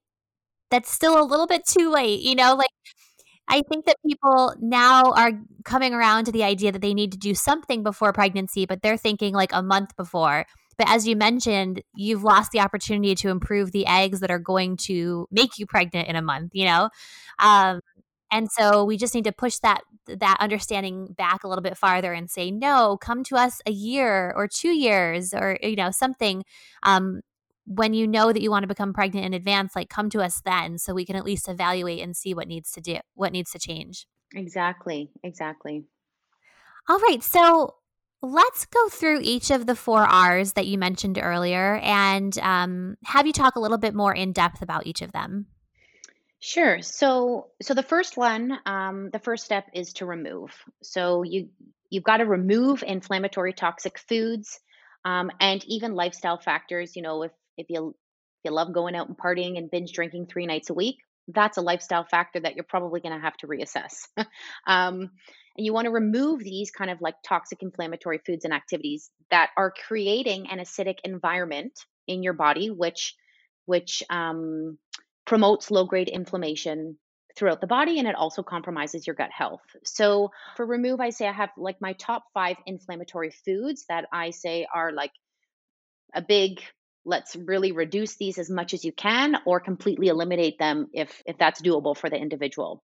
that's 0.71 0.91
still 0.93 1.21
a 1.23 1.25
little 1.25 1.47
bit 1.47 1.67
too 1.67 1.91
late 1.91 2.21
you 2.21 2.35
know 2.35 2.55
like 2.55 2.71
I 3.49 3.63
think 3.69 3.85
that 3.87 3.97
people 4.07 4.55
now 4.61 5.13
are 5.13 5.33
coming 5.65 5.93
around 5.95 6.25
to 6.27 6.33
the 6.33 6.45
idea 6.45 6.73
that 6.73 6.83
they 6.83 6.95
need 6.95 7.13
to 7.13 7.19
do 7.19 7.35
something 7.35 7.83
before 7.83 8.13
pregnancy, 8.13 8.65
but 8.67 8.83
they're 8.83 8.97
thinking 8.97 9.35
like 9.35 9.53
a 9.53 9.63
month 9.63 9.97
before. 9.97 10.47
But 10.81 10.89
as 10.89 11.07
you 11.07 11.15
mentioned, 11.15 11.83
you've 11.95 12.25
lost 12.25 12.53
the 12.53 12.61
opportunity 12.61 13.15
to 13.17 13.29
improve 13.29 13.71
the 13.71 13.87
eggs 13.87 14.21
that 14.21 14.31
are 14.31 14.39
going 14.39 14.79
to 14.85 15.29
make 15.31 15.59
you 15.59 15.67
pregnant 15.67 16.09
in 16.09 16.17
a 16.17 16.23
month, 16.23 16.53
you 16.55 16.65
know? 16.65 16.89
Um, 17.39 17.81
and 18.33 18.51
so 18.51 18.83
we 18.87 18.97
just 18.97 19.15
need 19.15 19.25
to 19.25 19.33
push 19.33 19.59
that 19.59 19.83
that 20.07 20.39
understanding 20.41 21.09
back 21.19 21.45
a 21.45 21.49
little 21.49 21.61
bit 21.61 21.77
farther 21.77 22.15
and 22.15 22.31
say 22.31 22.51
no 22.51 22.97
come 22.97 23.23
to 23.25 23.37
us 23.37 23.61
a 23.67 23.71
year 23.71 24.33
or 24.35 24.49
two 24.49 24.71
years 24.71 25.35
or 25.35 25.59
you 25.63 25.77
know 25.77 25.91
something 25.91 26.45
um, 26.83 27.21
when 27.67 27.93
you 27.93 28.07
know 28.09 28.33
that 28.33 28.41
you 28.41 28.51
want 28.51 28.63
to 28.63 28.67
become 28.67 28.95
pregnant 28.95 29.27
in 29.27 29.35
advance 29.35 29.77
like 29.77 29.91
come 29.91 30.09
to 30.09 30.23
us 30.23 30.41
then 30.47 30.79
so 30.79 30.95
we 30.95 31.05
can 31.05 31.15
at 31.15 31.27
least 31.27 31.47
evaluate 31.47 32.01
and 32.01 32.17
see 32.17 32.33
what 32.33 32.49
needs 32.49 32.73
to 32.73 32.81
do 32.81 32.97
what 33.13 33.33
needs 33.33 33.51
to 33.51 33.59
change 33.59 34.07
exactly 34.35 35.11
exactly 35.23 35.85
all 36.89 36.99
right 37.01 37.23
so 37.23 37.75
let's 38.23 38.67
go 38.67 38.89
through 38.89 39.21
each 39.23 39.51
of 39.51 39.67
the 39.67 39.75
four 39.75 40.03
r's 40.03 40.53
that 40.53 40.67
you 40.67 40.77
mentioned 40.77 41.19
earlier 41.21 41.77
and 41.77 42.39
um, 42.39 42.97
have 43.05 43.27
you 43.27 43.33
talk 43.33 43.57
a 43.57 43.61
little 43.61 43.79
bit 43.79 43.95
more 43.95 44.15
in 44.15 44.33
depth 44.33 44.63
about 44.63 44.87
each 44.87 45.03
of 45.03 45.13
them 45.13 45.47
Sure. 46.43 46.81
So, 46.81 47.49
so 47.61 47.75
the 47.75 47.83
first 47.83 48.17
one, 48.17 48.59
um, 48.65 49.11
the 49.13 49.19
first 49.19 49.45
step 49.45 49.67
is 49.75 49.93
to 49.95 50.07
remove. 50.07 50.51
So 50.83 51.23
you 51.23 51.51
you've 51.91 52.05
got 52.05 52.19
to 52.19 52.25
remove 52.25 52.83
inflammatory, 52.83 53.53
toxic 53.53 53.99
foods, 53.99 54.59
um, 55.05 55.31
and 55.39 55.63
even 55.67 55.95
lifestyle 55.95 56.39
factors. 56.39 56.97
You 56.97 57.03
know, 57.03 57.25
if 57.25 57.33
if 57.59 57.67
you 57.69 57.89
if 57.91 58.51
you 58.51 58.53
love 58.53 58.73
going 58.73 58.97
out 58.97 59.09
and 59.09 59.19
partying 59.19 59.59
and 59.59 59.71
binge 59.71 59.93
drinking 59.93 60.27
three 60.27 60.47
nights 60.47 60.71
a 60.71 60.75
week, 60.75 60.97
that's 61.29 61.59
a 61.59 61.63
lifestyle 61.63 62.05
factor 62.05 62.41
that 62.41 62.55
you're 62.55 62.65
probably 62.65 63.01
going 63.01 63.15
to 63.15 63.21
have 63.21 63.37
to 63.39 63.47
reassess. 63.47 64.07
um, 64.67 65.11
and 65.57 65.67
you 65.67 65.73
want 65.73 65.87
to 65.87 65.91
remove 65.91 66.41
these 66.41 66.71
kind 66.71 66.91
of 66.91 67.01
like 67.01 67.17
toxic 67.27 67.63
inflammatory 67.63 68.21
foods 68.25 68.45
and 68.45 68.55
activities 68.55 69.11
that 69.31 69.51
are 69.57 69.73
creating 69.89 70.49
an 70.51 70.59
acidic 70.59 70.97
environment 71.05 71.73
in 72.07 72.23
your 72.23 72.33
body, 72.33 72.71
which 72.71 73.15
which 73.67 74.03
um, 74.11 74.79
promotes 75.27 75.71
low 75.71 75.85
grade 75.85 76.09
inflammation 76.09 76.97
throughout 77.37 77.61
the 77.61 77.67
body 77.67 77.99
and 77.99 78.09
it 78.09 78.17
also 78.17 78.43
compromises 78.43 79.07
your 79.07 79.15
gut 79.15 79.31
health. 79.31 79.63
So 79.85 80.31
for 80.57 80.67
remove, 80.67 81.01
I 81.01 81.11
say 81.11 81.29
I 81.29 81.33
have 81.33 81.51
like 81.57 81.81
my 81.81 81.93
top 81.93 82.25
five 82.35 82.57
inflammatory 82.67 83.31
foods 83.45 83.85
that 83.89 84.07
I 84.13 84.31
say 84.31 84.67
are 84.75 84.93
like 84.93 85.13
a 86.15 86.23
big 86.23 86.61
let's 87.05 87.37
really 87.37 87.73
reduce 87.73 88.17
these 88.17 88.39
as 88.39 88.51
much 88.51 88.75
as 88.75 88.85
you 88.85 88.93
can 88.93 89.37
or 89.47 89.61
completely 89.61 90.09
eliminate 90.09 90.59
them 90.59 90.89
if 90.93 91.23
if 91.27 91.39
that's 91.39 91.63
doable 91.63 91.97
for 91.97 92.11
the 92.11 92.17
individual. 92.17 92.83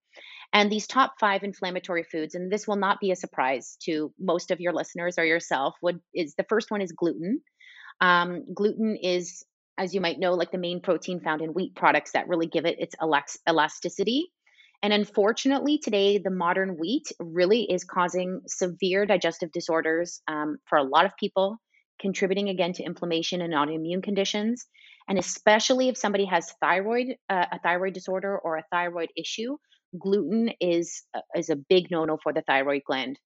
And 0.52 0.70
these 0.70 0.86
top 0.86 1.14
five 1.20 1.42
inflammatory 1.42 2.04
foods 2.04 2.34
and 2.34 2.50
this 2.50 2.66
will 2.66 2.76
not 2.76 3.00
be 3.00 3.10
a 3.10 3.16
surprise 3.16 3.76
to 3.84 4.12
most 4.18 4.50
of 4.50 4.60
your 4.60 4.72
listeners 4.72 5.18
or 5.18 5.24
yourself 5.24 5.74
would 5.82 6.00
is 6.14 6.34
the 6.34 6.46
first 6.48 6.70
one 6.70 6.80
is 6.80 6.92
gluten. 6.92 7.40
Um, 8.00 8.44
gluten 8.54 8.96
is 8.96 9.44
as 9.78 9.94
you 9.94 10.00
might 10.00 10.18
know 10.18 10.34
like 10.34 10.50
the 10.50 10.58
main 10.58 10.80
protein 10.80 11.20
found 11.20 11.42
in 11.42 11.50
wheat 11.50 11.74
products 11.74 12.12
that 12.12 12.28
really 12.28 12.46
give 12.46 12.64
it 12.64 12.78
its 12.78 12.94
elasticity. 13.48 14.30
And 14.82 14.92
unfortunately, 14.92 15.78
today, 15.78 16.18
the 16.18 16.30
modern 16.30 16.76
wheat 16.78 17.10
really 17.18 17.62
is 17.62 17.84
causing 17.84 18.42
severe 18.46 19.06
digestive 19.06 19.50
disorders 19.50 20.20
um, 20.28 20.58
for 20.66 20.76
a 20.76 20.82
lot 20.82 21.06
of 21.06 21.16
people 21.16 21.58
contributing 22.00 22.48
again 22.48 22.72
to 22.74 22.82
inflammation 22.82 23.40
and 23.40 23.54
autoimmune 23.54 24.02
conditions. 24.02 24.66
And 25.08 25.18
especially 25.18 25.88
if 25.88 25.96
somebody 25.96 26.24
has 26.24 26.52
thyroid, 26.60 27.16
uh, 27.28 27.46
a 27.52 27.58
thyroid 27.60 27.94
disorder 27.94 28.38
or 28.38 28.56
a 28.56 28.64
thyroid 28.70 29.10
issue, 29.16 29.56
gluten 29.98 30.50
is 30.60 31.04
uh, 31.14 31.20
is 31.36 31.48
a 31.48 31.56
big 31.56 31.90
no-no 31.90 32.18
for 32.22 32.32
the 32.32 32.42
thyroid 32.42 32.82
gland. 32.84 33.18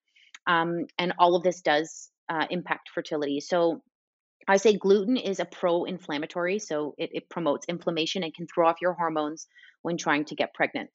Um, 0.47 0.87
and 0.99 1.13
all 1.19 1.37
of 1.37 1.43
this 1.43 1.61
does 1.61 2.11
uh, 2.29 2.47
impact 2.51 2.91
fertility. 2.95 3.41
So 3.41 3.83
I 4.49 4.57
say 4.57 4.77
gluten 4.77 5.17
is 5.17 5.41
a 5.41 5.45
pro-inflammatory, 5.45 6.59
so 6.59 6.95
it, 6.99 7.11
it, 7.13 7.29
promotes 7.29 7.67
inflammation 7.69 8.23
and 8.23 8.35
can 8.35 8.47
throw 8.47 8.69
off 8.69 8.81
your 8.81 8.95
hormones 8.95 9.47
when 9.83 9.97
trying 9.97 10.25
to 10.27 10.35
get 10.35 10.55
pregnant. 10.55 10.91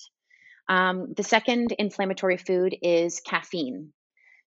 Um, 0.68 1.14
the 1.16 1.24
second 1.24 1.74
inflammatory 1.78 2.38
food 2.38 2.76
is 2.82 3.20
caffeine. 3.20 3.94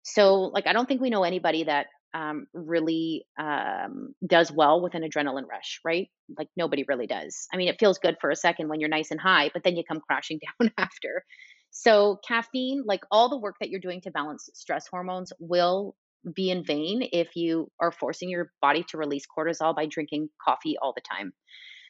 So, 0.03 0.35
like, 0.35 0.67
I 0.67 0.73
don't 0.73 0.87
think 0.87 1.01
we 1.01 1.11
know 1.11 1.23
anybody 1.23 1.65
that 1.65 1.87
um, 2.15 2.47
really 2.53 3.25
um, 3.39 4.15
does 4.27 4.51
well 4.51 4.81
with 4.81 4.95
an 4.95 5.03
adrenaline 5.03 5.47
rush, 5.49 5.81
right? 5.85 6.09
Like 6.37 6.49
nobody 6.57 6.85
really 6.89 7.07
does. 7.07 7.47
I 7.53 7.57
mean, 7.57 7.69
it 7.69 7.79
feels 7.79 7.99
good 7.99 8.17
for 8.21 8.31
a 8.31 8.37
second 8.37 8.69
when 8.69 8.81
you're 8.81 8.89
nice 8.89 9.11
and 9.11 9.21
high, 9.21 9.51
but 9.53 9.63
then 9.65 9.77
you 9.77 9.85
come 9.85 10.01
crashing 10.01 10.41
down 10.61 10.73
after. 10.79 11.25
So, 11.71 12.19
caffeine, 12.27 12.85
like 12.87 13.03
all 13.11 13.29
the 13.29 13.39
work 13.39 13.57
that 13.61 13.69
you're 13.69 13.81
doing 13.81 14.01
to 14.03 14.11
balance 14.11 14.49
stress 14.55 14.87
hormones, 14.89 15.33
will 15.39 15.95
be 16.35 16.51
in 16.51 16.65
vain 16.65 17.09
if 17.13 17.37
you 17.37 17.71
are 17.81 17.93
forcing 17.93 18.29
your 18.29 18.51
body 18.61 18.85
to 18.89 18.99
release 18.99 19.25
cortisol 19.27 19.75
by 19.77 19.87
drinking 19.87 20.29
coffee 20.45 20.77
all 20.81 20.93
the 20.95 21.03
time. 21.03 21.33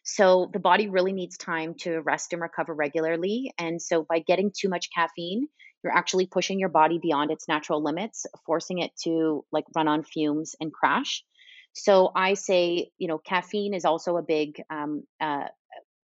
So, 0.04 0.50
the 0.52 0.58
body 0.58 0.88
really 0.88 1.12
needs 1.12 1.36
time 1.36 1.74
to 1.80 2.00
rest 2.00 2.32
and 2.32 2.42
recover 2.42 2.74
regularly. 2.74 3.52
And 3.58 3.80
so, 3.80 4.04
by 4.08 4.18
getting 4.20 4.52
too 4.56 4.68
much 4.68 4.88
caffeine, 4.94 5.48
you're 5.82 5.96
actually 5.96 6.26
pushing 6.26 6.58
your 6.58 6.68
body 6.68 6.98
beyond 7.00 7.30
its 7.30 7.48
natural 7.48 7.82
limits, 7.82 8.26
forcing 8.46 8.78
it 8.78 8.90
to 9.04 9.44
like 9.52 9.64
run 9.74 9.88
on 9.88 10.02
fumes 10.02 10.54
and 10.60 10.72
crash. 10.72 11.24
So 11.72 12.10
I 12.14 12.34
say, 12.34 12.90
you 12.98 13.08
know, 13.08 13.18
caffeine 13.18 13.74
is 13.74 13.84
also 13.84 14.16
a 14.16 14.22
big, 14.22 14.60
um, 14.70 15.04
uh, 15.20 15.44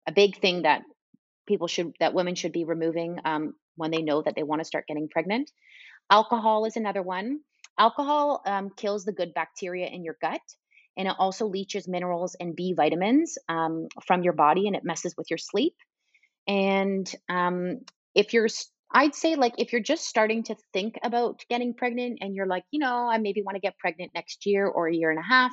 a 0.07 0.13
big 0.13 0.41
thing 0.41 0.63
that 0.63 0.83
people 1.47 1.67
should, 1.67 1.93
that 2.01 2.15
women 2.15 2.35
should 2.35 2.53
be 2.53 2.65
removing 2.65 3.19
um, 3.25 3.55
when 3.77 3.91
they 3.91 4.03
know 4.03 4.23
that 4.23 4.35
they 4.35 4.43
want 4.43 4.61
to 4.61 4.65
start 4.65 4.87
getting 4.87 5.09
pregnant. 5.09 5.51
Alcohol 6.11 6.65
is 6.65 6.77
another 6.77 7.03
one. 7.03 7.41
Alcohol 7.79 8.43
um, 8.47 8.71
kills 8.71 9.05
the 9.05 9.13
good 9.13 9.35
bacteria 9.35 9.87
in 9.87 10.03
your 10.03 10.17
gut, 10.21 10.41
and 10.97 11.07
it 11.07 11.15
also 11.19 11.47
leaches 11.47 11.87
minerals 11.87 12.35
and 12.41 12.57
B 12.57 12.73
vitamins 12.75 13.39
um, 13.49 13.89
from 14.07 14.23
your 14.23 14.33
body, 14.33 14.67
and 14.67 14.75
it 14.75 14.85
messes 14.85 15.15
with 15.17 15.31
your 15.31 15.39
sleep. 15.39 15.75
And 16.47 17.09
um, 17.29 17.81
if 18.15 18.33
you're 18.33 18.49
I'd 18.91 19.15
say 19.15 19.37
like 19.37 19.55
if 19.59 19.73
you're 19.73 19.83
just 19.83 20.07
starting 20.07 20.43
to 20.45 20.57
think 20.73 20.99
about 21.03 21.45
getting 21.51 21.75
pregnant 21.75 22.19
and 22.21 22.35
you're 22.35 22.47
like, 22.47 22.65
you 22.71 22.81
know, 22.81 23.09
I 23.09 23.19
maybe 23.19 23.43
want 23.43 23.57
to 23.57 23.61
get 23.61 23.79
pregnant 23.79 24.13
next 24.15 24.47
year 24.47 24.67
or 24.67 24.89
a 24.89 24.95
year 24.95 25.11
and 25.11 25.19
a 25.19 25.23
half, 25.23 25.53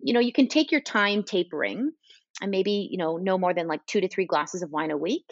you 0.00 0.14
know, 0.14 0.20
you 0.20 0.32
can 0.32 0.48
take 0.48 0.72
your 0.72 0.80
time 0.80 1.22
tapering 1.22 1.92
and 2.40 2.50
maybe, 2.50 2.88
you 2.90 2.98
know, 2.98 3.18
no 3.18 3.36
more 3.36 3.52
than 3.52 3.68
like 3.68 3.84
2 3.86 4.00
to 4.00 4.08
3 4.08 4.24
glasses 4.24 4.62
of 4.62 4.70
wine 4.70 4.90
a 4.90 4.96
week. 4.96 5.24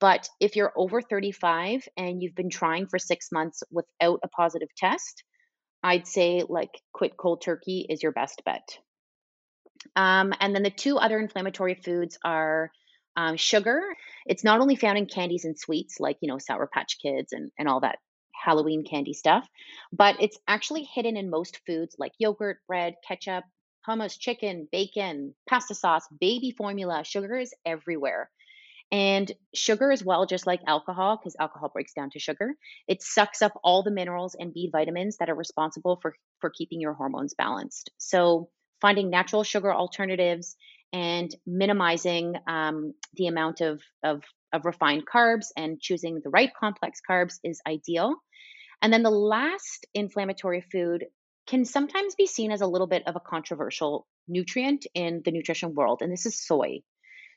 But 0.00 0.28
if 0.40 0.56
you're 0.56 0.72
over 0.76 1.00
35 1.00 1.88
and 1.96 2.22
you've 2.22 2.34
been 2.34 2.50
trying 2.50 2.86
for 2.88 2.98
6 2.98 3.32
months 3.32 3.62
without 3.70 4.20
a 4.22 4.28
positive 4.28 4.68
test, 4.76 5.24
I'd 5.82 6.06
say 6.06 6.44
like 6.48 6.70
quit 6.92 7.16
cold 7.16 7.42
turkey 7.42 7.86
is 7.88 8.02
your 8.02 8.12
best 8.12 8.42
bet. 8.44 8.78
Um, 9.96 10.32
and 10.40 10.54
then 10.54 10.62
the 10.62 10.70
two 10.70 10.98
other 10.98 11.18
inflammatory 11.18 11.74
foods 11.74 12.18
are 12.24 12.70
um, 13.16 13.36
sugar, 13.36 13.82
it's 14.26 14.44
not 14.44 14.60
only 14.60 14.76
found 14.76 14.98
in 14.98 15.06
candies 15.06 15.44
and 15.44 15.58
sweets 15.58 16.00
like, 16.00 16.16
you 16.20 16.28
know, 16.28 16.38
Sour 16.38 16.68
Patch 16.72 16.98
Kids 17.00 17.32
and, 17.32 17.50
and 17.58 17.68
all 17.68 17.80
that 17.80 17.98
Halloween 18.34 18.84
candy 18.84 19.12
stuff, 19.12 19.46
but 19.92 20.16
it's 20.20 20.38
actually 20.48 20.84
hidden 20.84 21.16
in 21.16 21.30
most 21.30 21.60
foods 21.66 21.94
like 21.98 22.12
yogurt, 22.18 22.58
bread, 22.66 22.94
ketchup, 23.06 23.44
hummus, 23.88 24.18
chicken, 24.18 24.68
bacon, 24.70 25.34
pasta 25.48 25.74
sauce, 25.74 26.06
baby 26.20 26.50
formula. 26.50 27.04
Sugar 27.04 27.36
is 27.36 27.54
everywhere. 27.66 28.30
And 28.90 29.32
sugar 29.54 29.90
as 29.90 30.04
well, 30.04 30.26
just 30.26 30.46
like 30.46 30.60
alcohol, 30.66 31.16
because 31.16 31.34
alcohol 31.40 31.70
breaks 31.72 31.94
down 31.94 32.10
to 32.10 32.18
sugar, 32.18 32.54
it 32.86 33.02
sucks 33.02 33.40
up 33.40 33.58
all 33.64 33.82
the 33.82 33.90
minerals 33.90 34.36
and 34.38 34.52
B 34.52 34.68
vitamins 34.70 35.16
that 35.16 35.30
are 35.30 35.34
responsible 35.34 35.98
for, 36.02 36.14
for 36.40 36.50
keeping 36.50 36.80
your 36.80 36.92
hormones 36.92 37.32
balanced. 37.32 37.90
So 37.96 38.50
finding 38.82 39.08
natural 39.08 39.44
sugar 39.44 39.72
alternatives 39.72 40.56
and 40.92 41.34
minimizing 41.46 42.34
um, 42.46 42.92
the 43.14 43.26
amount 43.26 43.60
of, 43.60 43.80
of, 44.02 44.22
of 44.52 44.64
refined 44.64 45.04
carbs 45.06 45.46
and 45.56 45.80
choosing 45.80 46.20
the 46.22 46.30
right 46.30 46.50
complex 46.58 47.00
carbs 47.08 47.38
is 47.42 47.60
ideal. 47.66 48.16
And 48.82 48.92
then 48.92 49.02
the 49.02 49.10
last 49.10 49.86
inflammatory 49.94 50.64
food 50.72 51.04
can 51.46 51.64
sometimes 51.64 52.14
be 52.14 52.26
seen 52.26 52.52
as 52.52 52.60
a 52.60 52.66
little 52.66 52.86
bit 52.86 53.04
of 53.06 53.16
a 53.16 53.20
controversial 53.20 54.06
nutrient 54.28 54.86
in 54.94 55.22
the 55.24 55.30
nutrition 55.30 55.74
world, 55.74 56.00
and 56.02 56.12
this 56.12 56.26
is 56.26 56.44
soy. 56.44 56.80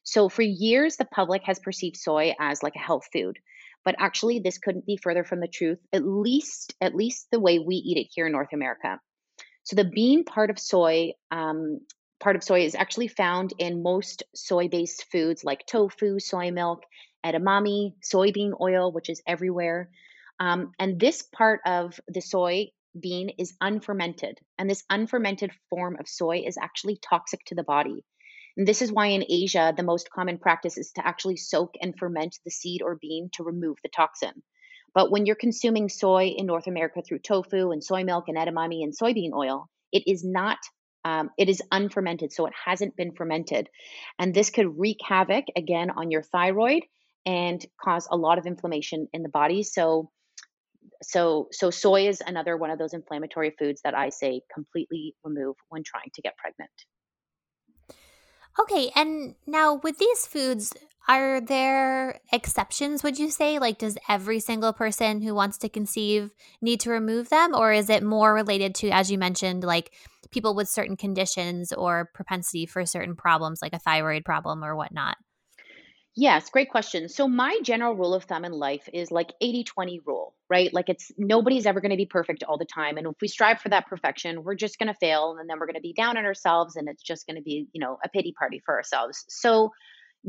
So, 0.04 0.30
for 0.30 0.44
years, 0.44 0.98
the 0.98 1.06
public 1.06 1.44
has 1.46 1.60
perceived 1.60 1.98
soy 1.98 2.34
as 2.40 2.62
like 2.62 2.76
a 2.76 2.80
health 2.80 3.08
food, 3.12 3.40
but 3.84 3.96
actually, 3.98 4.40
this 4.40 4.60
couldn't 4.60 4.86
be 4.86 5.00
further 5.02 5.24
from 5.24 5.40
the 5.40 5.48
truth. 5.48 5.80
At 5.92 6.06
least, 6.06 6.76
at 6.80 6.96
least 6.96 7.28
the 7.32 7.40
way 7.40 7.60
we 7.60 7.76
eat 7.76 7.98
it 7.98 8.12
here 8.12 8.28
in 8.28 8.32
North 8.32 8.54
America. 8.54 9.00
So, 9.64 9.76
the 9.76 9.90
bean 9.90 10.24
part 10.26 10.52
of 10.52 10.60
soy 10.60 11.14
um, 11.32 11.80
part 12.26 12.36
of 12.36 12.44
soy 12.44 12.66
is 12.66 12.74
actually 12.74 13.08
found 13.08 13.54
in 13.60 13.84
most 13.84 14.24
soy 14.34 14.68
based 14.68 15.06
foods 15.12 15.44
like 15.44 15.64
tofu, 15.68 16.20
soy 16.20 16.50
milk, 16.50 16.82
edamame, 17.24 17.94
soybean 18.02 18.60
oil, 18.60 18.92
which 18.92 19.12
is 19.12 19.22
everywhere. 19.28 19.92
Um, 20.40 20.72
and 20.80 21.00
this 21.00 21.22
part 21.22 21.60
of 21.68 22.00
the 22.08 22.22
soy 22.22 22.70
bean 23.00 23.30
is 23.38 23.54
unfermented. 23.62 24.40
And 24.58 24.68
this 24.68 24.84
unfermented 24.90 25.52
form 25.70 25.98
of 26.00 26.10
soy 26.10 26.42
is 26.48 26.58
actually 26.60 26.98
toxic 26.98 27.46
to 27.46 27.56
the 27.56 27.64
body. 27.64 28.04
And 28.58 28.68
this 28.68 28.82
is 28.82 28.92
why 28.92 29.08
in 29.10 29.24
Asia, 29.30 29.76
the 29.78 29.84
most 29.84 30.10
common 30.10 30.40
practice 30.40 30.80
is 30.80 30.94
to 30.94 31.06
actually 31.06 31.38
soak 31.38 31.76
and 31.80 31.96
ferment 31.96 32.40
the 32.44 32.50
seed 32.50 32.82
or 32.82 32.98
bean 33.00 33.30
to 33.34 33.44
remove 33.44 33.78
the 33.84 33.90
toxin. 33.90 34.42
But 34.96 35.12
when 35.12 35.28
you're 35.28 35.36
consuming 35.36 35.90
soy 35.90 36.34
in 36.36 36.48
North 36.48 36.66
America 36.66 37.04
through 37.08 37.20
tofu 37.20 37.70
and 37.70 37.84
soy 37.84 38.04
milk 38.04 38.30
and 38.30 38.38
edamame 38.38 38.82
and 38.82 38.98
soybean 38.98 39.34
oil, 39.34 39.70
it 39.92 40.08
is 40.08 40.24
not, 40.26 40.58
um, 41.06 41.30
it 41.38 41.48
is 41.48 41.62
unfermented. 41.72 42.34
So 42.34 42.48
it 42.48 42.54
hasn't 42.66 42.98
been 42.98 43.14
fermented. 43.14 43.70
And 44.20 44.34
this 44.34 44.50
could 44.50 44.78
wreak 44.78 44.98
havoc 45.08 45.46
again 45.56 45.92
on 45.92 46.12
your 46.12 46.24
thyroid 46.24 46.84
and 47.26 47.64
cause 47.80 48.08
a 48.12 48.18
lot 48.18 48.40
of 48.40 48.48
inflammation 48.48 49.08
in 49.14 49.22
the 49.24 49.30
body. 49.30 49.64
So, 49.64 50.10
so, 51.04 51.48
so 51.52 51.70
soy 51.70 52.08
is 52.08 52.22
another 52.26 52.58
one 52.58 52.72
of 52.72 52.80
those 52.80 52.94
inflammatory 52.94 53.54
foods 53.58 53.82
that 53.84 53.96
I 53.96 54.10
say 54.10 54.42
completely 54.54 55.16
remove 55.24 55.56
when 55.70 55.84
trying 55.84 56.10
to 56.16 56.22
get 56.22 56.36
pregnant. 56.38 56.72
Okay, 58.60 58.90
and 58.96 59.36
now 59.46 59.76
with 59.76 59.98
these 59.98 60.26
foods, 60.26 60.74
are 61.08 61.40
there 61.40 62.20
exceptions, 62.32 63.04
would 63.04 63.20
you 63.20 63.30
say? 63.30 63.60
Like, 63.60 63.78
does 63.78 63.98
every 64.10 64.40
single 64.40 64.74
person 64.74 65.22
who 65.22 65.36
wants 65.36 65.58
to 65.60 65.70
conceive 65.70 66.32
need 66.62 66.80
to 66.80 66.90
remove 66.90 67.30
them? 67.30 67.54
Or 67.54 67.72
is 67.72 67.90
it 67.90 68.02
more 68.02 68.34
related 68.34 68.74
to, 68.76 68.90
as 68.90 69.12
you 69.12 69.18
mentioned, 69.18 69.64
like 69.64 69.92
people 70.36 70.54
with 70.54 70.70
certain 70.70 70.96
conditions 70.96 71.74
or 71.74 72.12
propensity 72.14 72.68
for 72.68 72.86
certain 72.86 73.16
problems, 73.16 73.60
like 73.64 73.74
a 73.74 73.80
thyroid 73.80 74.24
problem 74.24 74.64
or 74.64 74.76
whatnot? 74.76 75.18
Yes, 76.18 76.50
great 76.50 76.70
question. 76.70 77.10
So 77.10 77.28
my 77.28 77.60
general 77.62 77.94
rule 77.94 78.14
of 78.14 78.24
thumb 78.24 78.46
in 78.46 78.54
life 78.54 78.88
is 78.94 79.12
like 79.12 79.34
80-20 79.44 80.00
rule, 80.06 80.34
right? 80.50 80.74
Like 80.74 80.88
it's 80.88 81.12
nobody's 81.18 81.66
ever 81.66 81.82
going 81.82 81.92
to 81.92 81.98
be 81.98 82.06
perfect 82.06 82.44
all 82.44 82.58
the 82.58 82.66
time. 82.66 82.98
And 82.98 83.08
if 83.08 83.16
we 83.22 83.28
strive 83.28 83.60
for 83.60 83.68
that 83.70 83.88
perfection, 83.88 84.44
we're 84.44 84.56
just 84.56 84.80
going 84.80 84.88
to 84.88 84.94
fail 84.94 85.36
and 85.38 85.50
then 85.50 85.60
we're 85.60 85.66
going 85.66 85.76
to 85.76 85.82
be 85.82 85.92
down 85.92 86.18
on 86.18 86.24
ourselves 86.24 86.78
and 86.78 86.88
it's 86.88 87.04
just 87.04 87.28
going 87.28 87.36
to 87.36 87.42
be, 87.42 87.68
you 87.74 87.82
know, 87.82 87.98
a 88.06 88.08
pity 88.08 88.34
party 88.38 88.62
for 88.66 88.76
ourselves. 88.76 89.26
So 89.28 89.72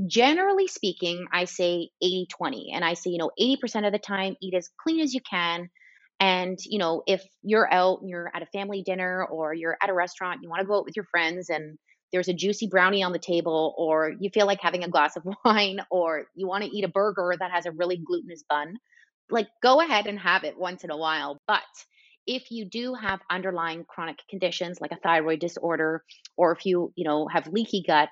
generally 0.08 0.66
speaking, 0.66 1.26
I 1.32 1.44
say 1.44 1.90
80-20. 2.02 2.74
And 2.74 2.84
I 2.84 2.94
say, 2.94 3.10
you 3.10 3.18
know, 3.18 3.30
80% 3.40 3.86
of 3.86 3.92
the 3.92 4.00
time 4.00 4.34
eat 4.42 4.54
as 4.54 4.68
clean 4.82 4.98
as 4.98 5.14
you 5.14 5.20
can. 5.20 5.70
And, 6.18 6.58
you 6.64 6.78
know, 6.78 7.02
if 7.06 7.22
you're 7.42 7.70
out 7.72 8.00
and 8.00 8.08
you're 8.08 8.30
at 8.34 8.42
a 8.42 8.46
family 8.46 8.82
dinner 8.82 9.24
or 9.24 9.52
you're 9.52 9.76
at 9.82 9.90
a 9.90 9.94
restaurant, 9.94 10.40
you 10.42 10.48
want 10.48 10.60
to 10.60 10.66
go 10.66 10.78
out 10.78 10.84
with 10.84 10.96
your 10.96 11.04
friends 11.04 11.50
and 11.50 11.78
there's 12.12 12.28
a 12.28 12.32
juicy 12.32 12.68
brownie 12.68 13.02
on 13.02 13.12
the 13.12 13.18
table, 13.18 13.74
or 13.76 14.12
you 14.20 14.30
feel 14.30 14.46
like 14.46 14.60
having 14.60 14.84
a 14.84 14.88
glass 14.88 15.16
of 15.16 15.24
wine, 15.44 15.80
or 15.90 16.26
you 16.34 16.46
want 16.46 16.64
to 16.64 16.70
eat 16.70 16.84
a 16.84 16.88
burger 16.88 17.34
that 17.38 17.50
has 17.50 17.66
a 17.66 17.72
really 17.72 17.96
glutinous 17.96 18.44
bun, 18.48 18.76
like 19.30 19.48
go 19.62 19.80
ahead 19.80 20.06
and 20.06 20.18
have 20.18 20.44
it 20.44 20.58
once 20.58 20.84
in 20.84 20.90
a 20.90 20.96
while. 20.96 21.40
But 21.46 21.62
if 22.26 22.50
you 22.50 22.64
do 22.64 22.94
have 22.94 23.20
underlying 23.30 23.84
chronic 23.84 24.18
conditions 24.28 24.80
like 24.80 24.92
a 24.92 24.98
thyroid 25.02 25.40
disorder, 25.40 26.02
or 26.36 26.52
if 26.52 26.64
you, 26.64 26.92
you 26.96 27.04
know, 27.04 27.28
have 27.28 27.46
leaky 27.48 27.84
gut, 27.86 28.10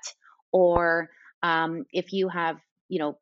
or 0.51 1.09
um, 1.43 1.85
if 1.91 2.13
you 2.13 2.29
have, 2.29 2.57
you 2.89 2.99
know, 2.99 3.17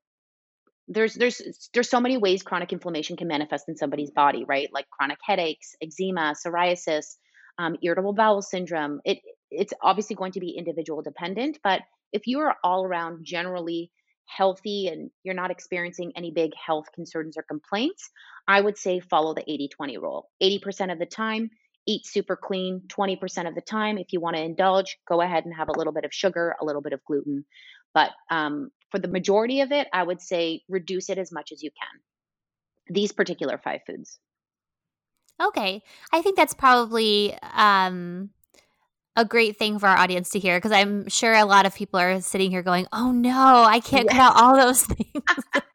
there's 0.88 1.14
there's 1.14 1.42
there's 1.74 1.90
so 1.90 2.00
many 2.00 2.18
ways 2.18 2.44
chronic 2.44 2.74
inflammation 2.74 3.16
can 3.16 3.28
manifest 3.28 3.70
in 3.70 3.78
somebody's 3.78 4.12
body, 4.12 4.44
right? 4.46 4.70
Like 4.74 4.90
chronic 4.90 5.20
headaches, 5.24 5.76
eczema, 5.82 6.34
psoriasis, 6.34 7.18
um, 7.58 7.78
irritable 7.82 8.14
bowel 8.14 8.42
syndrome. 8.42 9.00
It 9.06 9.20
it's 9.50 9.74
obviously 9.82 10.16
going 10.16 10.34
to 10.34 10.40
be 10.40 10.52
individual 10.52 11.02
dependent, 11.02 11.60
but 11.64 11.82
if 12.12 12.28
you 12.28 12.40
are 12.40 12.56
all 12.64 12.86
around 12.86 13.26
generally 13.26 13.92
healthy 14.26 14.88
and 14.88 15.12
you're 15.24 15.36
not 15.36 15.52
experiencing 15.52 16.14
any 16.16 16.32
big 16.32 16.52
health 16.56 16.86
concerns 16.94 17.38
or 17.38 17.44
complaints, 17.44 18.10
I 18.48 18.60
would 18.62 18.78
say 18.78 19.00
follow 19.00 19.34
the 19.34 19.50
80 19.50 19.70
20 19.70 19.98
rule. 19.98 20.30
80% 20.42 20.92
of 20.92 21.00
the 21.00 21.06
time, 21.06 21.50
eat 21.86 22.06
super 22.06 22.36
clean. 22.36 22.82
20% 22.88 23.48
of 23.48 23.56
the 23.56 23.62
time, 23.62 23.98
if 23.98 24.08
you 24.12 24.20
want 24.20 24.36
to 24.36 24.42
indulge, 24.42 24.98
go 25.08 25.22
ahead 25.22 25.46
and 25.46 25.54
have 25.54 25.70
a 25.70 25.78
little 25.78 25.94
bit 25.94 26.06
of 26.06 26.14
sugar, 26.14 26.56
a 26.62 26.66
little 26.66 26.82
bit 26.82 26.94
of 26.94 27.04
gluten. 27.06 27.46
But 27.94 28.12
um, 28.32 28.72
for 28.94 29.00
the 29.00 29.08
majority 29.08 29.62
of 29.62 29.72
it, 29.72 29.88
I 29.91 30.04
would 30.04 30.22
say 30.22 30.62
reduce 30.70 31.10
it 31.10 31.18
as 31.18 31.32
much 31.32 31.52
as 31.52 31.64
you 31.64 31.72
can. 31.72 32.94
These 32.94 33.12
particular 33.12 33.58
five 33.58 33.82
foods. 33.88 34.20
Okay. 35.41 35.82
I 36.12 36.22
think 36.22 36.38
that's 36.38 36.54
probably 36.54 37.36
um 37.56 38.30
a 39.16 39.26
great 39.26 39.58
thing 39.58 39.80
for 39.80 39.88
our 39.88 39.98
audience 39.98 40.30
to 40.32 40.39
hear 40.39 40.58
because 40.58 40.72
I'm 40.72 41.10
sure 41.10 41.34
a 41.34 41.46
lot 41.46 41.66
of 41.66 41.74
people 41.74 42.00
are 42.00 42.22
sitting 42.22 42.52
here 42.52 42.62
going, 42.62 42.86
"Oh 42.94 43.12
no, 43.12 43.64
I 43.64 43.80
can't 43.80 44.08
cut 44.08 44.20
out 44.20 44.36
all 44.36 44.56
those 44.56 44.84
things." 44.86 45.24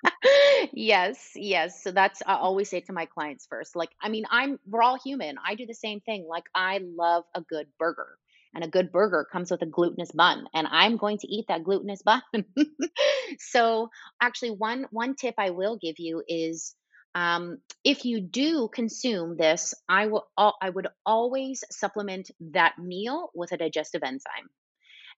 yes, 0.73 1.33
yes. 1.35 1.83
So 1.83 1.91
that's 1.91 2.23
I 2.25 2.35
always 2.35 2.71
say 2.71 2.81
to 2.83 2.93
my 2.93 3.07
clients 3.07 3.47
first. 3.47 3.75
Like, 3.75 3.91
I 4.01 4.11
mean, 4.11 4.27
I'm 4.31 4.61
we're 4.65 4.83
all 4.83 4.99
human. 4.99 5.39
I 5.45 5.57
do 5.57 5.67
the 5.67 5.75
same 5.75 5.99
thing. 6.01 6.25
Like, 6.29 6.45
I 6.55 6.79
love 6.85 7.25
a 7.35 7.41
good 7.41 7.67
burger. 7.81 8.17
And 8.55 8.65
a 8.65 8.69
good 8.69 8.91
burger 8.91 9.27
comes 9.31 9.51
with 9.51 9.63
a 9.63 9.67
glutinous 9.67 10.11
bun, 10.11 10.47
and 10.55 10.67
I'm 10.71 10.97
going 10.97 11.19
to 11.19 11.29
eat 11.29 11.47
that 11.49 11.65
glutinous 11.65 12.03
bun. 12.03 12.23
so, 13.39 13.91
actually, 14.23 14.53
one 14.53 14.87
one 14.91 15.15
tip 15.15 15.35
I 15.39 15.51
will 15.51 15.77
give 15.77 15.99
you 15.99 16.23
is 16.27 16.75
um, 17.15 17.59
if 17.85 18.05
you 18.05 18.21
do 18.21 18.69
consume 18.73 19.37
this, 19.37 19.75
I 19.89 20.07
will 20.07 20.29
I 20.37 20.71
would 20.71 20.89
always 21.05 21.65
supplement 21.71 22.31
that 22.53 22.79
meal 22.79 23.31
with 23.35 23.53
a 23.53 23.57
digestive 23.57 24.03
enzyme. 24.03 24.49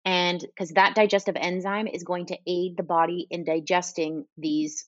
And 0.05 0.41
because 0.41 0.70
that 0.70 0.95
digestive 0.95 1.37
enzyme 1.37 1.87
is 1.87 2.05
going 2.05 2.26
to 2.26 2.39
aid 2.47 2.76
the 2.76 2.83
body 2.83 3.26
in 3.31 3.45
digesting 3.45 4.24
these 4.39 4.87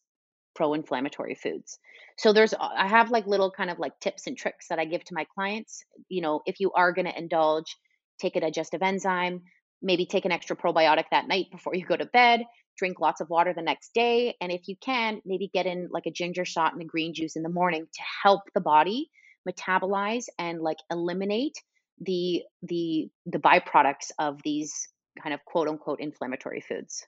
pro-inflammatory 0.54 1.34
foods. 1.34 1.78
So 2.16 2.32
there's 2.32 2.54
I 2.54 2.86
have 2.86 3.10
like 3.10 3.26
little 3.26 3.50
kind 3.50 3.70
of 3.70 3.78
like 3.78 3.98
tips 4.00 4.26
and 4.26 4.36
tricks 4.36 4.68
that 4.68 4.78
I 4.78 4.84
give 4.84 5.04
to 5.04 5.14
my 5.14 5.26
clients. 5.34 5.84
You 6.08 6.22
know, 6.22 6.40
if 6.46 6.60
you 6.60 6.72
are 6.72 6.92
going 6.92 7.06
to 7.06 7.18
indulge, 7.18 7.76
take 8.22 8.36
a 8.36 8.40
digestive 8.40 8.82
enzyme, 8.82 9.42
maybe 9.82 10.06
take 10.06 10.24
an 10.24 10.32
extra 10.32 10.56
probiotic 10.56 11.04
that 11.10 11.28
night 11.28 11.46
before 11.50 11.74
you 11.74 11.84
go 11.84 11.96
to 11.96 12.06
bed 12.06 12.42
drink 12.76 13.00
lots 13.00 13.20
of 13.20 13.30
water 13.30 13.52
the 13.54 13.62
next 13.62 13.94
day. 13.94 14.34
And 14.40 14.50
if 14.50 14.68
you 14.68 14.76
can, 14.76 15.20
maybe 15.24 15.50
get 15.52 15.66
in 15.66 15.88
like 15.90 16.06
a 16.06 16.10
ginger 16.10 16.44
shot 16.44 16.72
and 16.72 16.82
a 16.82 16.84
green 16.84 17.14
juice 17.14 17.36
in 17.36 17.42
the 17.42 17.48
morning 17.48 17.86
to 17.92 18.02
help 18.22 18.42
the 18.54 18.60
body 18.60 19.10
metabolize 19.48 20.26
and 20.38 20.60
like 20.60 20.78
eliminate 20.90 21.54
the 22.00 22.42
the 22.62 23.10
the 23.26 23.38
byproducts 23.38 24.10
of 24.18 24.40
these 24.44 24.88
kind 25.22 25.34
of 25.34 25.44
quote 25.44 25.68
unquote 25.68 26.00
inflammatory 26.00 26.60
foods. 26.60 27.06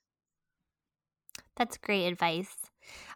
That's 1.57 1.77
great 1.79 2.07
advice. 2.07 2.55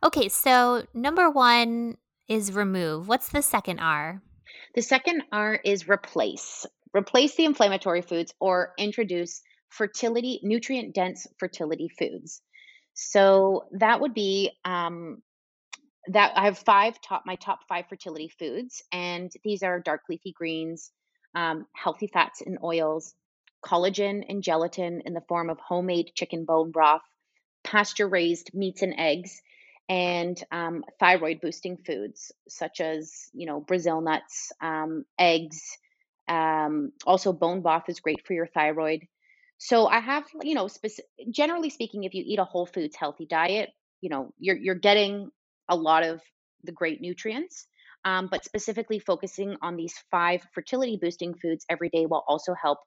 Okay, 0.02 0.28
so 0.28 0.86
number 0.94 1.28
1 1.28 1.96
is 2.28 2.52
remove. 2.52 3.08
What's 3.08 3.28
the 3.28 3.42
second 3.42 3.80
R? 3.80 4.22
The 4.74 4.82
second 4.82 5.24
R 5.32 5.58
is 5.64 5.88
replace. 5.88 6.64
Replace 6.98 7.36
the 7.36 7.44
inflammatory 7.44 8.02
foods 8.02 8.34
or 8.40 8.72
introduce 8.76 9.40
fertility, 9.68 10.40
nutrient 10.42 10.94
dense 10.94 11.28
fertility 11.38 11.88
foods. 11.88 12.42
So 12.94 13.66
that 13.72 14.00
would 14.00 14.14
be 14.14 14.50
um, 14.64 15.22
that 16.08 16.32
I 16.34 16.46
have 16.46 16.58
five 16.58 17.00
top 17.00 17.22
my 17.24 17.36
top 17.36 17.60
five 17.68 17.84
fertility 17.88 18.28
foods, 18.38 18.82
and 18.92 19.30
these 19.44 19.62
are 19.62 19.78
dark 19.78 20.02
leafy 20.08 20.32
greens, 20.32 20.90
um, 21.36 21.66
healthy 21.72 22.08
fats 22.08 22.40
and 22.40 22.58
oils, 22.64 23.14
collagen 23.64 24.24
and 24.28 24.42
gelatin 24.42 25.02
in 25.04 25.14
the 25.14 25.22
form 25.28 25.50
of 25.50 25.58
homemade 25.60 26.10
chicken 26.16 26.44
bone 26.44 26.72
broth, 26.72 27.02
pasture 27.62 28.08
raised 28.08 28.50
meats 28.54 28.82
and 28.82 28.94
eggs, 28.98 29.40
and 29.88 30.42
um, 30.50 30.84
thyroid 30.98 31.40
boosting 31.40 31.76
foods 31.76 32.32
such 32.48 32.80
as 32.80 33.30
you 33.32 33.46
know 33.46 33.60
Brazil 33.60 34.00
nuts, 34.00 34.50
um, 34.60 35.04
eggs. 35.16 35.78
Um, 36.28 36.92
also, 37.06 37.32
bone 37.32 37.62
broth 37.62 37.88
is 37.88 38.00
great 38.00 38.26
for 38.26 38.34
your 38.34 38.46
thyroid. 38.46 39.06
So 39.58 39.86
I 39.86 39.98
have, 39.98 40.24
you 40.42 40.54
know, 40.54 40.66
speci- 40.66 41.00
generally 41.30 41.70
speaking, 41.70 42.04
if 42.04 42.14
you 42.14 42.22
eat 42.24 42.38
a 42.38 42.44
whole 42.44 42.66
foods 42.66 42.96
healthy 42.96 43.26
diet, 43.26 43.70
you 44.00 44.08
know, 44.08 44.32
you're 44.38 44.56
you're 44.56 44.74
getting 44.74 45.30
a 45.68 45.76
lot 45.76 46.04
of 46.04 46.20
the 46.64 46.72
great 46.72 47.00
nutrients. 47.00 47.66
Um, 48.04 48.28
but 48.30 48.44
specifically 48.44 49.00
focusing 49.00 49.56
on 49.60 49.76
these 49.76 49.94
five 50.10 50.46
fertility 50.54 50.98
boosting 51.00 51.34
foods 51.34 51.66
every 51.68 51.88
day 51.88 52.06
will 52.06 52.24
also 52.28 52.54
help 52.54 52.78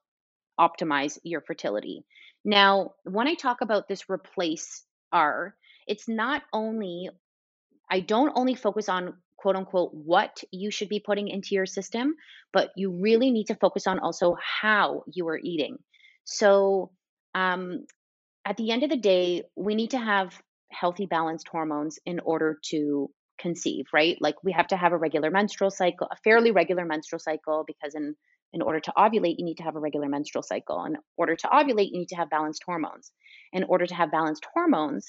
optimize 0.58 1.18
your 1.22 1.42
fertility. 1.42 2.04
Now, 2.44 2.92
when 3.04 3.28
I 3.28 3.34
talk 3.34 3.60
about 3.60 3.88
this 3.88 4.08
replace 4.08 4.84
R, 5.12 5.54
it's 5.86 6.08
not 6.08 6.42
only 6.52 7.10
I 7.90 8.00
don't 8.00 8.32
only 8.34 8.54
focus 8.54 8.88
on 8.88 9.14
quote 9.42 9.56
unquote 9.60 9.90
what 9.92 10.34
you 10.50 10.70
should 10.70 10.90
be 10.96 11.00
putting 11.08 11.28
into 11.36 11.50
your 11.58 11.66
system, 11.66 12.06
but 12.52 12.70
you 12.80 12.88
really 13.06 13.30
need 13.36 13.48
to 13.48 13.56
focus 13.64 13.84
on 13.86 13.98
also 13.98 14.36
how 14.60 15.02
you 15.16 15.24
are 15.28 15.40
eating. 15.52 15.74
So, 16.24 16.90
um, 17.34 17.62
at 18.50 18.56
the 18.56 18.70
end 18.74 18.82
of 18.84 18.90
the 18.90 19.02
day, 19.14 19.24
we 19.66 19.74
need 19.74 19.90
to 19.90 19.98
have 20.12 20.28
healthy, 20.80 21.06
balanced 21.06 21.48
hormones 21.54 21.94
in 22.04 22.18
order 22.32 22.58
to 22.70 23.10
conceive, 23.44 23.86
right? 23.92 24.16
Like 24.26 24.36
we 24.46 24.52
have 24.58 24.68
to 24.68 24.76
have 24.76 24.92
a 24.92 25.02
regular 25.06 25.30
menstrual 25.30 25.70
cycle, 25.70 26.08
a 26.10 26.16
fairly 26.24 26.52
regular 26.52 26.84
menstrual 26.84 27.20
cycle, 27.28 27.64
because 27.66 27.94
in 28.00 28.06
In 28.54 28.62
order 28.68 28.80
to 28.80 28.92
ovulate, 29.04 29.36
you 29.38 29.46
need 29.48 29.60
to 29.60 29.66
have 29.68 29.76
a 29.76 29.84
regular 29.88 30.08
menstrual 30.16 30.42
cycle. 30.42 30.78
In 30.84 30.94
order 31.16 31.36
to 31.42 31.48
ovulate, 31.58 31.90
you 31.92 31.98
need 32.00 32.12
to 32.14 32.20
have 32.20 32.28
balanced 32.36 32.64
hormones. 32.68 33.06
In 33.58 33.64
order 33.72 33.86
to 33.86 33.94
have 34.00 34.10
balanced 34.18 34.44
hormones, 34.54 35.04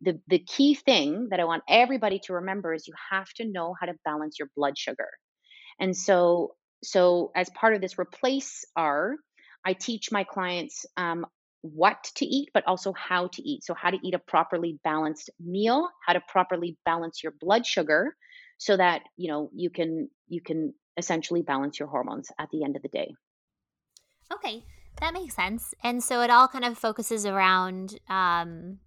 the, 0.00 0.20
the 0.28 0.38
key 0.38 0.74
thing 0.74 1.28
that 1.30 1.40
I 1.40 1.44
want 1.44 1.62
everybody 1.68 2.20
to 2.24 2.34
remember 2.34 2.74
is 2.74 2.86
you 2.86 2.94
have 3.10 3.28
to 3.34 3.46
know 3.46 3.74
how 3.78 3.86
to 3.86 3.94
balance 4.04 4.38
your 4.38 4.48
blood 4.56 4.76
sugar. 4.76 5.08
And 5.78 5.96
so, 5.96 6.54
so 6.82 7.32
as 7.34 7.50
part 7.50 7.74
of 7.74 7.80
this 7.80 7.98
replace 7.98 8.64
R, 8.76 9.16
I 9.64 9.72
teach 9.72 10.12
my 10.12 10.24
clients 10.24 10.86
um, 10.96 11.26
what 11.62 12.10
to 12.16 12.24
eat, 12.24 12.50
but 12.54 12.66
also 12.66 12.92
how 12.92 13.28
to 13.28 13.42
eat. 13.42 13.64
So, 13.64 13.74
how 13.74 13.90
to 13.90 13.98
eat 14.02 14.14
a 14.14 14.18
properly 14.18 14.78
balanced 14.84 15.30
meal, 15.40 15.88
how 16.06 16.12
to 16.12 16.20
properly 16.28 16.76
balance 16.84 17.22
your 17.22 17.32
blood 17.40 17.66
sugar, 17.66 18.14
so 18.58 18.76
that 18.76 19.02
you 19.16 19.28
know 19.28 19.50
you 19.54 19.70
can 19.70 20.08
you 20.28 20.40
can 20.40 20.74
essentially 20.96 21.42
balance 21.42 21.78
your 21.78 21.88
hormones 21.88 22.30
at 22.38 22.48
the 22.50 22.64
end 22.64 22.76
of 22.76 22.82
the 22.82 22.88
day. 22.88 23.14
Okay, 24.32 24.64
that 25.00 25.14
makes 25.14 25.34
sense. 25.34 25.74
And 25.82 26.02
so 26.02 26.22
it 26.22 26.30
all 26.30 26.48
kind 26.48 26.64
of 26.64 26.78
focuses 26.78 27.26
around 27.26 27.98
um, 28.08 28.78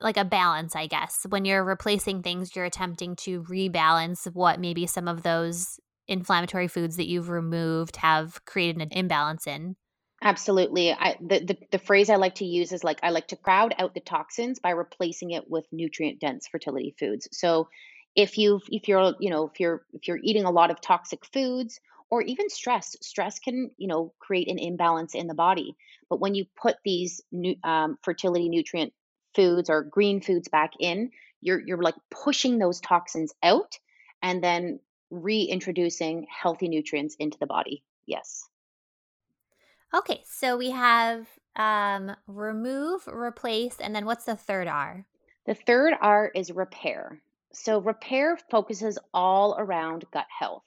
like 0.00 0.16
a 0.16 0.24
balance, 0.24 0.76
I 0.76 0.86
guess. 0.86 1.26
When 1.28 1.44
you're 1.44 1.64
replacing 1.64 2.22
things, 2.22 2.54
you're 2.54 2.64
attempting 2.64 3.16
to 3.16 3.42
rebalance 3.44 4.32
what 4.32 4.60
maybe 4.60 4.86
some 4.86 5.08
of 5.08 5.22
those 5.22 5.80
inflammatory 6.08 6.68
foods 6.68 6.96
that 6.96 7.08
you've 7.08 7.28
removed 7.28 7.96
have 7.96 8.44
created 8.44 8.82
an 8.82 8.88
imbalance 8.90 9.46
in. 9.46 9.76
Absolutely. 10.22 10.92
I 10.92 11.16
the, 11.20 11.44
the 11.44 11.58
the 11.72 11.78
phrase 11.78 12.08
I 12.08 12.16
like 12.16 12.36
to 12.36 12.44
use 12.44 12.72
is 12.72 12.84
like 12.84 13.00
I 13.02 13.10
like 13.10 13.28
to 13.28 13.36
crowd 13.36 13.74
out 13.78 13.94
the 13.94 14.00
toxins 14.00 14.60
by 14.60 14.70
replacing 14.70 15.32
it 15.32 15.50
with 15.50 15.66
nutrient 15.72 16.20
dense 16.20 16.46
fertility 16.46 16.94
foods. 16.98 17.28
So 17.32 17.68
if 18.14 18.38
you 18.38 18.60
if 18.68 18.88
you're 18.88 19.14
you 19.18 19.30
know 19.30 19.48
if 19.48 19.58
you're 19.58 19.82
if 19.92 20.06
you're 20.06 20.20
eating 20.22 20.44
a 20.44 20.50
lot 20.50 20.70
of 20.70 20.80
toxic 20.80 21.24
foods 21.26 21.80
or 22.10 22.22
even 22.22 22.50
stress 22.50 22.96
stress 23.00 23.38
can 23.38 23.70
you 23.78 23.88
know 23.88 24.12
create 24.18 24.48
an 24.48 24.58
imbalance 24.58 25.14
in 25.14 25.26
the 25.26 25.34
body 25.34 25.76
but 26.10 26.20
when 26.20 26.34
you 26.34 26.44
put 26.60 26.76
these 26.84 27.22
new 27.32 27.56
um, 27.64 27.96
fertility 28.02 28.48
nutrient 28.48 28.92
foods 29.34 29.70
or 29.70 29.82
green 29.82 30.20
foods 30.20 30.48
back 30.48 30.72
in 30.78 31.10
you're 31.40 31.60
you're 31.60 31.82
like 31.82 31.96
pushing 32.10 32.58
those 32.58 32.80
toxins 32.80 33.32
out 33.42 33.78
and 34.22 34.42
then 34.42 34.80
reintroducing 35.10 36.26
healthy 36.30 36.68
nutrients 36.68 37.16
into 37.18 37.38
the 37.38 37.46
body 37.46 37.82
yes 38.06 38.48
Okay, 39.94 40.22
so 40.24 40.56
we 40.56 40.70
have 40.70 41.26
um, 41.54 42.16
remove, 42.26 43.06
replace, 43.06 43.76
and 43.78 43.94
then 43.94 44.06
what's 44.06 44.24
the 44.24 44.36
third 44.36 44.66
R? 44.66 45.04
The 45.46 45.54
third 45.54 45.92
R 46.00 46.30
is 46.34 46.50
repair. 46.50 47.20
So, 47.52 47.78
repair 47.78 48.38
focuses 48.50 48.98
all 49.12 49.54
around 49.58 50.06
gut 50.10 50.26
health. 50.38 50.62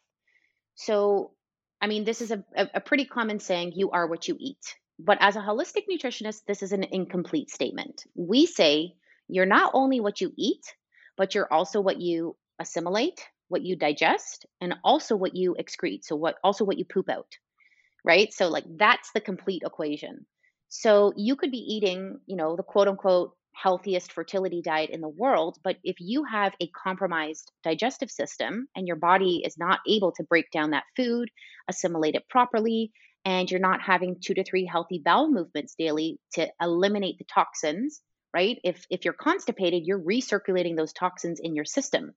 So, 0.75 1.31
I 1.81 1.87
mean, 1.87 2.03
this 2.03 2.21
is 2.21 2.29
a, 2.29 2.43
a, 2.55 2.69
a 2.75 2.81
pretty 2.81 3.05
common 3.05 3.39
saying 3.39 3.71
you 3.75 3.89
are 3.89 4.05
what 4.05 4.27
you 4.27 4.37
eat. 4.39 4.75
But 4.99 5.17
as 5.21 5.35
a 5.35 5.41
holistic 5.41 5.83
nutritionist, 5.91 6.45
this 6.47 6.63
is 6.63 6.71
an 6.71 6.83
incomplete 6.83 7.49
statement. 7.49 8.03
We 8.15 8.45
say 8.45 8.95
you're 9.27 9.45
not 9.45 9.71
only 9.73 9.99
what 9.99 10.21
you 10.21 10.33
eat, 10.37 10.73
but 11.17 11.35
you're 11.35 11.51
also 11.51 11.81
what 11.81 12.01
you 12.01 12.35
assimilate, 12.59 13.27
what 13.49 13.61
you 13.61 13.75
digest, 13.75 14.45
and 14.61 14.75
also 14.83 15.15
what 15.15 15.35
you 15.35 15.55
excrete. 15.59 16.03
So, 16.03 16.15
what 16.15 16.37
also 16.43 16.65
what 16.65 16.77
you 16.77 16.85
poop 16.85 17.09
out 17.09 17.37
right? 18.05 18.31
So 18.33 18.47
like 18.47 18.65
that's 18.77 19.11
the 19.13 19.19
complete 19.19 19.63
equation. 19.65 20.25
So 20.69 21.11
you 21.17 21.35
could 21.35 21.51
be 21.51 21.57
eating, 21.57 22.19
you 22.27 22.37
know, 22.37 22.55
the 22.55 22.63
quote 22.63 22.87
unquote 22.87 23.33
healthiest 23.53 24.11
fertility 24.11 24.61
diet 24.61 24.89
in 24.89 25.01
the 25.01 25.09
world, 25.09 25.57
but 25.63 25.77
if 25.83 25.95
you 25.99 26.23
have 26.25 26.53
a 26.61 26.67
compromised 26.67 27.51
digestive 27.63 28.11
system 28.11 28.67
and 28.75 28.87
your 28.87 28.97
body 28.97 29.41
is 29.45 29.57
not 29.57 29.79
able 29.87 30.11
to 30.11 30.23
break 30.23 30.51
down 30.51 30.71
that 30.71 30.83
food, 30.95 31.29
assimilate 31.69 32.15
it 32.15 32.27
properly, 32.29 32.91
and 33.25 33.49
you're 33.49 33.59
not 33.59 33.81
having 33.81 34.17
2 34.21 34.35
to 34.35 34.43
3 34.43 34.65
healthy 34.65 35.01
bowel 35.03 35.29
movements 35.29 35.75
daily 35.77 36.19
to 36.33 36.47
eliminate 36.61 37.17
the 37.17 37.25
toxins, 37.25 38.01
right? 38.33 38.59
If 38.63 38.85
if 38.89 39.03
you're 39.03 39.13
constipated, 39.13 39.83
you're 39.85 39.99
recirculating 39.99 40.77
those 40.77 40.93
toxins 40.93 41.39
in 41.41 41.55
your 41.55 41.65
system. 41.65 42.13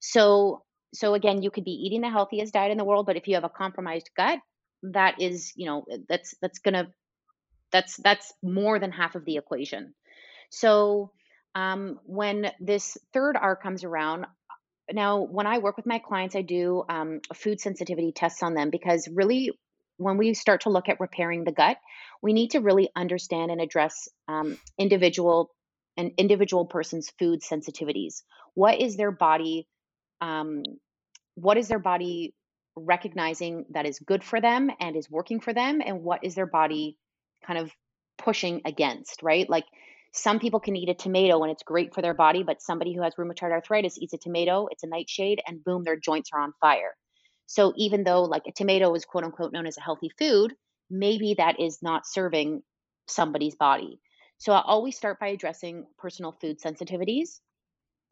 So 0.00 0.64
so 0.92 1.14
again, 1.14 1.42
you 1.42 1.50
could 1.50 1.64
be 1.64 1.70
eating 1.86 2.00
the 2.00 2.10
healthiest 2.10 2.52
diet 2.52 2.72
in 2.72 2.78
the 2.78 2.84
world, 2.84 3.06
but 3.06 3.16
if 3.16 3.28
you 3.28 3.36
have 3.36 3.44
a 3.44 3.48
compromised 3.48 4.10
gut, 4.16 4.40
that 4.82 5.20
is 5.20 5.52
you 5.56 5.66
know 5.66 5.84
that's 6.08 6.34
that's 6.40 6.58
gonna 6.58 6.88
that's 7.72 7.96
that's 7.96 8.32
more 8.42 8.78
than 8.78 8.92
half 8.92 9.14
of 9.14 9.24
the 9.24 9.36
equation 9.36 9.94
so 10.50 11.12
um, 11.54 11.98
when 12.04 12.50
this 12.60 12.96
third 13.12 13.36
r 13.40 13.56
comes 13.56 13.84
around 13.84 14.26
now 14.92 15.20
when 15.20 15.46
i 15.46 15.58
work 15.58 15.76
with 15.76 15.86
my 15.86 15.98
clients 15.98 16.34
i 16.34 16.42
do 16.42 16.82
um, 16.88 17.20
food 17.34 17.60
sensitivity 17.60 18.12
tests 18.12 18.42
on 18.42 18.54
them 18.54 18.70
because 18.70 19.08
really 19.12 19.52
when 20.00 20.16
we 20.16 20.34
start 20.34 20.62
to 20.62 20.70
look 20.70 20.88
at 20.88 21.00
repairing 21.00 21.44
the 21.44 21.52
gut 21.52 21.76
we 22.22 22.32
need 22.32 22.50
to 22.50 22.60
really 22.60 22.90
understand 22.96 23.50
and 23.50 23.60
address 23.60 24.08
um, 24.28 24.58
individual 24.78 25.50
an 25.96 26.12
individual 26.18 26.66
person's 26.66 27.10
food 27.18 27.40
sensitivities 27.42 28.22
what 28.54 28.80
is 28.80 28.96
their 28.96 29.10
body 29.10 29.66
um, 30.20 30.62
what 31.34 31.56
is 31.56 31.68
their 31.68 31.78
body 31.78 32.34
recognizing 32.76 33.64
that 33.70 33.86
is 33.86 33.98
good 33.98 34.22
for 34.24 34.40
them 34.40 34.70
and 34.80 34.96
is 34.96 35.10
working 35.10 35.40
for 35.40 35.52
them 35.52 35.80
and 35.84 36.02
what 36.02 36.24
is 36.24 36.34
their 36.34 36.46
body 36.46 36.96
kind 37.44 37.58
of 37.58 37.70
pushing 38.18 38.60
against, 38.64 39.22
right? 39.22 39.48
Like 39.48 39.64
some 40.12 40.38
people 40.38 40.60
can 40.60 40.76
eat 40.76 40.88
a 40.88 40.94
tomato 40.94 41.42
and 41.42 41.50
it's 41.50 41.62
great 41.62 41.94
for 41.94 42.02
their 42.02 42.14
body, 42.14 42.42
but 42.42 42.62
somebody 42.62 42.94
who 42.94 43.02
has 43.02 43.14
rheumatoid 43.14 43.50
arthritis 43.50 43.98
eats 43.98 44.12
a 44.12 44.18
tomato, 44.18 44.68
it's 44.70 44.82
a 44.82 44.88
nightshade, 44.88 45.40
and 45.46 45.64
boom, 45.64 45.84
their 45.84 45.96
joints 45.96 46.30
are 46.32 46.40
on 46.40 46.52
fire. 46.60 46.94
So 47.50 47.72
even 47.76 48.04
though 48.04 48.22
like 48.22 48.44
a 48.46 48.52
tomato 48.52 48.94
is 48.94 49.04
quote 49.04 49.24
unquote 49.24 49.52
known 49.52 49.66
as 49.66 49.76
a 49.76 49.80
healthy 49.80 50.08
food, 50.16 50.54
maybe 50.88 51.34
that 51.34 51.58
is 51.58 51.82
not 51.82 52.06
serving 52.06 52.62
somebody's 53.08 53.56
body. 53.56 53.98
So 54.38 54.52
I 54.52 54.62
always 54.64 54.96
start 54.96 55.18
by 55.18 55.28
addressing 55.28 55.84
personal 55.98 56.30
food 56.40 56.60
sensitivities. 56.60 57.40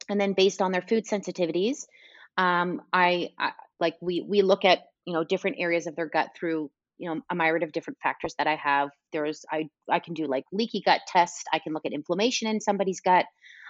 And 0.09 0.21
then 0.21 0.33
based 0.33 0.61
on 0.61 0.73
their 0.73 0.83
food 0.83 1.05
sensitivities, 1.05 1.87
um, 2.37 2.83
I, 2.93 3.31
I 3.39 3.53
like 3.79 3.95
we 4.01 4.23
we 4.23 4.43
look 4.43 4.65
at 4.65 4.81
you 5.05 5.13
know 5.13 5.23
different 5.23 5.59
areas 5.61 5.87
of 5.87 5.95
their 5.95 6.09
gut 6.09 6.31
through 6.37 6.69
you 6.99 7.09
know 7.09 7.21
a 7.31 7.37
myriad 7.37 7.63
of 7.63 7.71
different 7.71 8.01
factors 8.03 8.35
that 8.39 8.49
I 8.49 8.57
have. 8.57 8.91
There's 9.13 9.45
I 9.53 9.69
I 9.89 10.01
can 10.01 10.15
do 10.15 10.27
like 10.27 10.47
leaky 10.51 10.83
gut 10.85 11.03
test. 11.07 11.45
I 11.53 11.61
can 11.61 11.75
look 11.75 11.87
at 11.87 11.93
inflammation 11.93 12.49
in 12.49 12.61
somebody's 12.61 13.01
gut, 13.01 13.27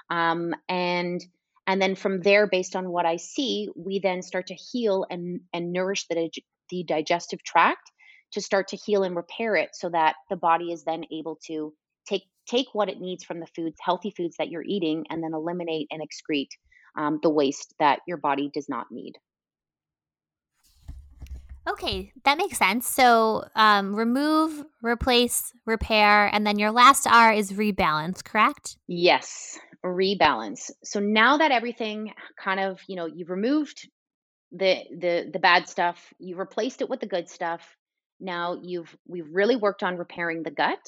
um, 0.08 0.54
and 0.66 1.20
and 1.68 1.82
then 1.82 1.94
from 1.94 2.22
there, 2.22 2.46
based 2.46 2.74
on 2.74 2.88
what 2.88 3.04
I 3.04 3.16
see, 3.16 3.68
we 3.76 4.00
then 4.00 4.22
start 4.22 4.46
to 4.46 4.54
heal 4.54 5.04
and 5.10 5.40
and 5.52 5.70
nourish 5.70 6.06
the 6.08 6.30
the 6.70 6.82
digestive 6.82 7.44
tract 7.44 7.92
to 8.32 8.40
start 8.40 8.68
to 8.68 8.76
heal 8.76 9.04
and 9.04 9.14
repair 9.14 9.54
it, 9.54 9.70
so 9.74 9.90
that 9.90 10.16
the 10.30 10.36
body 10.36 10.72
is 10.72 10.82
then 10.84 11.04
able 11.12 11.38
to 11.46 11.74
take 12.08 12.22
take 12.48 12.68
what 12.72 12.88
it 12.88 13.00
needs 13.00 13.22
from 13.22 13.38
the 13.38 13.46
foods, 13.54 13.76
healthy 13.80 14.12
foods 14.16 14.36
that 14.38 14.48
you're 14.48 14.64
eating, 14.64 15.04
and 15.10 15.22
then 15.22 15.34
eliminate 15.34 15.86
and 15.90 16.00
excrete 16.00 16.48
um, 16.96 17.20
the 17.22 17.30
waste 17.30 17.74
that 17.78 18.00
your 18.08 18.16
body 18.16 18.50
does 18.52 18.68
not 18.68 18.86
need. 18.90 19.12
Okay, 21.68 22.12
that 22.24 22.38
makes 22.38 22.56
sense. 22.56 22.88
So, 22.88 23.44
um, 23.54 23.94
remove, 23.94 24.64
replace, 24.80 25.52
repair, 25.66 26.26
and 26.32 26.46
then 26.46 26.58
your 26.58 26.70
last 26.70 27.06
R 27.06 27.30
is 27.30 27.52
rebalance, 27.52 28.24
correct? 28.24 28.78
Yes, 28.86 29.58
rebalance. 29.84 30.70
So 30.84 31.00
now 31.00 31.38
that 31.38 31.52
everything 31.52 32.12
kind 32.42 32.60
of, 32.60 32.80
you 32.88 32.96
know, 32.96 33.06
you've 33.06 33.30
removed 33.30 33.88
the 34.52 34.82
the 34.90 35.30
the 35.32 35.38
bad 35.38 35.68
stuff, 35.68 36.12
you 36.18 36.36
replaced 36.36 36.80
it 36.80 36.88
with 36.88 37.00
the 37.00 37.06
good 37.06 37.28
stuff. 37.28 37.76
Now 38.20 38.58
you've 38.62 38.94
we've 39.06 39.28
really 39.30 39.56
worked 39.56 39.82
on 39.82 39.96
repairing 39.96 40.42
the 40.42 40.50
gut, 40.50 40.80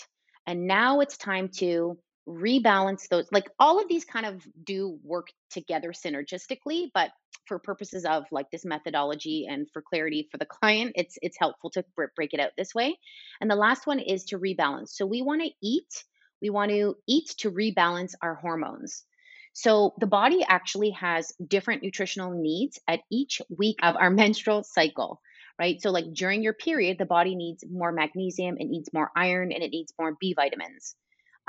and 0.47 0.66
now 0.66 1.01
it's 1.01 1.16
time 1.16 1.49
to 1.59 1.99
rebalance 2.28 3.09
those. 3.09 3.26
Like 3.32 3.49
all 3.59 3.80
of 3.80 3.88
these 3.88 4.05
kind 4.05 4.26
of 4.26 4.47
do 4.64 4.99
work 5.05 5.28
together 5.51 5.93
synergistically, 5.93 6.91
but 6.95 7.11
for 7.47 7.59
purposes 7.59 8.05
of 8.05 8.24
like 8.30 8.51
this 8.51 8.64
methodology 8.64 9.47
and 9.49 9.66
for 9.72 9.82
clarity 9.82 10.28
for 10.30 10.38
the 10.38 10.47
client 10.47 10.93
it's 10.95 11.18
it's 11.20 11.36
helpful 11.38 11.68
to 11.70 11.84
break 12.14 12.32
it 12.32 12.38
out 12.38 12.53
this 12.57 12.74
way 12.74 12.97
and 13.41 13.51
the 13.51 13.57
last 13.57 13.88
one 13.88 13.99
is 13.99 14.24
to 14.24 14.38
rebalance 14.38 14.91
so 14.91 15.05
we 15.05 15.20
want 15.20 15.43
to 15.43 15.51
eat 15.61 16.05
we 16.43 16.51
want 16.51 16.70
to 16.70 16.97
eat 17.07 17.34
to 17.38 17.51
rebalance 17.51 18.12
our 18.22 18.34
hormones 18.34 19.05
so 19.53 19.95
the 19.99 20.07
body 20.07 20.45
actually 20.47 20.91
has 20.91 21.32
different 21.45 21.82
nutritional 21.82 22.32
needs 22.32 22.78
at 22.86 23.01
each 23.11 23.43
week 23.57 23.76
of 23.82 23.97
our 23.97 24.11
menstrual 24.22 24.62
cycle 24.62 25.20
right 25.59 25.80
so 25.80 25.91
like 25.91 26.12
during 26.12 26.43
your 26.43 26.55
period 26.55 26.99
the 26.99 27.07
body 27.07 27.34
needs 27.34 27.64
more 27.70 27.93
magnesium 27.93 28.57
it 28.59 28.68
needs 28.68 28.91
more 28.93 29.11
iron 29.16 29.53
and 29.53 29.62
it 29.62 29.70
needs 29.70 29.93
more 29.99 30.16
b 30.20 30.34
vitamins 30.34 30.95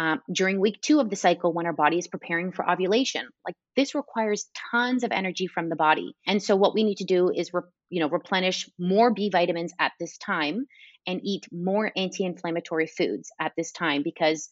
um, 0.01 0.19
during 0.33 0.59
week 0.59 0.81
two 0.81 0.99
of 0.99 1.11
the 1.11 1.15
cycle 1.15 1.53
when 1.53 1.67
our 1.67 1.73
body 1.73 1.99
is 1.99 2.07
preparing 2.07 2.51
for 2.51 2.67
ovulation. 2.67 3.27
Like 3.45 3.55
this 3.75 3.93
requires 3.93 4.49
tons 4.71 5.03
of 5.03 5.11
energy 5.11 5.45
from 5.45 5.69
the 5.69 5.75
body. 5.75 6.15
And 6.25 6.41
so 6.41 6.55
what 6.55 6.73
we 6.73 6.83
need 6.83 6.97
to 6.97 7.03
do 7.03 7.29
is, 7.29 7.53
re- 7.53 7.61
you 7.89 7.99
know, 7.99 8.09
replenish 8.09 8.67
more 8.79 9.13
B 9.13 9.29
vitamins 9.29 9.73
at 9.79 9.91
this 9.99 10.17
time 10.17 10.65
and 11.05 11.21
eat 11.23 11.45
more 11.51 11.91
anti-inflammatory 11.95 12.87
foods 12.87 13.31
at 13.39 13.51
this 13.55 13.71
time 13.71 14.01
because 14.01 14.49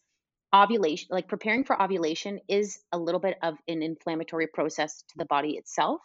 ovulation, 0.54 1.08
like 1.10 1.28
preparing 1.28 1.64
for 1.64 1.80
ovulation 1.80 2.40
is 2.48 2.80
a 2.92 2.98
little 2.98 3.20
bit 3.20 3.36
of 3.42 3.54
an 3.68 3.82
inflammatory 3.82 4.46
process 4.46 5.02
to 5.08 5.18
the 5.18 5.24
body 5.24 5.50
itself. 5.56 6.00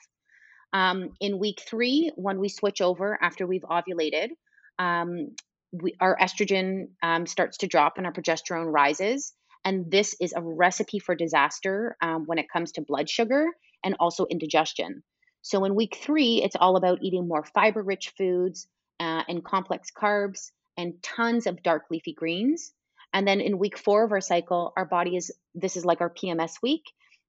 Um, 0.73 1.11
in 1.19 1.39
week 1.39 1.61
three, 1.67 2.11
when 2.15 2.39
we 2.39 2.49
switch 2.49 2.81
over 2.81 3.17
after 3.21 3.47
we've 3.47 3.63
ovulated, 3.63 4.29
um, 4.77 5.35
we, 5.71 5.95
our 5.99 6.17
estrogen 6.17 6.89
um, 7.01 7.25
starts 7.25 7.57
to 7.57 7.67
drop 7.67 7.93
and 7.97 8.05
our 8.05 8.13
progesterone 8.13 8.71
rises. 8.71 9.33
And 9.63 9.89
this 9.89 10.15
is 10.21 10.33
a 10.33 10.41
recipe 10.41 10.99
for 10.99 11.15
disaster 11.15 11.95
um, 12.01 12.25
when 12.25 12.37
it 12.37 12.45
comes 12.51 12.73
to 12.73 12.81
blood 12.81 13.09
sugar 13.09 13.47
and 13.83 13.95
also 13.99 14.25
indigestion. 14.29 15.03
So 15.41 15.63
in 15.65 15.75
week 15.75 15.97
three, 16.01 16.41
it's 16.43 16.55
all 16.59 16.75
about 16.75 16.99
eating 17.01 17.27
more 17.27 17.43
fiber 17.43 17.81
rich 17.81 18.13
foods 18.17 18.67
uh, 18.99 19.23
and 19.27 19.43
complex 19.43 19.89
carbs 19.95 20.51
and 20.77 21.01
tons 21.01 21.47
of 21.47 21.63
dark 21.63 21.83
leafy 21.89 22.13
greens. 22.13 22.73
And 23.15 23.25
then 23.25 23.39
in 23.39 23.57
week 23.57 23.77
four 23.77 24.03
of 24.03 24.11
our 24.11 24.19
cycle, 24.19 24.73
our 24.75 24.83
body 24.83 25.15
is 25.15 25.31
this 25.55 25.77
is 25.77 25.85
like 25.85 26.01
our 26.01 26.09
PMS 26.09 26.61
week. 26.61 26.83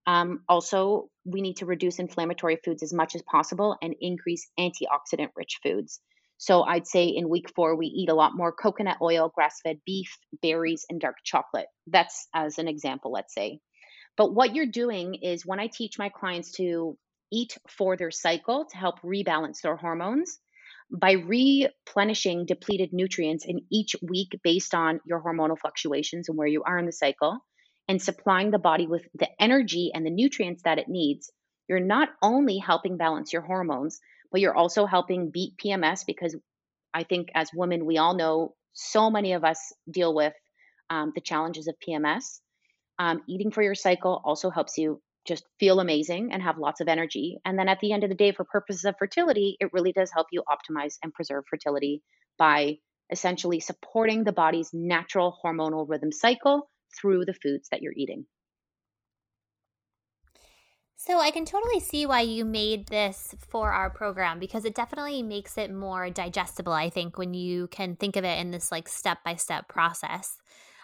Um, 0.05 0.43
also, 0.49 1.11
we 1.25 1.41
need 1.41 1.59
to 1.59 1.67
reduce 1.67 2.01
inflammatory 2.01 2.59
foods 2.65 2.83
as 2.83 2.93
much 2.93 3.15
as 3.15 3.23
possible 3.23 3.77
and 3.81 3.95
increase 4.01 4.51
antioxidant 4.59 5.31
rich 5.37 5.61
foods. 5.63 6.01
So 6.39 6.65
I'd 6.65 6.89
say 6.89 7.07
in 7.07 7.29
week 7.29 7.51
four, 7.55 7.77
we 7.77 7.87
eat 7.87 8.09
a 8.09 8.15
lot 8.15 8.37
more 8.37 8.53
coconut 8.53 8.99
oil, 9.01 9.31
grass 9.33 9.61
fed 9.63 9.79
beef, 9.87 10.19
berries, 10.43 10.85
and 10.91 11.01
dark 11.01 11.19
chocolate. 11.25 11.69
That's 11.87 12.27
as 12.35 12.59
an 12.59 12.67
example, 12.67 13.13
let's 13.13 13.33
say. 13.33 13.61
But 14.17 14.35
what 14.35 14.57
you're 14.57 14.67
doing 14.67 15.15
is 15.15 15.47
when 15.47 15.61
I 15.61 15.69
teach 15.69 16.01
my 16.01 16.09
clients 16.09 16.51
to 16.57 16.99
eat 17.33 17.57
for 17.69 17.97
their 17.97 18.11
cycle 18.11 18.67
to 18.71 18.77
help 18.77 19.01
rebalance 19.03 19.61
their 19.63 19.77
hormones, 19.77 20.41
by 20.91 21.13
replenishing 21.13 22.47
depleted 22.47 22.93
nutrients 22.93 23.45
in 23.45 23.61
each 23.71 23.97
week 24.03 24.39
based 24.43 24.75
on 24.75 25.01
your 25.05 25.23
hormonal 25.23 25.59
fluctuations 25.59 26.29
and 26.29 26.39
where 26.39 26.47
you 26.47 26.63
are 26.63 26.79
in 26.79 26.87
the 26.87 26.93
cycle, 26.93 27.39
and 27.89 28.01
supplying 28.03 28.51
the 28.51 28.59
body 28.59 28.87
with 28.87 29.07
the 29.15 29.29
energy 29.41 29.91
and 29.95 30.05
the 30.05 30.11
nutrients 30.11 30.63
that 30.63 30.79
it 30.79 30.89
needs, 30.89 31.31
you're 31.69 31.81
not 31.81 32.09
only 32.23 32.59
helping 32.59 32.97
balance 32.97 33.33
your 33.33 33.43
hormones, 33.43 34.01
but 34.33 34.41
you're 34.41 34.57
also 34.57 34.87
helping 34.87 35.31
beat 35.31 35.57
PMS 35.57 36.05
because 36.07 36.37
I 36.93 37.05
think 37.05 37.29
as 37.35 37.51
women, 37.55 37.85
we 37.85 37.99
all 37.99 38.15
know 38.15 38.55
so 38.73 39.11
many 39.11 39.33
of 39.33 39.45
us 39.45 39.73
deal 39.91 40.15
with 40.15 40.33
um, 40.91 41.13
the 41.15 41.21
challenges 41.21 41.69
of 41.69 41.75
PMS. 41.87 42.41
Um, 42.99 43.23
eating 43.29 43.51
for 43.51 43.63
your 43.63 43.75
cycle 43.75 44.21
also 44.25 44.51
helps 44.51 44.79
you 44.79 45.01
just 45.27 45.45
feel 45.59 45.81
amazing 45.81 46.31
and 46.33 46.43
have 46.43 46.59
lots 46.59 46.81
of 46.81 46.89
energy. 46.89 47.39
And 47.45 47.59
then 47.59 47.69
at 47.69 47.81
the 47.81 47.93
end 47.93 48.05
of 48.05 48.11
the 48.11 48.17
day, 48.17 48.33
for 48.33 48.45
purposes 48.45 48.85
of 48.85 48.95
fertility, 48.99 49.57
it 49.61 49.71
really 49.73 49.93
does 49.93 50.11
help 50.13 50.29
you 50.33 50.43
optimize 50.49 50.95
and 51.03 51.13
preserve 51.13 51.45
fertility 51.49 52.03
by 52.39 52.77
essentially 53.11 53.61
supporting 53.61 54.25
the 54.25 54.33
body's 54.33 54.71
natural 54.73 55.37
hormonal 55.45 55.87
rhythm 55.89 56.13
cycle 56.13 56.71
through 57.01 57.25
the 57.25 57.35
foods 57.35 57.69
that 57.71 57.83
you're 57.83 57.93
eating. 57.97 58.27
So 60.99 61.21
I 61.21 61.31
can 61.31 61.45
totally 61.45 61.79
see 61.79 62.07
why 62.07 62.23
you 62.23 62.45
made 62.45 62.89
this 62.89 63.35
for 63.49 63.71
our 63.71 63.91
program 63.91 64.41
because 64.41 64.65
it 64.65 64.75
definitely 64.75 65.23
makes 65.23 65.57
it 65.57 65.73
more 65.73 66.11
digestible, 66.11 66.73
I 66.73 66.91
think, 66.91 67.17
when 67.17 67.33
you 67.33 67.69
can 67.69 67.97
think 67.97 68.17
of 68.17 68.25
it 68.25 68.41
in 68.41 68.51
this 68.51 68.73
like 68.73 68.89
step 68.89 69.19
by 69.25 69.37
step 69.37 69.69
process. 69.69 70.37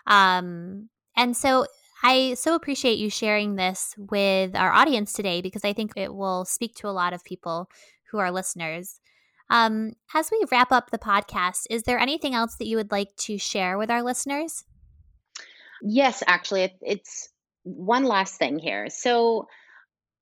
Um, 0.07 0.90
and 1.16 1.36
so 1.36 1.66
I 2.03 2.34
so 2.34 2.55
appreciate 2.55 2.98
you 2.98 3.11
sharing 3.11 3.55
this 3.55 3.94
with 3.96 4.57
our 4.57 4.72
audience 4.72 5.12
today 5.12 5.40
because 5.40 5.64
I 5.64 5.72
think 5.72 5.92
it 5.96 6.14
will 6.14 6.44
speak 6.44 6.74
to 6.76 6.88
a 6.88 6.90
lot 6.90 7.12
of 7.12 7.24
people 7.24 7.68
who 8.11 8.18
are 8.18 8.32
listeners. 8.32 9.00
Um, 9.50 9.92
as 10.14 10.30
we 10.30 10.44
wrap 10.50 10.72
up 10.72 10.90
the 10.90 10.98
podcast, 10.98 11.66
is 11.70 11.82
there 11.84 11.98
anything 11.98 12.34
else 12.34 12.57
that 12.57 12.66
you 12.66 12.76
would 12.76 12.90
like 12.90 13.14
to 13.18 13.38
share 13.38 13.78
with 13.78 13.90
our 13.90 14.03
listeners? 14.03 14.64
Yes, 15.82 16.22
actually, 16.26 16.62
it, 16.62 16.72
it's 16.80 17.28
one 17.64 18.05
last 18.05 18.36
thing 18.36 18.59
here. 18.59 18.88
So, 18.88 19.46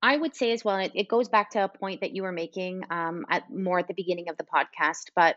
I 0.02 0.16
would 0.16 0.34
say 0.34 0.52
as 0.52 0.64
well, 0.64 0.78
it, 0.78 0.92
it 0.94 1.08
goes 1.08 1.28
back 1.28 1.50
to 1.50 1.64
a 1.64 1.68
point 1.68 2.00
that 2.00 2.12
you 2.12 2.22
were 2.22 2.32
making 2.32 2.82
um, 2.90 3.26
at 3.28 3.50
more 3.50 3.78
at 3.78 3.86
the 3.86 3.94
beginning 3.94 4.30
of 4.30 4.36
the 4.38 4.44
podcast. 4.44 5.10
But 5.14 5.36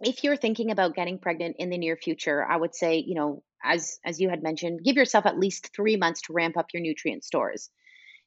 if 0.00 0.22
you're 0.22 0.36
thinking 0.36 0.70
about 0.70 0.94
getting 0.94 1.18
pregnant 1.18 1.56
in 1.58 1.68
the 1.68 1.78
near 1.78 1.96
future, 1.96 2.44
I 2.48 2.56
would 2.56 2.74
say, 2.74 2.98
you 3.04 3.16
know, 3.16 3.42
as 3.62 3.98
as 4.04 4.20
you 4.20 4.28
had 4.28 4.42
mentioned, 4.42 4.84
give 4.84 4.96
yourself 4.96 5.26
at 5.26 5.38
least 5.38 5.70
three 5.74 5.96
months 5.96 6.22
to 6.22 6.32
ramp 6.32 6.56
up 6.56 6.66
your 6.72 6.82
nutrient 6.82 7.24
stores, 7.24 7.70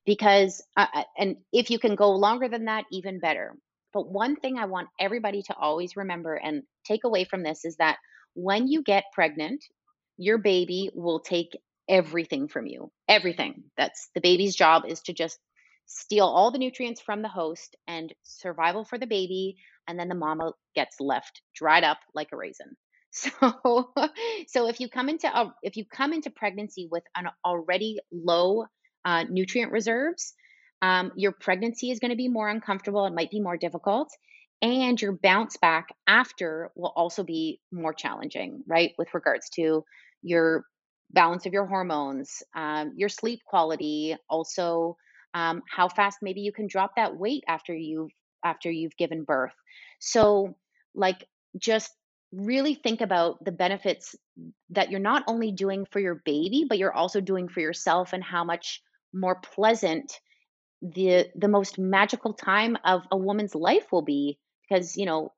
because 0.05 0.63
uh, 0.77 0.87
uh, 0.93 1.03
and 1.17 1.37
if 1.51 1.69
you 1.69 1.79
can 1.79 1.95
go 1.95 2.11
longer 2.11 2.47
than 2.47 2.65
that, 2.65 2.85
even 2.91 3.19
better. 3.19 3.55
But 3.93 4.09
one 4.09 4.35
thing 4.37 4.57
I 4.57 4.65
want 4.65 4.87
everybody 4.99 5.41
to 5.43 5.55
always 5.55 5.97
remember 5.97 6.35
and 6.35 6.63
take 6.85 7.03
away 7.03 7.25
from 7.25 7.43
this 7.43 7.65
is 7.65 7.75
that 7.77 7.97
when 8.33 8.67
you 8.67 8.83
get 8.83 9.03
pregnant, 9.13 9.63
your 10.17 10.37
baby 10.37 10.89
will 10.93 11.19
take 11.19 11.57
everything 11.89 12.47
from 12.47 12.67
you. 12.67 12.91
Everything. 13.09 13.63
That's 13.77 14.09
the 14.15 14.21
baby's 14.21 14.55
job 14.55 14.83
is 14.87 15.01
to 15.01 15.13
just 15.13 15.39
steal 15.85 16.25
all 16.25 16.51
the 16.51 16.57
nutrients 16.57 17.01
from 17.01 17.21
the 17.21 17.27
host 17.27 17.75
and 17.87 18.13
survival 18.23 18.85
for 18.85 18.97
the 18.97 19.07
baby 19.07 19.57
and 19.87 19.99
then 19.99 20.07
the 20.07 20.15
mama 20.15 20.53
gets 20.73 21.01
left 21.01 21.41
dried 21.53 21.83
up 21.83 21.97
like 22.15 22.29
a 22.31 22.37
raisin. 22.37 22.77
So, 23.11 23.93
so 24.47 24.67
if 24.69 24.79
you 24.79 24.89
come 24.89 25.09
into 25.09 25.27
a, 25.27 25.53
if 25.63 25.77
you 25.77 25.85
come 25.85 26.13
into 26.13 26.29
pregnancy 26.29 26.87
with 26.91 27.03
an 27.15 27.27
already 27.45 27.99
low 28.11 28.65
uh, 29.05 29.25
nutrient 29.29 29.71
reserves, 29.71 30.33
um, 30.81 31.11
your 31.15 31.33
pregnancy 31.33 31.91
is 31.91 31.99
going 31.99 32.11
to 32.11 32.17
be 32.17 32.27
more 32.27 32.49
uncomfortable. 32.49 33.05
It 33.05 33.13
might 33.13 33.31
be 33.31 33.39
more 33.41 33.57
difficult, 33.57 34.09
and 34.61 35.01
your 35.01 35.13
bounce 35.13 35.57
back 35.57 35.87
after 36.07 36.71
will 36.75 36.93
also 36.95 37.23
be 37.23 37.59
more 37.71 37.93
challenging, 37.93 38.63
right? 38.67 38.93
With 38.97 39.13
regards 39.13 39.49
to 39.51 39.83
your 40.21 40.65
balance 41.11 41.45
of 41.45 41.53
your 41.53 41.65
hormones, 41.65 42.41
um, 42.55 42.93
your 42.95 43.09
sleep 43.09 43.41
quality, 43.45 44.15
also 44.29 44.97
um, 45.33 45.61
how 45.69 45.87
fast 45.89 46.19
maybe 46.21 46.41
you 46.41 46.51
can 46.51 46.67
drop 46.67 46.91
that 46.95 47.15
weight 47.15 47.43
after 47.47 47.73
you've 47.75 48.11
after 48.43 48.71
you've 48.71 48.97
given 48.97 49.23
birth. 49.23 49.53
So, 49.99 50.55
like, 50.95 51.25
just 51.59 51.91
really 52.31 52.75
think 52.75 53.01
about 53.01 53.43
the 53.43 53.51
benefits 53.51 54.15
that 54.69 54.89
you're 54.89 54.99
not 54.99 55.23
only 55.27 55.51
doing 55.51 55.85
for 55.91 55.99
your 55.99 56.21
baby, 56.25 56.65
but 56.67 56.77
you're 56.77 56.93
also 56.93 57.19
doing 57.21 57.49
for 57.49 57.59
yourself 57.59 58.13
and 58.13 58.23
how 58.23 58.43
much 58.43 58.81
more 59.13 59.35
pleasant 59.41 60.19
the 60.81 61.27
the 61.35 61.47
most 61.47 61.77
magical 61.77 62.33
time 62.33 62.77
of 62.85 63.03
a 63.11 63.17
woman's 63.17 63.55
life 63.55 63.91
will 63.91 64.01
be. 64.01 64.39
Because 64.67 64.95
you 64.95 65.05
know 65.05 65.33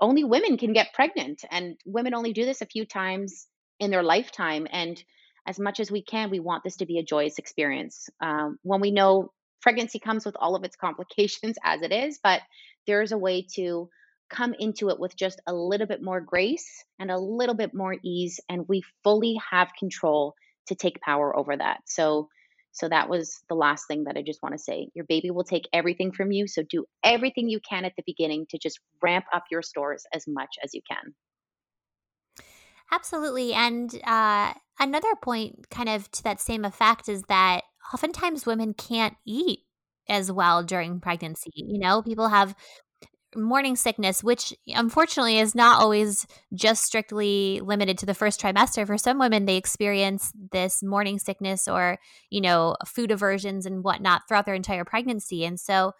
only 0.00 0.22
women 0.24 0.56
can 0.56 0.72
get 0.72 0.94
pregnant 0.94 1.44
and 1.50 1.76
women 1.84 2.14
only 2.14 2.32
do 2.32 2.44
this 2.44 2.62
a 2.62 2.66
few 2.66 2.86
times 2.86 3.48
in 3.80 3.90
their 3.90 4.04
lifetime 4.04 4.66
and 4.70 5.02
as 5.46 5.58
much 5.58 5.80
as 5.80 5.90
we 5.90 6.02
can 6.02 6.30
we 6.30 6.38
want 6.40 6.62
this 6.62 6.76
to 6.76 6.86
be 6.86 6.98
a 6.98 7.04
joyous 7.04 7.38
experience. 7.38 8.08
Um, 8.20 8.58
when 8.62 8.80
we 8.80 8.92
know 8.92 9.32
pregnancy 9.60 9.98
comes 9.98 10.24
with 10.24 10.36
all 10.38 10.54
of 10.54 10.62
its 10.62 10.76
complications 10.76 11.56
as 11.64 11.82
it 11.82 11.92
is 11.92 12.20
but 12.22 12.42
there's 12.86 13.10
a 13.12 13.18
way 13.18 13.44
to 13.54 13.88
come 14.28 14.54
into 14.58 14.90
it 14.90 14.98
with 14.98 15.16
just 15.16 15.40
a 15.46 15.54
little 15.54 15.86
bit 15.86 16.02
more 16.02 16.20
grace 16.20 16.84
and 16.98 17.10
a 17.10 17.18
little 17.18 17.54
bit 17.54 17.74
more 17.74 17.96
ease 18.04 18.40
and 18.48 18.66
we 18.68 18.82
fully 19.02 19.38
have 19.50 19.70
control 19.78 20.34
to 20.66 20.74
take 20.74 21.00
power 21.00 21.36
over 21.36 21.56
that. 21.56 21.80
So 21.86 22.28
so 22.72 22.88
that 22.88 23.08
was 23.08 23.42
the 23.48 23.54
last 23.54 23.88
thing 23.88 24.04
that 24.04 24.16
i 24.16 24.22
just 24.22 24.42
want 24.42 24.52
to 24.52 24.58
say. 24.58 24.88
Your 24.94 25.06
baby 25.06 25.30
will 25.30 25.44
take 25.44 25.68
everything 25.72 26.12
from 26.12 26.30
you 26.30 26.46
so 26.46 26.62
do 26.62 26.84
everything 27.02 27.48
you 27.48 27.60
can 27.60 27.84
at 27.84 27.94
the 27.96 28.04
beginning 28.06 28.46
to 28.50 28.58
just 28.58 28.78
ramp 29.02 29.24
up 29.32 29.44
your 29.50 29.62
stores 29.62 30.04
as 30.12 30.24
much 30.28 30.50
as 30.62 30.74
you 30.74 30.82
can. 30.88 31.14
Absolutely 32.92 33.52
and 33.52 33.98
uh, 34.04 34.52
another 34.78 35.14
point 35.22 35.68
kind 35.70 35.88
of 35.88 36.10
to 36.12 36.22
that 36.22 36.40
same 36.40 36.64
effect 36.64 37.08
is 37.08 37.22
that 37.28 37.62
oftentimes 37.92 38.46
women 38.46 38.74
can't 38.74 39.16
eat 39.26 39.60
as 40.08 40.30
well 40.30 40.62
during 40.62 41.00
pregnancy 41.00 41.50
you 41.54 41.78
know? 41.78 42.02
People 42.02 42.28
have 42.28 42.54
morning 43.36 43.76
sickness, 43.76 44.24
which 44.24 44.54
unfortunately 44.66 45.38
is 45.38 45.54
not 45.54 45.80
always 45.80 46.26
just 46.54 46.84
strictly 46.84 47.60
limited 47.62 47.98
to 47.98 48.06
the 48.06 48.14
first 48.14 48.40
trimester. 48.40 48.86
For 48.86 48.98
some 48.98 49.18
women, 49.18 49.44
they 49.44 49.56
experience 49.56 50.32
this 50.52 50.82
morning 50.82 51.18
sickness 51.18 51.68
or, 51.68 51.98
you 52.30 52.40
know, 52.40 52.76
food 52.86 53.10
aversions 53.10 53.66
and 53.66 53.84
whatnot 53.84 54.22
throughout 54.26 54.46
their 54.46 54.54
entire 54.54 54.84
pregnancy. 54.84 55.44
And 55.44 55.60
so, 55.60 55.92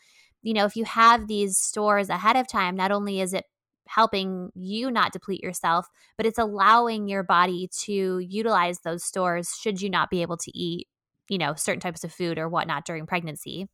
you 0.43 0.55
know, 0.55 0.65
if 0.65 0.77
you 0.77 0.85
have 0.85 1.27
these 1.27 1.59
stores 1.59 2.09
ahead 2.09 2.37
of 2.37 2.49
time, 2.49 2.77
not 2.77 2.93
only 2.93 3.21
is 3.21 3.35
it 3.35 3.45
helping 3.87 4.51
you 4.55 4.91
not 4.91 5.13
deplete 5.13 5.43
yourself, 5.43 5.87
but 6.17 6.27
it's 6.27 6.39
allowing 6.39 7.09
your 7.09 7.23
body 7.23 7.69
to 7.81 8.19
utilize 8.19 8.81
those 8.81 9.05
stores 9.05 9.57
should 9.59 9.81
you 9.81 9.91
not 9.91 10.11
be 10.11 10.23
able 10.23 10.37
to 10.37 10.57
eat, 10.57 10.89
you 11.29 11.39
know, 11.39 11.55
certain 11.55 11.81
types 11.81 12.05
of 12.05 12.13
food 12.13 12.39
or 12.39 12.49
whatnot 12.49 12.85
during 12.85 13.07
pregnancy. 13.07 13.69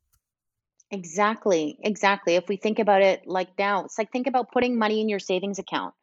Exactly, 0.91 1.77
exactly. 1.83 2.35
If 2.35 2.47
we 2.47 2.57
think 2.57 2.79
about 2.79 3.01
it 3.01 3.25
like 3.25 3.49
now, 3.57 3.85
it's 3.85 3.97
like 3.97 4.11
think 4.11 4.27
about 4.27 4.51
putting 4.51 4.77
money 4.77 5.01
in 5.01 5.09
your 5.09 5.19
savings 5.19 5.59
account 5.59 5.93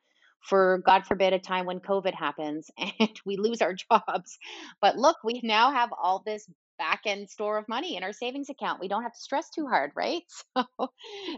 for 0.40 0.82
God 0.84 1.06
forbid 1.06 1.32
a 1.32 1.38
time 1.38 1.66
when 1.66 1.78
COVID 1.78 2.14
happens 2.14 2.68
and 2.78 3.20
we 3.24 3.36
lose 3.36 3.62
our 3.62 3.74
jobs. 3.74 4.38
But 4.80 4.96
look, 4.96 5.18
we 5.24 5.40
now 5.44 5.70
have 5.72 5.90
all 6.00 6.22
this 6.26 6.48
back 6.78 7.02
end 7.06 7.30
store 7.30 7.58
of 7.58 7.68
money 7.68 7.96
in 7.96 8.02
our 8.02 8.12
savings 8.12 8.48
account. 8.50 8.80
We 8.80 8.88
don't 8.88 9.04
have 9.04 9.12
to 9.12 9.20
stress 9.20 9.48
too 9.50 9.66
hard, 9.66 9.92
right? 9.96 10.22
So 10.78 10.88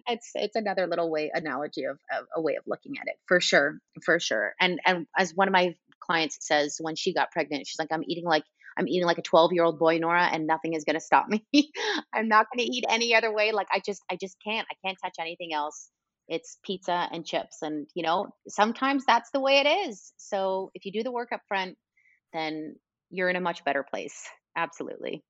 it's 0.08 0.30
it's 0.34 0.56
another 0.56 0.86
little 0.86 1.10
way 1.10 1.30
analogy 1.34 1.84
of, 1.84 1.98
of 2.16 2.26
a 2.34 2.40
way 2.40 2.56
of 2.56 2.64
looking 2.66 2.94
at 2.98 3.06
it 3.06 3.16
for 3.26 3.40
sure, 3.40 3.78
for 4.04 4.18
sure. 4.18 4.54
And 4.60 4.80
and 4.86 5.06
as 5.16 5.32
one 5.34 5.48
of 5.48 5.52
my 5.52 5.74
clients 6.00 6.38
says 6.40 6.78
when 6.80 6.96
she 6.96 7.14
got 7.14 7.30
pregnant, 7.30 7.66
she's 7.66 7.78
like, 7.78 7.92
I'm 7.92 8.04
eating 8.06 8.24
like 8.24 8.44
I'm 8.76 8.88
eating 8.88 9.06
like 9.06 9.18
a 9.18 9.22
12 9.22 9.52
year 9.52 9.64
old 9.64 9.78
boy, 9.78 9.98
Nora, 9.98 10.24
and 10.24 10.46
nothing 10.46 10.74
is 10.74 10.84
going 10.84 10.94
to 10.94 11.00
stop 11.00 11.26
me. 11.28 11.44
I'm 12.12 12.28
not 12.28 12.46
going 12.52 12.66
to 12.66 12.72
eat 12.72 12.84
any 12.88 13.14
other 13.14 13.32
way. 13.32 13.52
Like 13.52 13.68
I 13.72 13.80
just, 13.84 14.02
I 14.10 14.16
just 14.16 14.36
can't. 14.44 14.66
I 14.70 14.74
can't 14.86 14.98
touch 15.02 15.14
anything 15.18 15.52
else. 15.52 15.90
It's 16.28 16.58
pizza 16.64 17.08
and 17.12 17.24
chips. 17.24 17.58
And, 17.62 17.86
you 17.94 18.02
know, 18.02 18.28
sometimes 18.48 19.04
that's 19.06 19.30
the 19.32 19.40
way 19.40 19.58
it 19.58 19.66
is. 19.88 20.12
So 20.16 20.70
if 20.74 20.84
you 20.84 20.92
do 20.92 21.02
the 21.02 21.12
work 21.12 21.30
up 21.32 21.40
front, 21.48 21.76
then 22.32 22.76
you're 23.10 23.28
in 23.28 23.36
a 23.36 23.40
much 23.40 23.64
better 23.64 23.84
place. 23.88 24.16
Absolutely. 24.56 25.22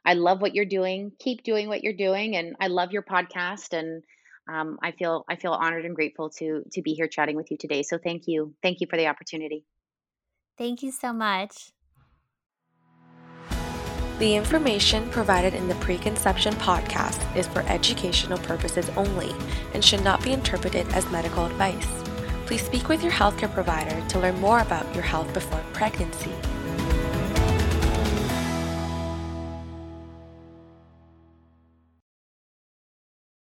I 0.06 0.14
love 0.14 0.42
what 0.42 0.54
you're 0.54 0.66
doing. 0.66 1.12
Keep 1.20 1.44
doing 1.44 1.68
what 1.68 1.84
you're 1.84 1.94
doing 1.94 2.36
and 2.36 2.56
I 2.60 2.68
love 2.68 2.92
your 2.92 3.04
podcast 3.04 3.74
and 3.74 4.04
um, 4.48 4.78
I 4.82 4.92
feel 4.92 5.26
I 5.28 5.38
feel 5.38 5.54
honored 5.54 5.86
and 5.86 5.96
grateful 5.96 6.30
to 6.38 6.64
to 6.74 6.82
be 6.82 6.94
here 6.94 7.08
chatting 7.08 7.36
with 7.36 7.50
you 7.50 7.58
today. 7.58 7.82
So 7.82 7.98
thank 7.98 8.24
you. 8.28 8.54
Thank 8.62 8.80
you 8.80 8.88
for 8.90 8.98
the 8.98 9.08
opportunity. 9.08 9.66
Thank 10.58 10.84
you 10.84 10.92
so 10.92 11.12
much. 11.12 11.72
The 14.20 14.36
information 14.36 15.10
provided 15.10 15.54
in 15.54 15.68
the 15.68 15.76
Preconception 15.76 16.54
podcast 16.54 17.36
is 17.36 17.48
for 17.48 17.64
educational 17.64 18.38
purposes 18.38 18.90
only 18.96 19.34
and 19.74 19.84
should 19.84 20.06
not 20.06 20.24
be 20.24 20.32
interpreted 20.32 20.88
as 20.94 21.10
medical 21.12 21.46
advice. 21.46 21.88
Please 22.46 22.66
speak 22.66 22.88
with 22.88 23.04
your 23.04 23.12
healthcare 23.12 23.54
provider 23.54 24.02
to 24.08 24.20
learn 24.20 24.40
more 24.40 24.60
about 24.60 24.94
your 24.94 25.04
health 25.04 25.34
before 25.34 25.62
pregnancy 25.74 26.32